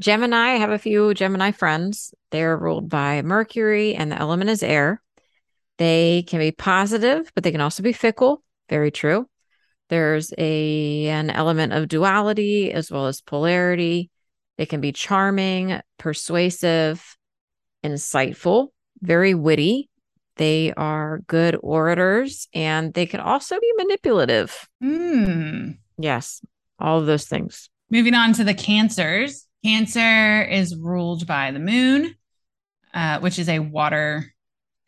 Gemini, 0.00 0.36
I 0.36 0.56
have 0.56 0.70
a 0.70 0.78
few 0.78 1.14
Gemini 1.14 1.50
friends. 1.52 2.14
They're 2.30 2.56
ruled 2.56 2.88
by 2.88 3.22
Mercury 3.22 3.94
and 3.94 4.12
the 4.12 4.18
element 4.18 4.50
is 4.50 4.62
air. 4.62 5.02
They 5.78 6.24
can 6.26 6.38
be 6.38 6.52
positive, 6.52 7.30
but 7.34 7.44
they 7.44 7.52
can 7.52 7.60
also 7.60 7.82
be 7.82 7.92
fickle. 7.92 8.42
Very 8.68 8.90
true. 8.90 9.28
There's 9.88 10.32
a 10.36 11.06
an 11.08 11.30
element 11.30 11.72
of 11.72 11.88
duality 11.88 12.72
as 12.72 12.90
well 12.90 13.06
as 13.06 13.20
polarity. 13.20 14.10
They 14.58 14.66
can 14.66 14.80
be 14.80 14.92
charming, 14.92 15.80
persuasive, 15.98 17.16
insightful, 17.84 18.68
very 19.00 19.34
witty. 19.34 19.90
They 20.36 20.72
are 20.74 21.20
good 21.26 21.56
orators 21.62 22.48
and 22.52 22.92
they 22.92 23.06
can 23.06 23.20
also 23.20 23.58
be 23.58 23.72
manipulative. 23.76 24.68
Hmm. 24.80 25.72
Yes, 25.98 26.42
all 26.78 26.98
of 26.98 27.06
those 27.06 27.26
things. 27.26 27.70
Moving 27.90 28.14
on 28.14 28.32
to 28.34 28.44
the 28.44 28.54
Cancers. 28.54 29.46
Cancer 29.64 30.42
is 30.42 30.76
ruled 30.76 31.26
by 31.26 31.50
the 31.50 31.58
moon, 31.58 32.14
uh, 32.92 33.20
which 33.20 33.38
is 33.38 33.48
a 33.48 33.60
water. 33.60 34.32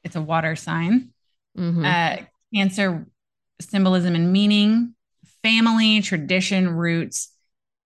It's 0.05 0.17
a 0.17 0.23
water 0.23 0.57
sign. 0.57 1.13
Mhm. 1.57 1.85
Uh, 1.85 2.25
cancer 2.55 3.07
symbolism 3.61 4.15
and 4.15 4.33
meaning, 4.33 4.95
family, 5.43 6.01
tradition, 6.01 6.69
roots, 6.71 7.33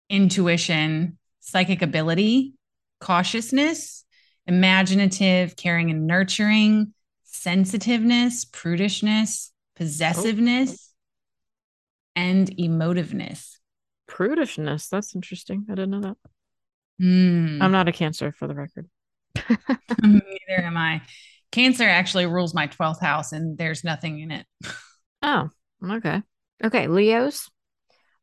intuition, 0.09 1.17
psychic 1.39 1.81
ability, 1.81 2.53
cautiousness, 2.99 4.05
imaginative, 4.47 5.55
caring 5.55 5.91
and 5.91 6.07
nurturing, 6.07 6.93
sensitiveness, 7.23 8.45
prudishness, 8.45 9.51
possessiveness, 9.75 10.93
and 12.15 12.49
emotiveness. 12.57 13.57
Prudishness. 14.09 14.89
That's 14.89 15.15
interesting. 15.15 15.65
I 15.69 15.75
didn't 15.75 15.91
know 15.91 16.01
that. 16.01 16.17
Hmm. 16.99 17.61
I'm 17.61 17.71
not 17.71 17.87
a 17.87 17.91
cancer 17.93 18.31
for 18.31 18.47
the 18.47 18.55
record. 18.55 18.89
Neither 20.03 20.63
am 20.63 20.75
I. 20.75 21.01
Cancer 21.51 21.85
actually 21.85 22.25
rules 22.25 22.53
my 22.53 22.67
12th 22.67 23.01
house, 23.01 23.31
and 23.31 23.57
there's 23.57 23.83
nothing 23.83 24.19
in 24.19 24.31
it. 24.31 24.45
Oh, 25.21 25.49
okay. 25.83 26.21
Okay. 26.63 26.87
Leos 26.87 27.49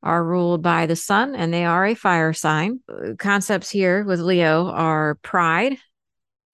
are 0.03 0.22
ruled 0.22 0.62
by 0.62 0.87
the 0.87 0.97
sun 0.97 1.35
and 1.35 1.53
they 1.53 1.64
are 1.64 1.85
a 1.85 1.95
fire 1.95 2.33
sign. 2.33 2.81
Concepts 3.18 3.68
here 3.70 4.05
with 4.05 4.20
Leo 4.20 4.68
are 4.68 5.16
pride, 5.16 5.77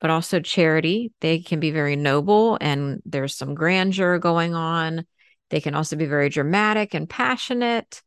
but 0.01 0.11
also 0.11 0.41
charity. 0.41 1.13
They 1.21 1.41
can 1.41 1.61
be 1.61 1.71
very 1.71 1.97
noble 1.97 2.57
and 2.61 3.03
there's 3.05 3.37
some 3.37 3.55
grandeur 3.55 4.19
going 4.19 4.55
on. 4.55 5.05
They 5.51 5.61
can 5.61 5.75
also 5.75 5.97
be 5.97 6.07
very 6.07 6.31
dramatic 6.31 6.95
and 6.95 7.09
passionate. 7.09 8.03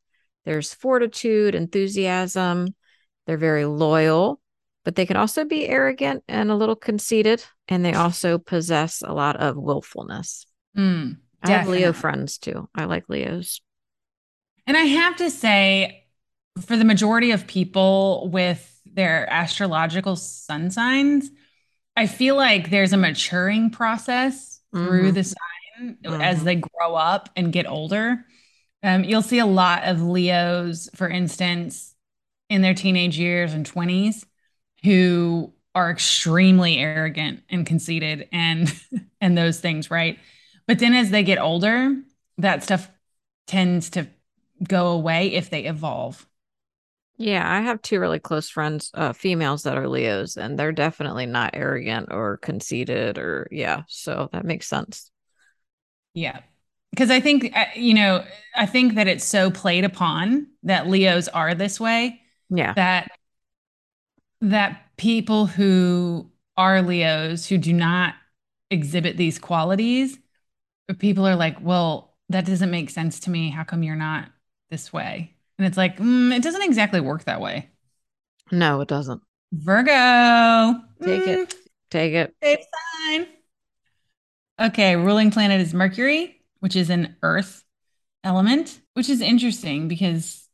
There's 0.46 0.74
fortitude, 0.74 1.54
enthusiasm. 1.54 2.74
They're 3.28 3.38
very 3.38 3.66
loyal, 3.66 4.40
but 4.86 4.96
they 4.96 5.06
can 5.06 5.18
also 5.18 5.44
be 5.44 5.68
arrogant 5.68 6.24
and 6.30 6.50
a 6.50 6.56
little 6.56 6.76
conceited. 6.76 7.44
And 7.68 7.84
they 7.84 7.94
also 7.94 8.38
possess 8.38 9.02
a 9.04 9.14
lot 9.14 9.36
of 9.38 9.58
willfulness. 9.58 10.46
Hmm. 10.76 11.14
I 11.44 11.52
have 11.52 11.68
Leo 11.68 11.92
friends 11.92 12.38
too. 12.38 12.70
I 12.74 12.86
like 12.86 13.10
Leos. 13.10 13.62
And 14.68 14.78
I 14.78 14.82
have 14.82 15.18
to 15.18 15.30
say, 15.30 16.06
for 16.62 16.78
the 16.78 16.86
majority 16.86 17.32
of 17.32 17.46
people 17.46 18.30
with 18.32 18.72
their 18.86 19.30
astrological 19.30 20.16
sun 20.16 20.72
signs, 20.72 21.30
I 21.98 22.08
feel 22.08 22.36
like 22.36 22.70
there's 22.70 22.94
a 22.94 22.98
maturing 22.98 23.70
process 23.70 24.60
through 24.74 25.12
Mhm. 25.12 25.14
the 25.14 25.24
sign 25.24 25.98
as 26.22 26.40
Mhm. 26.42 26.44
they 26.44 26.56
grow 26.56 26.96
up 26.96 27.30
and 27.36 27.52
get 27.52 27.68
older. 27.68 28.26
Um, 28.84 29.04
you'll 29.04 29.22
see 29.22 29.40
a 29.40 29.46
lot 29.46 29.84
of 29.84 30.02
Leos, 30.02 30.90
for 30.96 31.10
instance, 31.10 31.96
in 32.50 32.62
their 32.62 32.74
teenage 32.74 33.18
years 33.18 33.54
and 33.54 33.66
20s 33.66 34.26
who 34.86 35.52
are 35.74 35.92
extremely 35.92 36.78
arrogant 36.78 37.44
and 37.50 37.66
conceited 37.66 38.30
and 38.32 38.74
and 39.22 39.38
those 39.38 39.60
things, 39.60 39.92
right? 39.92 40.18
But 40.68 40.80
then 40.80 40.94
as 40.94 41.10
they 41.10 41.24
get 41.24 41.40
older, 41.40 41.96
that 42.38 42.64
stuff 42.64 42.90
tends 43.48 43.90
to 43.92 44.08
go 44.64 44.88
away 44.88 45.34
if 45.34 45.50
they 45.50 45.66
evolve. 45.66 46.26
Yeah, 47.18 47.50
I 47.50 47.62
have 47.62 47.82
two 47.82 48.00
really 48.00 48.20
close 48.20 48.50
friends, 48.50 48.92
uh, 48.94 49.14
females 49.14 49.64
that 49.64 49.78
are 49.78 49.88
Leos, 49.88 50.36
and 50.36 50.60
they're 50.60 50.74
definitely 50.74 51.26
not 51.26 51.52
arrogant 51.54 52.12
or 52.12 52.38
conceited 52.38 53.18
or, 53.18 53.48
yeah. 53.52 53.84
So 53.88 54.30
that 54.34 54.44
makes 54.44 54.68
sense. 54.68 55.12
Yeah. 56.14 56.42
Because 56.92 57.12
I 57.12 57.22
think, 57.22 57.56
uh, 57.56 57.66
you 57.76 57.94
know, 57.94 58.26
I 58.56 58.66
think 58.66 58.96
that 58.96 59.08
it's 59.08 59.24
so 59.24 59.50
played 59.50 59.86
upon 59.86 60.48
that 60.64 60.88
Leos 60.88 61.28
are 61.30 61.54
this 61.54 61.80
way. 61.80 62.22
Yeah. 62.50 62.74
That, 62.74 63.12
that 64.42 64.82
people 64.98 65.46
who 65.46 66.30
are 66.58 66.82
Leos 66.82 67.48
who 67.48 67.58
do 67.58 67.74
not 67.74 68.16
exhibit 68.70 69.18
these 69.18 69.40
qualities, 69.40 70.18
people 71.00 71.28
are 71.28 71.36
like, 71.36 71.58
well, 71.62 72.16
that 72.30 72.46
doesn't 72.46 72.72
make 72.72 72.90
sense 72.90 73.20
to 73.22 73.30
me. 73.30 73.50
How 73.50 73.64
come 73.64 73.84
you're 73.84 73.96
not 73.96 74.30
this 74.70 74.92
way? 74.92 75.36
And 75.58 75.68
it's 75.68 75.78
like, 75.78 75.98
mm, 75.98 76.36
it 76.36 76.44
doesn't 76.44 76.64
exactly 76.64 77.00
work 77.00 77.24
that 77.26 77.42
way. 77.42 77.70
No, 78.52 78.82
it 78.82 78.88
doesn't. 78.88 79.22
Virgo. 79.54 80.82
Take 81.04 81.24
mm. 81.24 81.28
it. 81.28 81.56
Take 81.90 82.14
it. 82.14 82.36
Safe 82.44 82.60
sign. 83.08 83.28
Okay, 84.60 84.96
ruling 84.96 85.32
planet 85.32 85.62
is 85.62 85.74
Mercury, 85.74 86.42
which 86.60 86.76
is 86.76 86.90
an 86.90 87.16
earth 87.22 87.64
element, 88.24 88.80
which 88.94 89.10
is 89.10 89.22
interesting 89.22 89.88
because 89.88 90.45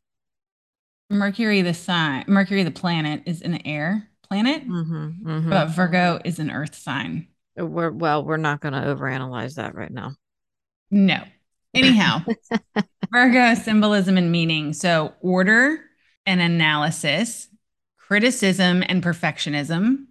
Mercury, 1.12 1.62
the 1.62 1.74
sign, 1.74 2.24
Mercury, 2.26 2.62
the 2.62 2.70
planet, 2.70 3.22
is 3.26 3.42
an 3.42 3.66
air 3.66 4.08
planet, 4.22 4.66
mm-hmm, 4.66 5.28
mm-hmm. 5.28 5.50
but 5.50 5.68
Virgo 5.68 6.18
is 6.24 6.38
an 6.38 6.50
earth 6.50 6.74
sign. 6.74 7.28
We're 7.56 7.90
well, 7.90 8.24
we're 8.24 8.38
not 8.38 8.60
going 8.60 8.72
to 8.72 8.80
overanalyze 8.80 9.56
that 9.56 9.74
right 9.74 9.90
now. 9.90 10.12
No. 10.90 11.22
Anyhow, 11.74 12.24
Virgo 13.12 13.54
symbolism 13.54 14.16
and 14.16 14.32
meaning. 14.32 14.72
So, 14.72 15.14
order 15.20 15.80
and 16.26 16.40
analysis, 16.40 17.48
criticism 17.98 18.82
and 18.86 19.02
perfectionism, 19.02 20.06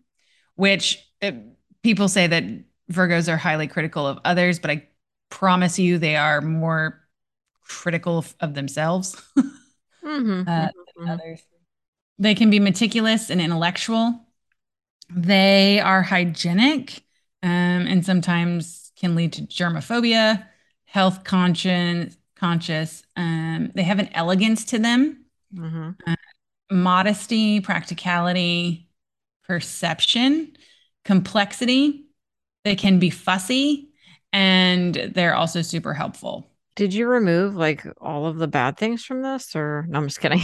which 0.56 1.04
uh, 1.22 1.32
people 1.84 2.08
say 2.08 2.28
that 2.28 2.44
Virgos 2.92 3.32
are 3.32 3.38
highly 3.38 3.68
critical 3.68 4.06
of 4.06 4.20
others, 4.26 4.60
but 4.60 4.72
I 4.72 4.88
promise 5.30 5.80
you 5.80 5.98
they 5.98 6.16
are 6.16 6.42
more 6.42 7.02
critical 7.64 8.18
of, 8.18 8.36
of 8.42 8.54
themselves 8.54 9.16
mm-hmm, 10.04 10.44
uh, 10.48 10.68
mm-hmm. 11.02 11.12
others. 11.12 11.42
They 12.20 12.36
can 12.36 12.50
be 12.50 12.60
meticulous 12.60 13.30
and 13.30 13.42
intellectual. 13.42 14.28
They 15.10 15.80
are 15.80 16.02
hygienic 16.02 17.04
um, 17.44 17.50
and 17.50 18.06
sometimes 18.06 18.92
can 18.96 19.16
lead 19.16 19.34
to 19.34 19.42
germophobia, 19.42 20.48
health 20.86 21.24
conscious, 21.24 22.16
conscious. 22.36 23.04
Um, 23.16 23.72
they 23.74 23.84
have 23.84 24.00
an 24.00 24.10
elegance 24.14 24.66
to 24.66 24.80
them, 24.80 25.26
mm-hmm. 25.54 25.92
uh, 26.06 26.16
modesty, 26.70 27.60
practicality, 27.60 28.88
perception, 29.48 30.56
complexity. 31.04 32.06
They 32.64 32.76
can 32.76 33.00
be 33.00 33.10
fussy 33.10 33.90
and 34.32 34.94
they're 34.94 35.36
also 35.36 35.62
super 35.62 35.94
helpful. 35.94 36.51
Did 36.82 36.96
you 36.96 37.06
remove 37.06 37.56
like 37.56 37.86
all 38.02 38.26
of 38.26 38.40
the 38.40 38.48
bad 38.48 38.76
things 38.76 39.06
from 39.06 39.22
this 39.22 39.56
or 39.56 39.86
no, 39.88 40.00
I'm 40.00 40.08
just 40.08 40.20
kidding. 40.20 40.42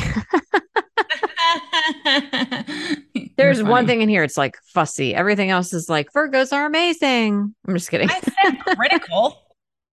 There's 3.38 3.64
one 3.64 3.88
thing 3.88 4.04
in 4.04 4.08
here. 4.08 4.22
It's 4.22 4.38
like 4.38 4.56
fussy. 4.68 5.16
Everything 5.16 5.50
else 5.50 5.74
is 5.74 5.90
like 5.90 6.14
Virgos 6.14 6.54
are 6.54 6.68
amazing. 6.68 7.56
I'm 7.68 7.74
just 7.74 7.90
kidding. 7.90 8.12
I 8.12 8.20
said 8.20 8.60
critical. 8.76 9.48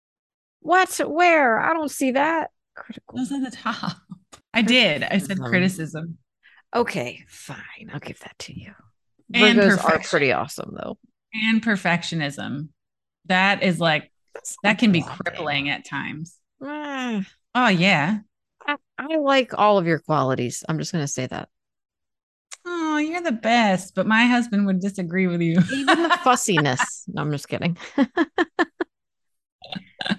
what? 0.60 0.94
Where? 1.06 1.58
I 1.58 1.72
don't 1.72 1.90
see 1.90 2.10
that. 2.10 2.50
Critical. 2.76 3.16
Those 3.16 3.32
at 3.32 3.50
the 3.50 3.56
top. 3.56 3.96
I 4.52 4.60
did. 4.60 5.02
I 5.02 5.16
said 5.16 5.40
criticism. 5.40 6.18
Okay, 6.76 7.24
fine. 7.26 7.90
I'll 7.90 8.00
give 8.00 8.18
that 8.18 8.38
to 8.40 8.60
you. 8.60 8.74
And 9.32 9.58
Virgos 9.58 9.82
are 9.82 9.98
pretty 10.00 10.32
awesome 10.32 10.76
though. 10.78 10.98
And 11.32 11.62
perfectionism. 11.62 12.68
That 13.28 13.62
is 13.62 13.80
like 13.80 14.10
that 14.62 14.78
can 14.78 14.92
be 14.92 15.02
crippling 15.02 15.68
at 15.68 15.84
times. 15.84 16.36
Uh, 16.64 17.22
oh 17.54 17.68
yeah. 17.68 18.18
I, 18.66 18.76
I 18.98 19.16
like 19.16 19.56
all 19.56 19.78
of 19.78 19.86
your 19.86 19.98
qualities. 19.98 20.64
I'm 20.68 20.78
just 20.78 20.92
gonna 20.92 21.08
say 21.08 21.26
that. 21.26 21.48
Oh, 22.66 22.96
you're 22.96 23.20
the 23.20 23.32
best, 23.32 23.94
but 23.94 24.06
my 24.06 24.24
husband 24.24 24.64
would 24.66 24.80
disagree 24.80 25.26
with 25.26 25.42
you. 25.42 25.58
Even 25.72 26.02
the 26.02 26.18
fussiness. 26.24 27.04
no, 27.08 27.20
I'm 27.22 27.30
just 27.30 27.48
kidding. 27.48 27.76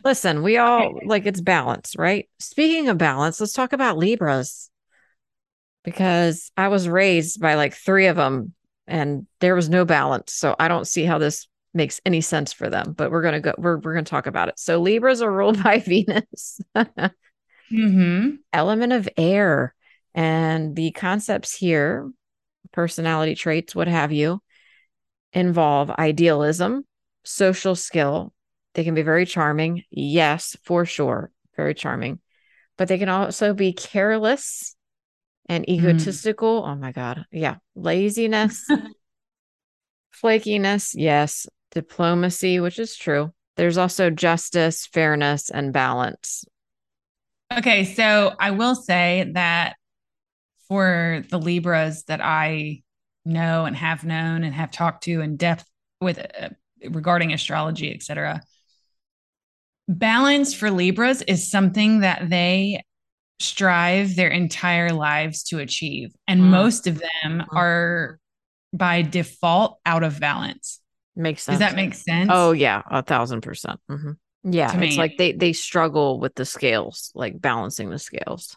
Listen, 0.03 0.43
we 0.43 0.57
all 0.57 0.99
like 1.05 1.25
it's 1.25 1.41
balance, 1.41 1.95
right? 1.97 2.29
Speaking 2.39 2.89
of 2.89 2.97
balance, 2.97 3.39
let's 3.39 3.53
talk 3.53 3.73
about 3.73 3.97
Libras 3.97 4.69
because 5.83 6.51
I 6.57 6.67
was 6.67 6.89
raised 6.89 7.39
by 7.39 7.55
like 7.55 7.73
three 7.73 8.07
of 8.07 8.15
them 8.15 8.53
and 8.87 9.27
there 9.39 9.55
was 9.55 9.69
no 9.69 9.85
balance. 9.85 10.33
So 10.33 10.55
I 10.59 10.67
don't 10.67 10.87
see 10.87 11.03
how 11.03 11.17
this 11.17 11.47
makes 11.75 11.99
any 12.05 12.21
sense 12.21 12.53
for 12.53 12.69
them, 12.69 12.93
but 12.93 13.11
we're 13.11 13.21
going 13.21 13.33
to 13.33 13.41
go, 13.41 13.53
we're, 13.57 13.77
we're 13.77 13.93
going 13.93 14.05
to 14.05 14.09
talk 14.09 14.27
about 14.27 14.47
it. 14.47 14.57
So 14.57 14.79
Libras 14.81 15.21
are 15.21 15.31
ruled 15.31 15.61
by 15.63 15.79
Venus, 15.79 16.61
mm-hmm. 16.75 18.29
element 18.53 18.93
of 18.93 19.09
air. 19.17 19.75
And 20.15 20.75
the 20.75 20.91
concepts 20.91 21.53
here, 21.53 22.09
personality 22.71 23.35
traits, 23.35 23.75
what 23.75 23.89
have 23.89 24.13
you, 24.13 24.41
involve 25.33 25.91
idealism, 25.91 26.85
social 27.25 27.75
skill. 27.75 28.33
They 28.73 28.85
can 28.85 28.95
be 28.95 29.01
very 29.01 29.25
charming. 29.25 29.83
Yes, 29.91 30.55
for 30.63 30.85
sure. 30.85 31.31
Very 31.57 31.73
charming. 31.73 32.19
But 32.77 32.87
they 32.87 32.97
can 32.97 33.09
also 33.09 33.53
be 33.53 33.73
careless 33.73 34.75
and 35.47 35.65
mm. 35.65 35.69
egotistical. 35.69 36.61
Mm. 36.61 36.69
Oh 36.69 36.75
my 36.75 36.91
God. 36.93 37.25
Yeah. 37.31 37.55
Laziness, 37.75 38.65
flakiness. 40.23 40.93
Yes 40.95 41.47
diplomacy, 41.75 42.59
which 42.59 42.79
is 42.79 42.95
true. 42.95 43.31
There's 43.57 43.77
also 43.77 44.09
justice, 44.09 44.87
fairness, 44.87 45.51
and 45.51 45.71
balance. 45.71 46.43
Okay, 47.55 47.85
so 47.85 48.33
I 48.39 48.51
will 48.51 48.75
say 48.75 49.31
that 49.35 49.75
for 50.67 51.23
the 51.29 51.37
Libras 51.37 52.03
that 52.05 52.21
I 52.21 52.81
know 53.23 53.65
and 53.65 53.75
have 53.75 54.03
known 54.03 54.43
and 54.43 54.53
have 54.53 54.71
talked 54.71 55.03
to 55.03 55.21
in 55.21 55.37
depth 55.37 55.65
with 56.01 56.19
uh, 56.19 56.49
regarding 56.89 57.33
astrology, 57.33 57.93
etc. 57.93 58.41
Balance 59.87 60.53
for 60.53 60.71
Libras 60.71 61.21
is 61.21 61.49
something 61.49 61.99
that 61.99 62.29
they 62.29 62.83
strive 63.39 64.15
their 64.15 64.29
entire 64.29 64.89
lives 64.89 65.43
to 65.43 65.59
achieve. 65.59 66.15
And 66.27 66.41
mm. 66.41 66.45
most 66.45 66.87
of 66.87 66.95
them 66.99 67.43
mm. 67.43 67.55
are 67.55 68.19
by 68.73 69.01
default 69.01 69.79
out 69.85 70.03
of 70.03 70.19
balance. 70.19 70.81
Makes 71.15 71.43
sense. 71.43 71.59
Does 71.59 71.69
that 71.69 71.75
make 71.75 71.93
sense? 71.93 72.29
Oh 72.33 72.51
yeah, 72.51 72.81
a 72.89 73.01
thousand 73.01 73.41
percent. 73.41 73.79
Mm-hmm. 73.89 74.11
Yeah, 74.51 74.67
to 74.67 74.83
it's 74.83 74.95
me. 74.95 74.97
like 74.97 75.17
they 75.17 75.31
they 75.31 75.53
struggle 75.53 76.19
with 76.19 76.35
the 76.35 76.45
scales, 76.45 77.11
like 77.15 77.39
balancing 77.41 77.89
the 77.89 77.99
scales. 77.99 78.55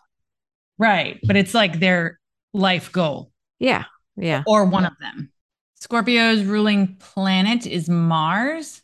Right, 0.77 1.19
but 1.25 1.37
it's 1.37 1.55
like 1.55 1.81
their 1.81 2.21
life 2.53 2.93
goal. 2.93 3.33
Yeah, 3.59 3.85
yeah. 4.17 4.43
Or 4.47 4.65
one 4.65 4.85
of 4.85 4.93
them. 5.01 5.33
Scorpio's 5.77 6.43
ruling 6.43 6.97
planet 6.97 7.67
is 7.67 7.89
Mars, 7.89 8.83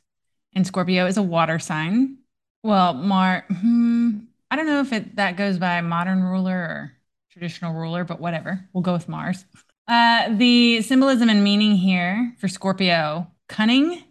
and 0.55 0.66
Scorpio 0.66 1.07
is 1.07 1.16
a 1.16 1.22
water 1.22 1.59
sign. 1.59 2.18
Well, 2.62 2.95
Mar, 2.95 3.45
hmm, 3.51 4.18
I 4.51 4.57
don't 4.57 4.66
know 4.66 4.81
if 4.81 4.93
it 4.93 5.16
that 5.16 5.37
goes 5.37 5.59
by 5.59 5.81
modern 5.81 6.22
ruler 6.22 6.57
or 6.57 6.93
traditional 7.31 7.75
ruler, 7.75 8.05
but 8.05 8.20
whatever. 8.20 8.66
We'll 8.72 8.83
go 8.83 8.93
with 8.93 9.09
Mars. 9.09 9.45
Uh, 9.89 10.35
the 10.37 10.81
symbolism 10.81 11.29
and 11.29 11.45
meaning 11.45 11.75
here 11.77 12.33
for 12.39 12.49
Scorpio 12.49 13.31
cunning, 13.55 14.03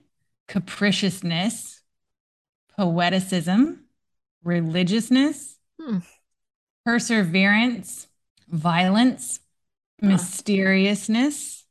capriciousness, 0.47 1.81
poeticism, 2.79 3.77
religiousness, 4.41 5.57
hmm. 5.77 5.97
perseverance, 6.85 8.07
violence, 8.47 9.41
mysteriousness, 10.01 11.65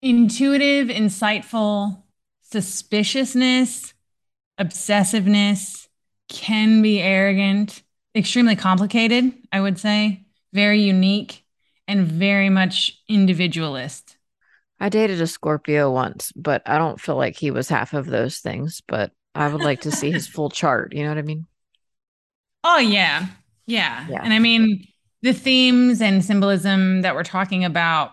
intuitive, 0.00 0.86
insightful, 0.86 2.00
suspiciousness, 2.42 3.92
obsessiveness, 4.60 5.88
can 6.28 6.80
be 6.80 7.02
arrogant, 7.02 7.82
extremely 8.14 8.54
complicated, 8.54 9.32
I 9.50 9.60
would 9.60 9.80
say, 9.80 10.26
very 10.52 10.80
unique, 10.80 11.44
and 11.88 12.06
very 12.06 12.50
much 12.50 13.02
individualist. 13.08 14.05
I 14.78 14.88
dated 14.88 15.20
a 15.20 15.26
Scorpio 15.26 15.90
once, 15.90 16.32
but 16.32 16.62
I 16.66 16.78
don't 16.78 17.00
feel 17.00 17.16
like 17.16 17.36
he 17.36 17.50
was 17.50 17.68
half 17.68 17.94
of 17.94 18.06
those 18.06 18.38
things. 18.38 18.82
But 18.86 19.12
I 19.34 19.48
would 19.48 19.62
like 19.62 19.82
to 19.82 19.90
see 19.90 20.10
his 20.10 20.26
full 20.28 20.50
chart. 20.50 20.94
You 20.94 21.02
know 21.04 21.10
what 21.10 21.18
I 21.18 21.22
mean? 21.22 21.46
Oh, 22.64 22.78
yeah. 22.78 23.26
Yeah. 23.66 24.06
yeah. 24.08 24.20
And 24.22 24.32
I 24.32 24.38
mean, 24.38 24.86
the 25.22 25.32
themes 25.32 26.00
and 26.00 26.24
symbolism 26.24 27.02
that 27.02 27.14
we're 27.14 27.24
talking 27.24 27.64
about, 27.64 28.12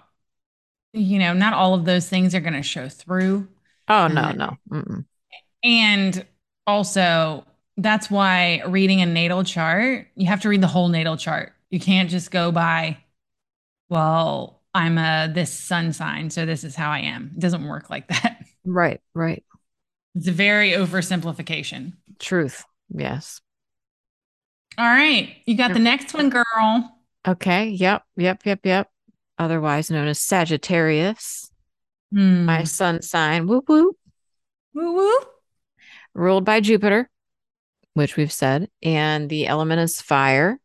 you 0.93 1.19
know, 1.19 1.33
not 1.33 1.53
all 1.53 1.73
of 1.73 1.85
those 1.85 2.07
things 2.07 2.35
are 2.35 2.39
going 2.39 2.53
to 2.53 2.63
show 2.63 2.87
through. 2.87 3.47
Oh, 3.87 4.07
no, 4.07 4.21
um, 4.21 4.37
no. 4.37 4.57
Mm-mm. 4.69 5.05
And 5.63 6.25
also, 6.67 7.45
that's 7.77 8.09
why 8.09 8.61
reading 8.67 9.01
a 9.01 9.05
natal 9.05 9.43
chart, 9.43 10.07
you 10.15 10.27
have 10.27 10.41
to 10.41 10.49
read 10.49 10.61
the 10.61 10.67
whole 10.67 10.89
natal 10.89 11.17
chart. 11.17 11.53
You 11.69 11.79
can't 11.79 12.09
just 12.09 12.31
go 12.31 12.51
by 12.51 12.97
well, 13.89 14.62
I'm 14.73 14.97
a 14.97 15.31
this 15.33 15.51
sun 15.51 15.93
sign, 15.93 16.29
so 16.29 16.45
this 16.45 16.63
is 16.63 16.75
how 16.75 16.89
I 16.89 16.99
am. 16.99 17.31
It 17.35 17.39
doesn't 17.39 17.67
work 17.67 17.89
like 17.89 18.07
that. 18.07 18.39
Right, 18.65 19.01
right. 19.13 19.43
It's 20.15 20.29
a 20.29 20.31
very 20.31 20.71
oversimplification. 20.71 21.95
Truth. 22.17 22.63
Yes. 22.89 23.41
All 24.77 24.85
right. 24.85 25.35
You 25.45 25.57
got 25.57 25.73
the 25.73 25.79
next 25.79 26.13
one, 26.13 26.29
girl. 26.29 26.97
Okay. 27.27 27.67
Yep. 27.67 28.03
Yep. 28.15 28.45
Yep. 28.45 28.59
Yep. 28.63 28.89
Otherwise 29.37 29.91
known 29.91 30.07
as 30.07 30.21
Sagittarius. 30.21 31.51
Hmm. 32.13 32.45
My 32.45 32.63
sun 32.63 33.01
sign. 33.01 33.47
Whoop 33.47 33.67
whoop. 33.67 33.97
Woo 34.73 34.93
woo. 34.93 35.19
Ruled 36.13 36.45
by 36.45 36.61
Jupiter, 36.61 37.09
which 37.95 38.15
we've 38.15 38.31
said. 38.31 38.69
And 38.81 39.29
the 39.29 39.47
element 39.47 39.81
is 39.81 39.99
fire. 39.99 40.57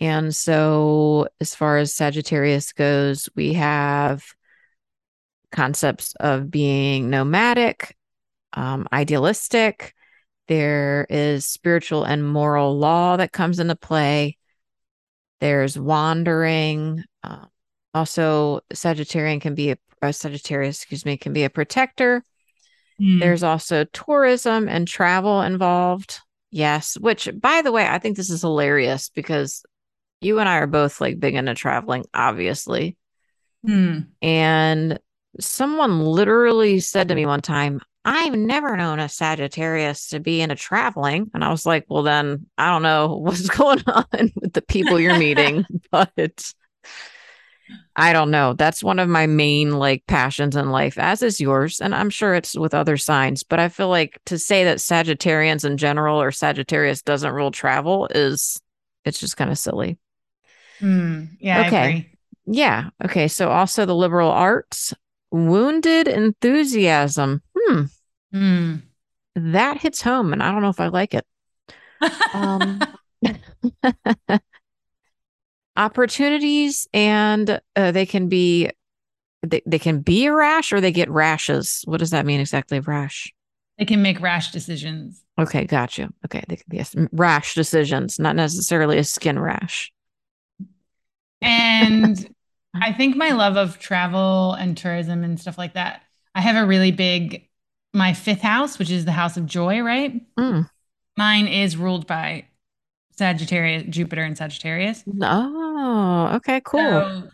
And 0.00 0.34
so, 0.34 1.28
as 1.40 1.54
far 1.54 1.78
as 1.78 1.94
Sagittarius 1.94 2.72
goes, 2.72 3.28
we 3.34 3.54
have 3.54 4.24
concepts 5.50 6.14
of 6.20 6.50
being 6.50 7.10
nomadic, 7.10 7.96
um, 8.52 8.86
idealistic. 8.92 9.94
There 10.46 11.06
is 11.10 11.46
spiritual 11.46 12.04
and 12.04 12.26
moral 12.26 12.78
law 12.78 13.16
that 13.16 13.32
comes 13.32 13.58
into 13.58 13.74
play. 13.76 14.36
There's 15.40 15.78
wandering. 15.78 17.04
Uh, 17.22 17.46
also, 17.92 18.60
Sagittarian 18.72 19.40
can 19.40 19.54
be 19.54 19.72
a, 19.72 19.78
a 20.00 20.12
Sagittarius, 20.12 20.76
excuse 20.76 21.04
me, 21.04 21.16
can 21.16 21.32
be 21.32 21.44
a 21.44 21.50
protector. 21.50 22.22
Hmm. 22.98 23.18
There's 23.18 23.42
also 23.42 23.84
tourism 23.84 24.68
and 24.68 24.86
travel 24.86 25.42
involved. 25.42 26.20
Yes, 26.50 26.96
which 26.98 27.28
by 27.40 27.62
the 27.62 27.72
way, 27.72 27.86
I 27.86 27.98
think 27.98 28.16
this 28.16 28.30
is 28.30 28.40
hilarious 28.40 29.10
because 29.10 29.64
you 30.20 30.38
and 30.38 30.48
I 30.48 30.56
are 30.56 30.66
both 30.66 31.00
like 31.00 31.20
big 31.20 31.34
into 31.34 31.54
traveling, 31.54 32.04
obviously. 32.12 32.96
Hmm. 33.64 34.00
And 34.22 34.98
someone 35.40 36.00
literally 36.00 36.80
said 36.80 37.08
to 37.08 37.14
me 37.14 37.26
one 37.26 37.42
time, 37.42 37.80
I've 38.04 38.34
never 38.34 38.76
known 38.76 39.00
a 39.00 39.08
Sagittarius 39.08 40.08
to 40.08 40.20
be 40.20 40.40
into 40.40 40.54
traveling. 40.54 41.30
And 41.34 41.44
I 41.44 41.50
was 41.50 41.66
like, 41.66 41.84
well, 41.88 42.02
then 42.02 42.46
I 42.56 42.70
don't 42.70 42.82
know 42.82 43.16
what's 43.22 43.48
going 43.48 43.82
on 43.86 44.32
with 44.34 44.52
the 44.52 44.62
people 44.62 44.98
you're 44.98 45.18
meeting, 45.18 45.66
but 45.90 46.52
I 47.94 48.12
don't 48.12 48.30
know. 48.30 48.54
That's 48.54 48.82
one 48.82 48.98
of 48.98 49.08
my 49.08 49.26
main 49.26 49.72
like 49.72 50.06
passions 50.06 50.56
in 50.56 50.70
life, 50.70 50.96
as 50.98 51.22
is 51.22 51.40
yours. 51.40 51.80
And 51.80 51.94
I'm 51.94 52.10
sure 52.10 52.34
it's 52.34 52.56
with 52.56 52.72
other 52.72 52.96
signs, 52.96 53.42
but 53.42 53.60
I 53.60 53.68
feel 53.68 53.88
like 53.88 54.18
to 54.26 54.38
say 54.38 54.64
that 54.64 54.78
Sagittarians 54.78 55.64
in 55.64 55.76
general 55.76 56.20
or 56.20 56.30
Sagittarius 56.30 57.02
doesn't 57.02 57.32
rule 57.32 57.50
travel 57.50 58.08
is 58.10 58.60
it's 59.04 59.20
just 59.20 59.36
kind 59.36 59.50
of 59.50 59.58
silly. 59.58 59.98
Hmm. 60.78 61.24
Yeah. 61.40 61.66
Okay. 61.66 62.10
Yeah. 62.46 62.90
Okay. 63.04 63.28
So 63.28 63.50
also 63.50 63.84
the 63.84 63.94
liberal 63.94 64.30
arts, 64.30 64.94
wounded 65.30 66.08
enthusiasm. 66.08 67.42
Hmm. 67.56 67.82
Hmm. 68.32 68.74
That 69.34 69.78
hits 69.80 70.02
home, 70.02 70.32
and 70.32 70.42
I 70.42 70.50
don't 70.50 70.62
know 70.62 70.68
if 70.68 70.80
I 70.80 70.88
like 70.88 71.14
it. 71.14 71.26
Um, 72.34 72.80
opportunities, 75.76 76.88
and 76.92 77.60
uh, 77.76 77.92
they 77.92 78.06
can 78.06 78.28
be 78.28 78.70
they, 79.42 79.62
they 79.66 79.78
can 79.78 80.00
be 80.00 80.26
a 80.26 80.34
rash 80.34 80.72
or 80.72 80.80
they 80.80 80.92
get 80.92 81.10
rashes. 81.10 81.82
What 81.84 81.98
does 81.98 82.10
that 82.10 82.26
mean 82.26 82.40
exactly? 82.40 82.80
Rash. 82.80 83.32
they 83.78 83.84
can 83.84 84.02
make 84.02 84.20
rash 84.20 84.50
decisions. 84.50 85.22
Okay, 85.38 85.64
got 85.64 85.96
you. 85.98 86.08
Okay, 86.24 86.42
they, 86.48 86.58
yes, 86.70 86.94
rash 87.12 87.54
decisions, 87.54 88.18
not 88.18 88.34
necessarily 88.34 88.98
a 88.98 89.04
skin 89.04 89.38
rash. 89.38 89.92
And 91.40 92.34
I 92.74 92.92
think 92.92 93.16
my 93.16 93.30
love 93.30 93.56
of 93.56 93.78
travel 93.78 94.52
and 94.54 94.76
tourism 94.76 95.24
and 95.24 95.40
stuff 95.40 95.58
like 95.58 95.74
that, 95.74 96.02
I 96.34 96.40
have 96.40 96.56
a 96.56 96.66
really 96.66 96.92
big, 96.92 97.48
my 97.92 98.12
fifth 98.12 98.42
house, 98.42 98.78
which 98.78 98.90
is 98.90 99.04
the 99.04 99.12
house 99.12 99.36
of 99.36 99.46
joy, 99.46 99.80
right? 99.80 100.20
Mm. 100.36 100.68
Mine 101.16 101.48
is 101.48 101.76
ruled 101.76 102.06
by 102.06 102.46
Sagittarius, 103.16 103.84
Jupiter 103.88 104.22
and 104.22 104.36
Sagittarius. 104.36 105.02
Oh, 105.20 106.32
okay, 106.36 106.60
cool. 106.64 106.80
So, 106.80 107.30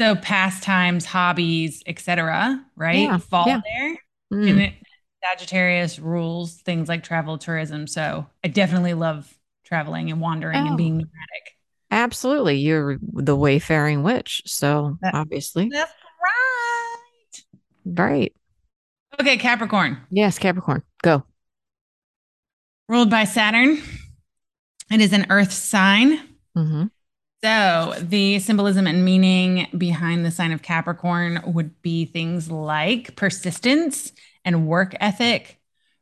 so 0.00 0.14
pastimes, 0.16 1.04
hobbies, 1.04 1.82
etc. 1.86 2.64
Right? 2.76 3.00
Yeah, 3.00 3.18
Fall 3.18 3.46
yeah. 3.46 3.60
there. 3.64 3.96
Mm. 4.32 4.50
And 4.50 4.62
it, 4.62 4.74
Sagittarius 5.22 5.98
rules 5.98 6.54
things 6.54 6.88
like 6.88 7.02
travel, 7.02 7.36
tourism. 7.36 7.86
So 7.86 8.26
I 8.44 8.48
definitely 8.48 8.94
love 8.94 9.32
traveling 9.64 10.10
and 10.10 10.20
wandering 10.20 10.58
Oh. 10.62 10.66
and 10.68 10.76
being 10.76 10.94
nomadic. 10.94 11.55
Absolutely. 11.90 12.58
You're 12.58 12.98
the 13.00 13.36
wayfaring 13.36 14.02
witch. 14.02 14.42
So 14.46 14.98
That- 15.02 15.14
obviously, 15.14 15.68
That's 15.70 15.92
right. 16.22 17.44
right. 17.84 18.32
Okay, 19.20 19.36
Capricorn. 19.38 19.98
Yes, 20.10 20.38
Capricorn, 20.38 20.82
go. 21.02 21.24
ruled 22.88 23.10
by 23.10 23.24
Saturn. 23.24 23.78
It 24.90 25.00
is 25.00 25.12
an 25.12 25.26
earth 25.30 25.52
sign. 25.52 26.20
hmm 26.54 26.84
So, 27.42 27.94
the 28.00 28.38
symbolism 28.40 28.86
and 28.86 29.04
meaning 29.04 29.66
behind 29.76 30.24
the 30.24 30.30
sign 30.30 30.52
of 30.52 30.62
Capricorn 30.62 31.40
would 31.46 31.80
be 31.82 32.04
things 32.04 32.50
like 32.50 33.16
persistence 33.16 34.12
and 34.44 34.66
work 34.68 34.94
ethic, 35.00 35.58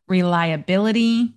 reliability. 0.08 1.34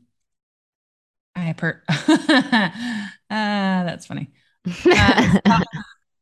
I 1.36 1.54
per 1.54 1.84
ah, 1.89 3.14
that's 3.30 4.08
funny. 4.08 4.32
Uh, 4.91 5.59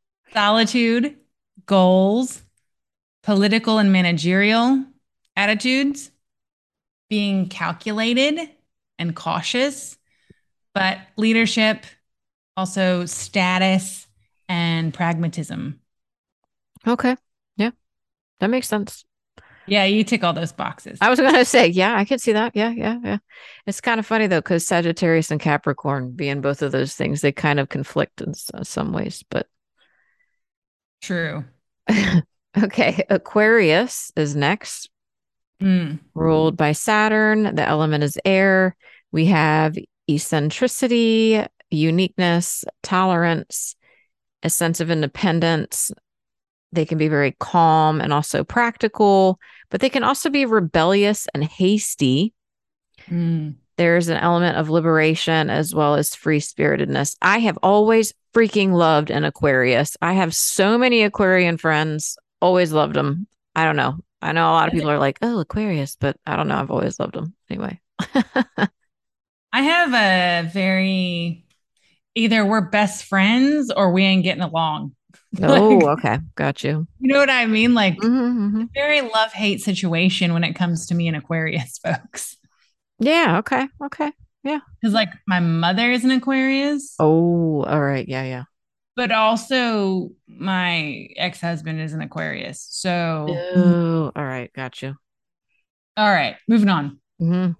solitude, 0.34 1.18
goals, 1.66 2.42
political 3.24 3.78
and 3.80 3.92
managerial 3.92 4.84
attitudes, 5.36 6.12
being 7.10 7.50
calculated 7.50 8.50
and 9.00 9.16
cautious, 9.16 9.98
but 10.74 11.00
leadership, 11.18 11.86
also 12.58 13.06
status 13.06 14.08
and 14.48 14.94
pragmatism. 14.94 15.80
okay. 16.88 17.16
Yeah, 17.58 17.72
that 18.40 18.50
makes 18.50 18.68
sense. 18.68 19.06
Yeah, 19.68 19.86
you 19.86 20.04
tick 20.04 20.24
all 20.24 20.34
those 20.34 20.52
boxes. 20.52 21.00
I 21.02 21.10
was 21.10 21.20
going 21.20 21.34
to 21.34 21.46
say, 21.46 21.68
yeah, 21.68 21.96
I 21.96 22.06
can 22.06 22.20
see 22.20 22.34
that. 22.34 22.56
Yeah, 22.56 22.70
yeah, 22.70 22.98
yeah. 23.04 23.18
It's 23.66 23.82
kind 23.82 24.00
of 24.00 24.06
funny 24.06 24.28
though, 24.28 24.40
because 24.40 24.66
Sagittarius 24.68 25.32
and 25.32 25.40
Capricorn, 25.40 26.12
being 26.12 26.42
both 26.42 26.62
of 26.62 26.72
those 26.72 26.94
things, 26.96 27.22
they 27.22 27.32
kind 27.32 27.60
of 27.60 27.70
conflict 27.70 28.22
in 28.22 28.34
some 28.36 28.94
ways. 28.94 29.24
But 29.30 29.48
True. 31.02 31.46
okay, 32.64 33.04
Aquarius 33.10 34.12
is 34.16 34.36
next, 34.36 34.90
Mm. 35.62 36.00
ruled 36.14 36.58
by 36.58 36.74
Saturn. 36.74 37.56
The 37.56 37.66
element 37.66 38.04
is 38.04 38.20
air. 38.26 38.76
We 39.14 39.28
have 39.28 39.78
eccentricity, 40.10 41.46
uniqueness, 41.70 42.66
tolerance, 42.84 43.76
a 44.44 44.50
sense 44.50 44.82
of 44.82 44.92
independence. 44.92 45.92
They 46.74 46.86
can 46.86 46.98
be 46.98 47.08
very 47.08 47.36
calm 47.40 48.02
and 48.02 48.12
also 48.12 48.44
practical, 48.44 49.40
but 49.70 49.82
they 49.82 49.90
can 49.90 50.04
also 50.04 50.30
be 50.30 50.46
rebellious 50.46 51.28
and 51.34 51.44
hasty. 51.44 52.34
Mm. 53.08 53.56
There's 53.78 54.08
an 54.08 54.18
element 54.18 54.58
of 54.58 54.70
liberation 54.70 55.50
as 55.50 55.76
well 55.76 55.96
as 55.96 56.16
free 56.16 56.40
spiritedness. 56.40 57.16
I 57.22 57.40
have 57.40 57.58
always 57.62 58.14
freaking 58.34 58.72
loved 58.72 59.10
an 59.10 59.24
Aquarius. 59.26 59.98
I 60.02 60.14
have 60.14 60.34
so 60.34 60.78
many 60.78 61.04
Aquarian 61.04 61.58
friends, 61.58 62.18
always 62.42 62.72
loved 62.72 62.96
them. 62.96 63.28
I 63.56 63.66
don't 63.66 63.76
know. 63.76 63.98
I 64.22 64.32
know 64.32 64.50
a 64.50 64.54
lot 64.54 64.68
of 64.68 64.74
people 64.74 64.90
are 64.90 64.98
like, 64.98 65.20
oh, 65.22 65.40
Aquarius, 65.40 65.98
but 66.00 66.18
I 66.26 66.36
don't 66.36 66.48
know. 66.48 66.56
I've 66.56 66.72
always 66.72 67.00
loved 67.00 67.16
them 67.16 67.34
anyway. 67.50 67.80
I 68.00 69.62
have 69.62 69.94
a 69.94 70.50
very 70.50 71.46
either 72.16 72.46
we're 72.46 72.62
best 72.62 73.06
friends 73.06 73.72
or 73.72 73.92
we 73.92 74.04
ain't 74.04 74.24
getting 74.24 74.42
along. 74.42 74.95
oh, 75.44 75.80
Like, 75.80 76.00
okay. 76.00 76.20
Got 76.36 76.64
you. 76.64 76.88
you 77.00 77.14
know 77.14 77.20
what 77.20 77.30
I 77.30 77.46
mean? 77.46 77.74
Like 77.74 77.98
Mhm, 77.98 78.52
mhm. 78.52 78.70
very 78.74 79.02
love 79.02 79.32
hate 79.34 79.62
situation 79.62 80.34
when 80.34 80.44
it 80.44 80.54
comes 80.54 80.88
to 80.88 80.96
me 80.96 81.08
and 81.08 81.18
Aquarius 81.18 81.78
folks. 81.84 82.38
Yeah. 83.00 83.40
Okay. 83.40 83.68
Okay. 83.84 84.12
Yeah. 84.44 84.60
Because 84.82 84.94
like 84.94 85.10
my 85.28 85.40
mother 85.40 85.92
is 85.92 86.04
an 86.06 86.12
Aquarius, 86.12 86.96
Oh, 87.00 87.64
all 87.64 87.82
right. 87.82 88.08
Yeah. 88.08 88.24
Yeah. 88.24 88.44
but 88.96 89.12
also 89.12 90.12
my 90.28 91.08
ex 91.18 91.42
husband 91.42 91.82
is 91.82 91.94
an 91.94 92.02
Aquarius. 92.02 92.66
So, 92.70 93.28
Oh, 93.56 94.12
all 94.16 94.24
right. 94.26 94.52
Got 94.54 94.82
you. 94.82 94.96
all 95.98 96.10
right, 96.10 96.36
moving 96.48 96.70
on. 96.70 97.00
hmm 97.20 97.52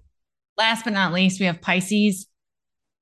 Last 0.58 0.84
but 0.84 0.92
not 0.94 1.12
least, 1.12 1.38
we 1.40 1.46
have 1.46 1.60
Pisces, 1.60 2.26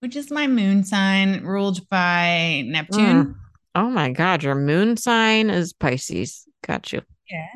which 0.00 0.16
is 0.16 0.30
my 0.30 0.46
moon 0.48 0.82
sign, 0.84 1.44
ruled 1.44 1.88
by 1.88 2.62
Neptune. 2.66 3.36
Oh 3.74 3.90
my 3.90 4.10
God. 4.10 4.42
Your 4.42 4.54
moon 4.54 4.96
sign 4.96 5.50
is 5.50 5.72
Pisces. 5.72 6.46
Got 6.66 6.92
you. 6.92 7.02
Yeah. 7.30 7.46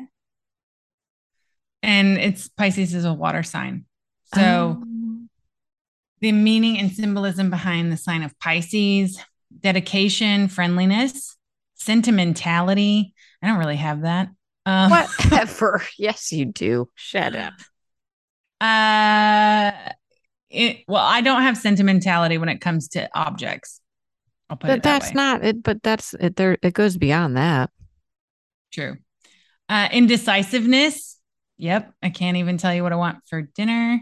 And 1.81 2.17
it's 2.17 2.47
Pisces 2.49 2.93
is 2.93 3.05
a 3.05 3.13
water 3.13 3.43
sign. 3.43 3.85
So, 4.35 4.81
Oh. 4.81 4.83
the 6.19 6.31
meaning 6.31 6.77
and 6.77 6.91
symbolism 6.91 7.49
behind 7.49 7.91
the 7.91 7.97
sign 7.97 8.23
of 8.23 8.37
Pisces 8.39 9.19
dedication, 9.61 10.47
friendliness, 10.47 11.35
sentimentality. 11.73 13.13
I 13.41 13.47
don't 13.47 13.57
really 13.57 13.77
have 13.77 14.01
that. 14.01 14.29
Um, 14.65 14.91
Whatever. 15.19 15.81
yes, 15.97 16.31
you 16.31 16.45
do. 16.45 16.89
Shut 16.95 17.35
up. 17.35 17.53
Uh, 18.61 19.71
it, 20.51 20.83
well, 20.87 21.03
I 21.03 21.21
don't 21.21 21.41
have 21.41 21.57
sentimentality 21.57 22.37
when 22.37 22.49
it 22.49 22.61
comes 22.61 22.89
to 22.89 23.09
objects. 23.17 23.81
I'll 24.49 24.57
put 24.57 24.67
But 24.67 24.77
it 24.79 24.83
that 24.83 24.99
that's 25.01 25.07
way. 25.07 25.13
not 25.15 25.43
it. 25.45 25.63
But 25.63 25.83
that's 25.83 26.13
it. 26.19 26.35
There, 26.35 26.57
it 26.61 26.73
goes 26.73 26.97
beyond 26.97 27.37
that. 27.37 27.69
True. 28.73 28.97
Uh, 29.67 29.87
indecisiveness. 29.91 31.17
Yep. 31.57 31.93
I 32.01 32.09
can't 32.09 32.37
even 32.37 32.57
tell 32.57 32.73
you 32.73 32.83
what 32.83 32.93
I 32.93 32.95
want 32.97 33.19
for 33.27 33.41
dinner. 33.41 33.99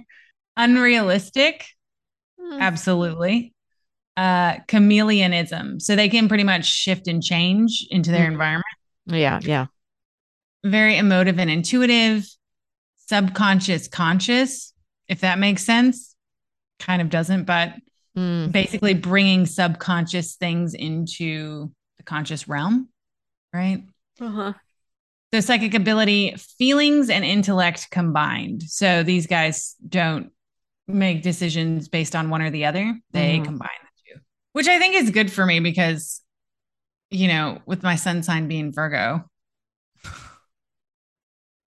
Unrealistic. 0.56 1.66
Hmm. 2.40 2.62
Absolutely. 2.62 3.54
Uh, 4.16 4.58
chameleonism. 4.68 5.82
So 5.82 5.96
they 5.96 6.10
can 6.10 6.28
pretty 6.28 6.44
much 6.44 6.66
shift 6.66 7.08
and 7.08 7.22
change 7.22 7.86
into 7.92 8.12
their 8.12 8.26
Mhm. 8.28 8.32
environment. 8.34 8.66
Yeah, 9.06 9.40
yeah. 9.44 9.66
Very 10.64 10.98
emotive 10.98 11.40
and 11.40 11.50
intuitive. 11.50 12.26
Subconscious, 13.10 13.88
conscious, 13.88 14.74
if 15.08 15.22
that 15.22 15.40
makes 15.40 15.64
sense. 15.64 16.16
Kind 16.80 17.02
of 17.02 17.10
doesn't, 17.10 17.46
but 17.46 17.74
Mm. 18.18 18.52
basically 18.52 18.96
bringing 18.96 19.46
subconscious 19.46 20.38
things 20.38 20.74
into 20.74 21.72
the 21.98 22.04
conscious 22.04 22.48
realm, 22.48 22.90
right? 23.54 23.84
Uh-huh. 24.20 24.54
So 25.32 25.40
psychic 25.40 25.76
ability, 25.76 26.34
feelings 26.58 27.12
and 27.12 27.24
intellect 27.24 27.92
combined. 27.92 28.64
So 28.64 29.04
these 29.04 29.28
guys 29.28 29.76
don't 29.88 30.32
make 30.88 31.22
decisions 31.22 31.90
based 31.90 32.16
on 32.16 32.32
one 32.32 32.42
or 32.42 32.50
the 32.50 32.66
other. 32.66 32.98
They 33.12 33.38
Mhm. 33.40 33.46
combine 33.46 33.70
the 33.84 34.14
two, 34.14 34.20
which 34.54 34.68
I 34.68 34.80
think 34.80 34.96
is 34.96 35.12
good 35.12 35.32
for 35.32 35.46
me 35.46 35.60
because, 35.60 36.24
you 37.12 37.28
know, 37.28 37.62
with 37.68 37.84
my 37.84 37.98
sun 37.98 38.24
sign 38.24 38.48
being 38.48 38.74
Virgo, 38.74 39.30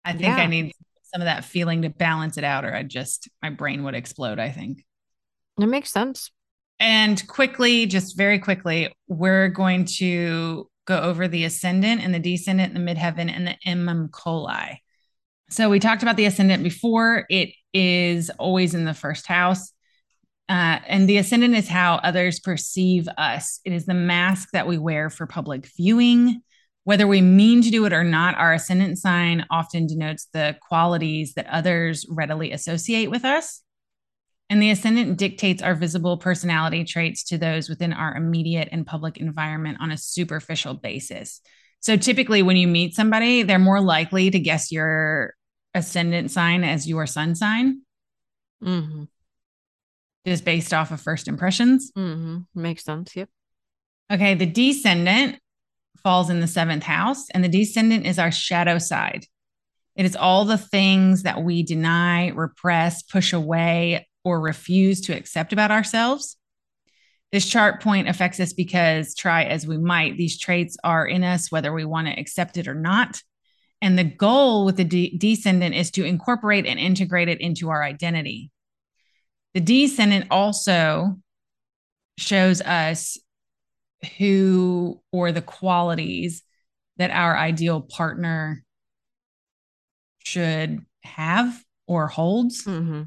I 0.04 0.12
think 0.12 0.22
Yeah. 0.22 0.36
I 0.38 0.46
need 0.46 0.72
some 1.04 1.20
of 1.20 1.26
that 1.26 1.44
feeling 1.44 1.82
to 1.82 1.90
balance 1.90 2.36
it 2.36 2.42
out, 2.44 2.64
or 2.64 2.74
I 2.74 2.82
just, 2.82 3.28
my 3.42 3.50
brain 3.50 3.84
would 3.84 3.94
explode, 3.94 4.40
I 4.40 4.50
think. 4.50 4.84
It 5.60 5.66
makes 5.66 5.90
sense. 5.90 6.30
And 6.80 7.26
quickly, 7.28 7.86
just 7.86 8.16
very 8.16 8.38
quickly, 8.38 8.92
we're 9.06 9.48
going 9.48 9.84
to 9.98 10.68
go 10.84 10.98
over 10.98 11.28
the 11.28 11.44
ascendant 11.44 12.02
and 12.02 12.12
the 12.12 12.18
descendant, 12.18 12.74
the 12.74 12.80
midheaven, 12.80 13.30
and 13.30 13.46
the 13.46 13.56
MM 13.66 14.10
coli. 14.10 14.78
So 15.48 15.68
we 15.68 15.78
talked 15.78 16.02
about 16.02 16.16
the 16.16 16.24
ascendant 16.24 16.64
before. 16.64 17.24
It 17.28 17.50
is 17.72 18.30
always 18.30 18.74
in 18.74 18.84
the 18.84 18.94
first 18.94 19.26
house. 19.26 19.72
Uh, 20.48 20.80
and 20.86 21.08
the 21.08 21.18
ascendant 21.18 21.54
is 21.54 21.68
how 21.68 21.96
others 21.96 22.40
perceive 22.40 23.06
us. 23.16 23.60
It 23.64 23.72
is 23.72 23.86
the 23.86 23.94
mask 23.94 24.48
that 24.52 24.66
we 24.66 24.76
wear 24.76 25.08
for 25.08 25.26
public 25.26 25.68
viewing. 25.76 26.42
Whether 26.84 27.06
we 27.06 27.20
mean 27.20 27.62
to 27.62 27.70
do 27.70 27.84
it 27.84 27.92
or 27.92 28.02
not, 28.02 28.36
our 28.36 28.54
ascendant 28.54 28.98
sign 28.98 29.46
often 29.50 29.86
denotes 29.86 30.26
the 30.32 30.56
qualities 30.68 31.34
that 31.34 31.46
others 31.46 32.04
readily 32.08 32.50
associate 32.50 33.10
with 33.10 33.24
us. 33.24 33.62
And 34.52 34.60
the 34.60 34.70
ascendant 34.70 35.16
dictates 35.16 35.62
our 35.62 35.74
visible 35.74 36.18
personality 36.18 36.84
traits 36.84 37.24
to 37.24 37.38
those 37.38 37.70
within 37.70 37.94
our 37.94 38.14
immediate 38.14 38.68
and 38.70 38.86
public 38.86 39.16
environment 39.16 39.78
on 39.80 39.90
a 39.90 39.96
superficial 39.96 40.74
basis. 40.74 41.40
So 41.80 41.96
typically, 41.96 42.42
when 42.42 42.58
you 42.58 42.68
meet 42.68 42.94
somebody, 42.94 43.44
they're 43.44 43.58
more 43.58 43.80
likely 43.80 44.30
to 44.30 44.38
guess 44.38 44.70
your 44.70 45.32
ascendant 45.72 46.32
sign 46.32 46.64
as 46.64 46.86
your 46.86 47.06
sun 47.06 47.34
sign, 47.34 47.80
Mm-hmm. 48.62 49.04
just 50.26 50.44
based 50.44 50.74
off 50.74 50.90
of 50.90 51.00
first 51.00 51.28
impressions. 51.28 51.90
Mm-hmm. 51.96 52.40
Makes 52.54 52.84
sense. 52.84 53.16
Yep. 53.16 53.30
Okay, 54.12 54.34
the 54.34 54.44
descendant 54.44 55.38
falls 56.02 56.28
in 56.28 56.40
the 56.40 56.46
seventh 56.46 56.82
house, 56.82 57.24
and 57.30 57.42
the 57.42 57.48
descendant 57.48 58.04
is 58.04 58.18
our 58.18 58.30
shadow 58.30 58.76
side. 58.76 59.24
It 59.96 60.04
is 60.04 60.14
all 60.14 60.44
the 60.44 60.58
things 60.58 61.22
that 61.22 61.42
we 61.42 61.62
deny, 61.62 62.28
repress, 62.28 63.02
push 63.02 63.32
away, 63.32 64.06
or 64.24 64.40
refuse 64.40 65.02
to 65.02 65.16
accept 65.16 65.52
about 65.52 65.70
ourselves. 65.70 66.36
This 67.32 67.48
chart 67.48 67.82
point 67.82 68.08
affects 68.08 68.40
us 68.40 68.52
because, 68.52 69.14
try 69.14 69.44
as 69.44 69.66
we 69.66 69.78
might, 69.78 70.16
these 70.16 70.38
traits 70.38 70.76
are 70.84 71.06
in 71.06 71.24
us, 71.24 71.50
whether 71.50 71.72
we 71.72 71.84
want 71.84 72.06
to 72.06 72.18
accept 72.18 72.58
it 72.58 72.68
or 72.68 72.74
not. 72.74 73.22
And 73.80 73.98
the 73.98 74.04
goal 74.04 74.64
with 74.64 74.76
the 74.76 74.84
de- 74.84 75.16
descendant 75.16 75.74
is 75.74 75.90
to 75.92 76.04
incorporate 76.04 76.66
and 76.66 76.78
integrate 76.78 77.28
it 77.28 77.40
into 77.40 77.70
our 77.70 77.82
identity. 77.82 78.50
The 79.54 79.60
descendant 79.60 80.26
also 80.30 81.18
shows 82.18 82.60
us 82.60 83.18
who 84.18 85.00
or 85.10 85.32
the 85.32 85.42
qualities 85.42 86.42
that 86.98 87.10
our 87.10 87.36
ideal 87.36 87.80
partner 87.80 88.62
should 90.22 90.84
have 91.02 91.62
or 91.86 92.08
holds. 92.08 92.64
Mm-hmm. 92.64 93.02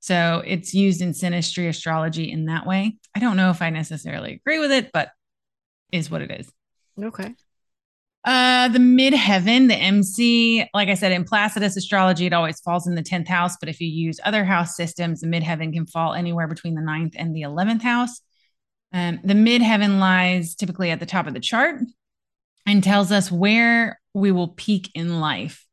So 0.00 0.42
it's 0.46 0.74
used 0.74 1.02
in 1.02 1.12
synastry 1.12 1.68
astrology 1.68 2.30
in 2.30 2.46
that 2.46 2.66
way. 2.66 2.96
I 3.14 3.20
don't 3.20 3.36
know 3.36 3.50
if 3.50 3.60
I 3.60 3.70
necessarily 3.70 4.34
agree 4.34 4.58
with 4.58 4.72
it, 4.72 4.90
but 4.92 5.10
is 5.92 6.10
what 6.10 6.22
it 6.22 6.30
is. 6.30 6.50
Okay. 7.00 7.34
Uh, 8.24 8.68
the 8.68 8.78
midheaven, 8.78 9.68
the 9.68 9.76
MC, 9.76 10.66
like 10.74 10.88
I 10.88 10.94
said, 10.94 11.12
in 11.12 11.24
Placidus 11.24 11.76
astrology, 11.76 12.26
it 12.26 12.32
always 12.32 12.60
falls 12.60 12.86
in 12.86 12.94
the 12.94 13.02
10th 13.02 13.28
house. 13.28 13.56
But 13.58 13.68
if 13.68 13.80
you 13.80 13.88
use 13.88 14.20
other 14.24 14.44
house 14.44 14.76
systems, 14.76 15.20
the 15.20 15.26
midheaven 15.26 15.72
can 15.72 15.86
fall 15.86 16.12
anywhere 16.12 16.46
between 16.46 16.74
the 16.74 16.82
9th 16.82 17.14
and 17.16 17.34
the 17.34 17.42
11th 17.42 17.82
house. 17.82 18.20
Um, 18.92 19.20
the 19.24 19.34
midheaven 19.34 20.00
lies 20.00 20.54
typically 20.54 20.90
at 20.90 21.00
the 21.00 21.06
top 21.06 21.26
of 21.26 21.34
the 21.34 21.40
chart 21.40 21.80
and 22.66 22.84
tells 22.84 23.10
us 23.10 23.30
where 23.30 24.00
we 24.12 24.32
will 24.32 24.48
peak 24.48 24.90
in 24.94 25.20
life. 25.20 25.66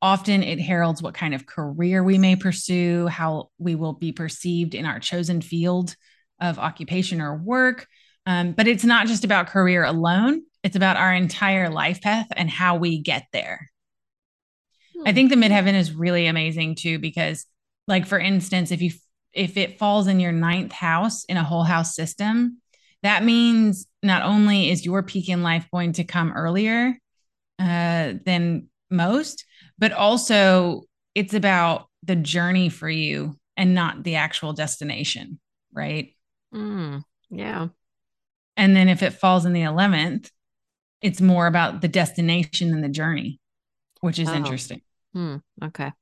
Often 0.00 0.44
it 0.44 0.60
heralds 0.60 1.02
what 1.02 1.14
kind 1.14 1.34
of 1.34 1.46
career 1.46 2.04
we 2.04 2.18
may 2.18 2.36
pursue, 2.36 3.08
how 3.08 3.50
we 3.58 3.74
will 3.74 3.94
be 3.94 4.12
perceived 4.12 4.74
in 4.74 4.86
our 4.86 5.00
chosen 5.00 5.40
field 5.40 5.96
of 6.40 6.58
occupation 6.58 7.20
or 7.20 7.36
work. 7.36 7.86
Um, 8.26 8.52
but 8.52 8.68
it's 8.68 8.84
not 8.84 9.06
just 9.06 9.24
about 9.24 9.48
career 9.48 9.84
alone, 9.84 10.42
it's 10.62 10.76
about 10.76 10.96
our 10.96 11.12
entire 11.12 11.68
life 11.68 12.00
path 12.00 12.26
and 12.36 12.50
how 12.50 12.76
we 12.76 13.00
get 13.00 13.26
there. 13.32 13.70
I 15.06 15.12
think 15.12 15.30
the 15.30 15.36
midheaven 15.36 15.74
is 15.74 15.92
really 15.92 16.26
amazing 16.26 16.74
too, 16.74 16.98
because, 16.98 17.46
like, 17.86 18.06
for 18.06 18.18
instance, 18.18 18.72
if 18.72 18.82
you 18.82 18.90
if 19.32 19.56
it 19.56 19.78
falls 19.78 20.08
in 20.08 20.20
your 20.20 20.32
ninth 20.32 20.72
house 20.72 21.24
in 21.24 21.36
a 21.36 21.44
whole 21.44 21.62
house 21.62 21.94
system, 21.94 22.60
that 23.02 23.24
means 23.24 23.86
not 24.02 24.22
only 24.22 24.70
is 24.70 24.84
your 24.84 25.02
peak 25.02 25.28
in 25.28 25.42
life 25.42 25.66
going 25.72 25.92
to 25.92 26.04
come 26.04 26.32
earlier 26.32 26.98
uh, 27.60 28.14
than 28.24 28.68
most, 28.90 29.44
but 29.78 29.92
also 29.92 30.82
it's 31.14 31.34
about 31.34 31.88
the 32.02 32.16
journey 32.16 32.68
for 32.68 32.88
you 32.88 33.36
and 33.56 33.74
not 33.74 34.04
the 34.04 34.16
actual 34.16 34.52
destination, 34.52 35.38
right? 35.72 36.14
Mm, 36.54 37.02
yeah. 37.30 37.68
And 38.56 38.76
then 38.76 38.88
if 38.88 39.02
it 39.02 39.10
falls 39.14 39.44
in 39.44 39.52
the 39.52 39.62
11th, 39.62 40.30
it's 41.00 41.20
more 41.20 41.46
about 41.46 41.80
the 41.80 41.88
destination 41.88 42.70
than 42.70 42.80
the 42.80 42.88
journey, 42.88 43.40
which 44.00 44.18
is 44.18 44.28
Oh. 44.28 44.34
interesting. 44.34 44.80
Hmm. 45.12 45.36
Okay. 45.62 45.92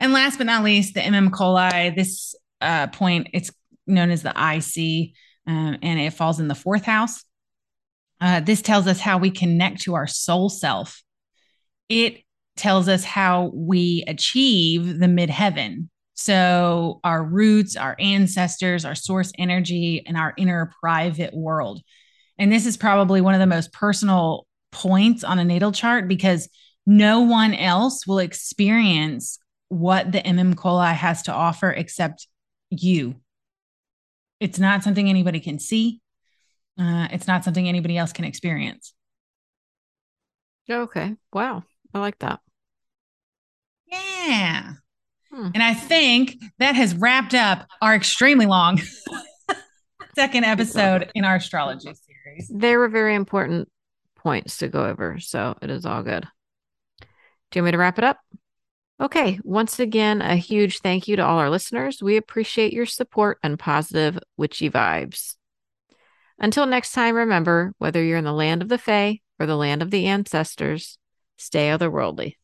And 0.00 0.12
last 0.12 0.36
but 0.36 0.46
not 0.46 0.64
least, 0.64 0.94
the 0.94 1.00
MM 1.00 1.30
coli. 1.30 1.94
This 1.94 2.34
uh, 2.60 2.88
point, 2.88 3.28
it's 3.32 3.50
known 3.86 4.10
as 4.10 4.22
the 4.22 4.30
IC, 4.30 5.14
um, 5.46 5.78
and 5.82 5.98
it 6.00 6.12
falls 6.12 6.40
in 6.40 6.48
the 6.48 6.54
fourth 6.54 6.84
house. 6.84 7.24
Uh, 8.20 8.40
this 8.40 8.60
tells 8.62 8.86
us 8.86 9.00
how 9.00 9.18
we 9.18 9.30
connect 9.30 9.82
to 9.82 9.94
our 9.94 10.06
soul 10.06 10.48
self. 10.48 11.02
It 11.88 12.22
tells 12.56 12.88
us 12.88 13.04
how 13.04 13.50
we 13.54 14.04
achieve 14.06 14.98
the 14.98 15.06
midheaven. 15.06 15.88
So, 16.14 17.00
our 17.04 17.22
roots, 17.22 17.76
our 17.76 17.94
ancestors, 17.98 18.84
our 18.84 18.94
source 18.94 19.32
energy, 19.38 20.02
and 20.06 20.16
our 20.16 20.32
inner 20.38 20.72
private 20.80 21.34
world. 21.34 21.82
And 22.38 22.50
this 22.50 22.66
is 22.66 22.76
probably 22.76 23.20
one 23.20 23.34
of 23.34 23.40
the 23.40 23.46
most 23.46 23.72
personal 23.72 24.46
points 24.72 25.24
on 25.24 25.38
a 25.38 25.44
natal 25.44 25.72
chart 25.72 26.08
because 26.08 26.48
no 26.86 27.20
one 27.20 27.54
else 27.54 28.06
will 28.06 28.18
experience 28.18 29.38
what 29.68 30.12
the 30.12 30.20
MM 30.20 30.54
coli 30.54 30.94
has 30.94 31.22
to 31.24 31.32
offer 31.32 31.70
except 31.70 32.28
you. 32.70 33.16
It's 34.40 34.58
not 34.58 34.84
something 34.84 35.08
anybody 35.08 35.40
can 35.40 35.58
see. 35.58 36.00
Uh, 36.78 37.08
it's 37.10 37.26
not 37.26 37.42
something 37.42 37.68
anybody 37.68 37.96
else 37.96 38.12
can 38.12 38.24
experience. 38.24 38.94
Okay. 40.70 41.16
Wow. 41.32 41.64
I 41.94 41.98
like 41.98 42.18
that. 42.18 42.40
Yeah. 44.26 44.72
Hmm. 45.32 45.48
And 45.54 45.62
I 45.62 45.74
think 45.74 46.36
that 46.58 46.74
has 46.74 46.94
wrapped 46.94 47.34
up 47.34 47.66
our 47.82 47.94
extremely 47.94 48.46
long 48.46 48.80
second 50.14 50.44
episode 50.44 51.10
in 51.14 51.24
our 51.24 51.36
astrology 51.36 51.92
series. 51.94 52.50
They 52.52 52.76
were 52.76 52.88
very 52.88 53.14
important 53.14 53.68
points 54.16 54.58
to 54.58 54.68
go 54.68 54.84
over, 54.86 55.18
so 55.20 55.56
it 55.62 55.70
is 55.70 55.86
all 55.86 56.02
good. 56.02 56.26
Do 57.50 57.58
you 57.58 57.62
want 57.62 57.66
me 57.66 57.72
to 57.72 57.78
wrap 57.78 57.98
it 57.98 58.04
up? 58.04 58.18
Okay. 59.00 59.38
Once 59.44 59.78
again, 59.78 60.22
a 60.22 60.36
huge 60.36 60.80
thank 60.80 61.06
you 61.06 61.16
to 61.16 61.24
all 61.24 61.38
our 61.38 61.50
listeners. 61.50 62.02
We 62.02 62.16
appreciate 62.16 62.72
your 62.72 62.86
support 62.86 63.38
and 63.42 63.58
positive 63.58 64.18
witchy 64.36 64.70
vibes. 64.70 65.36
Until 66.38 66.66
next 66.66 66.92
time, 66.92 67.14
remember 67.14 67.72
whether 67.78 68.02
you're 68.02 68.18
in 68.18 68.24
the 68.24 68.32
land 68.32 68.62
of 68.62 68.68
the 68.68 68.78
Fae 68.78 69.20
or 69.38 69.46
the 69.46 69.56
land 69.56 69.82
of 69.82 69.90
the 69.90 70.06
ancestors, 70.06 70.98
stay 71.36 71.68
otherworldly. 71.68 72.36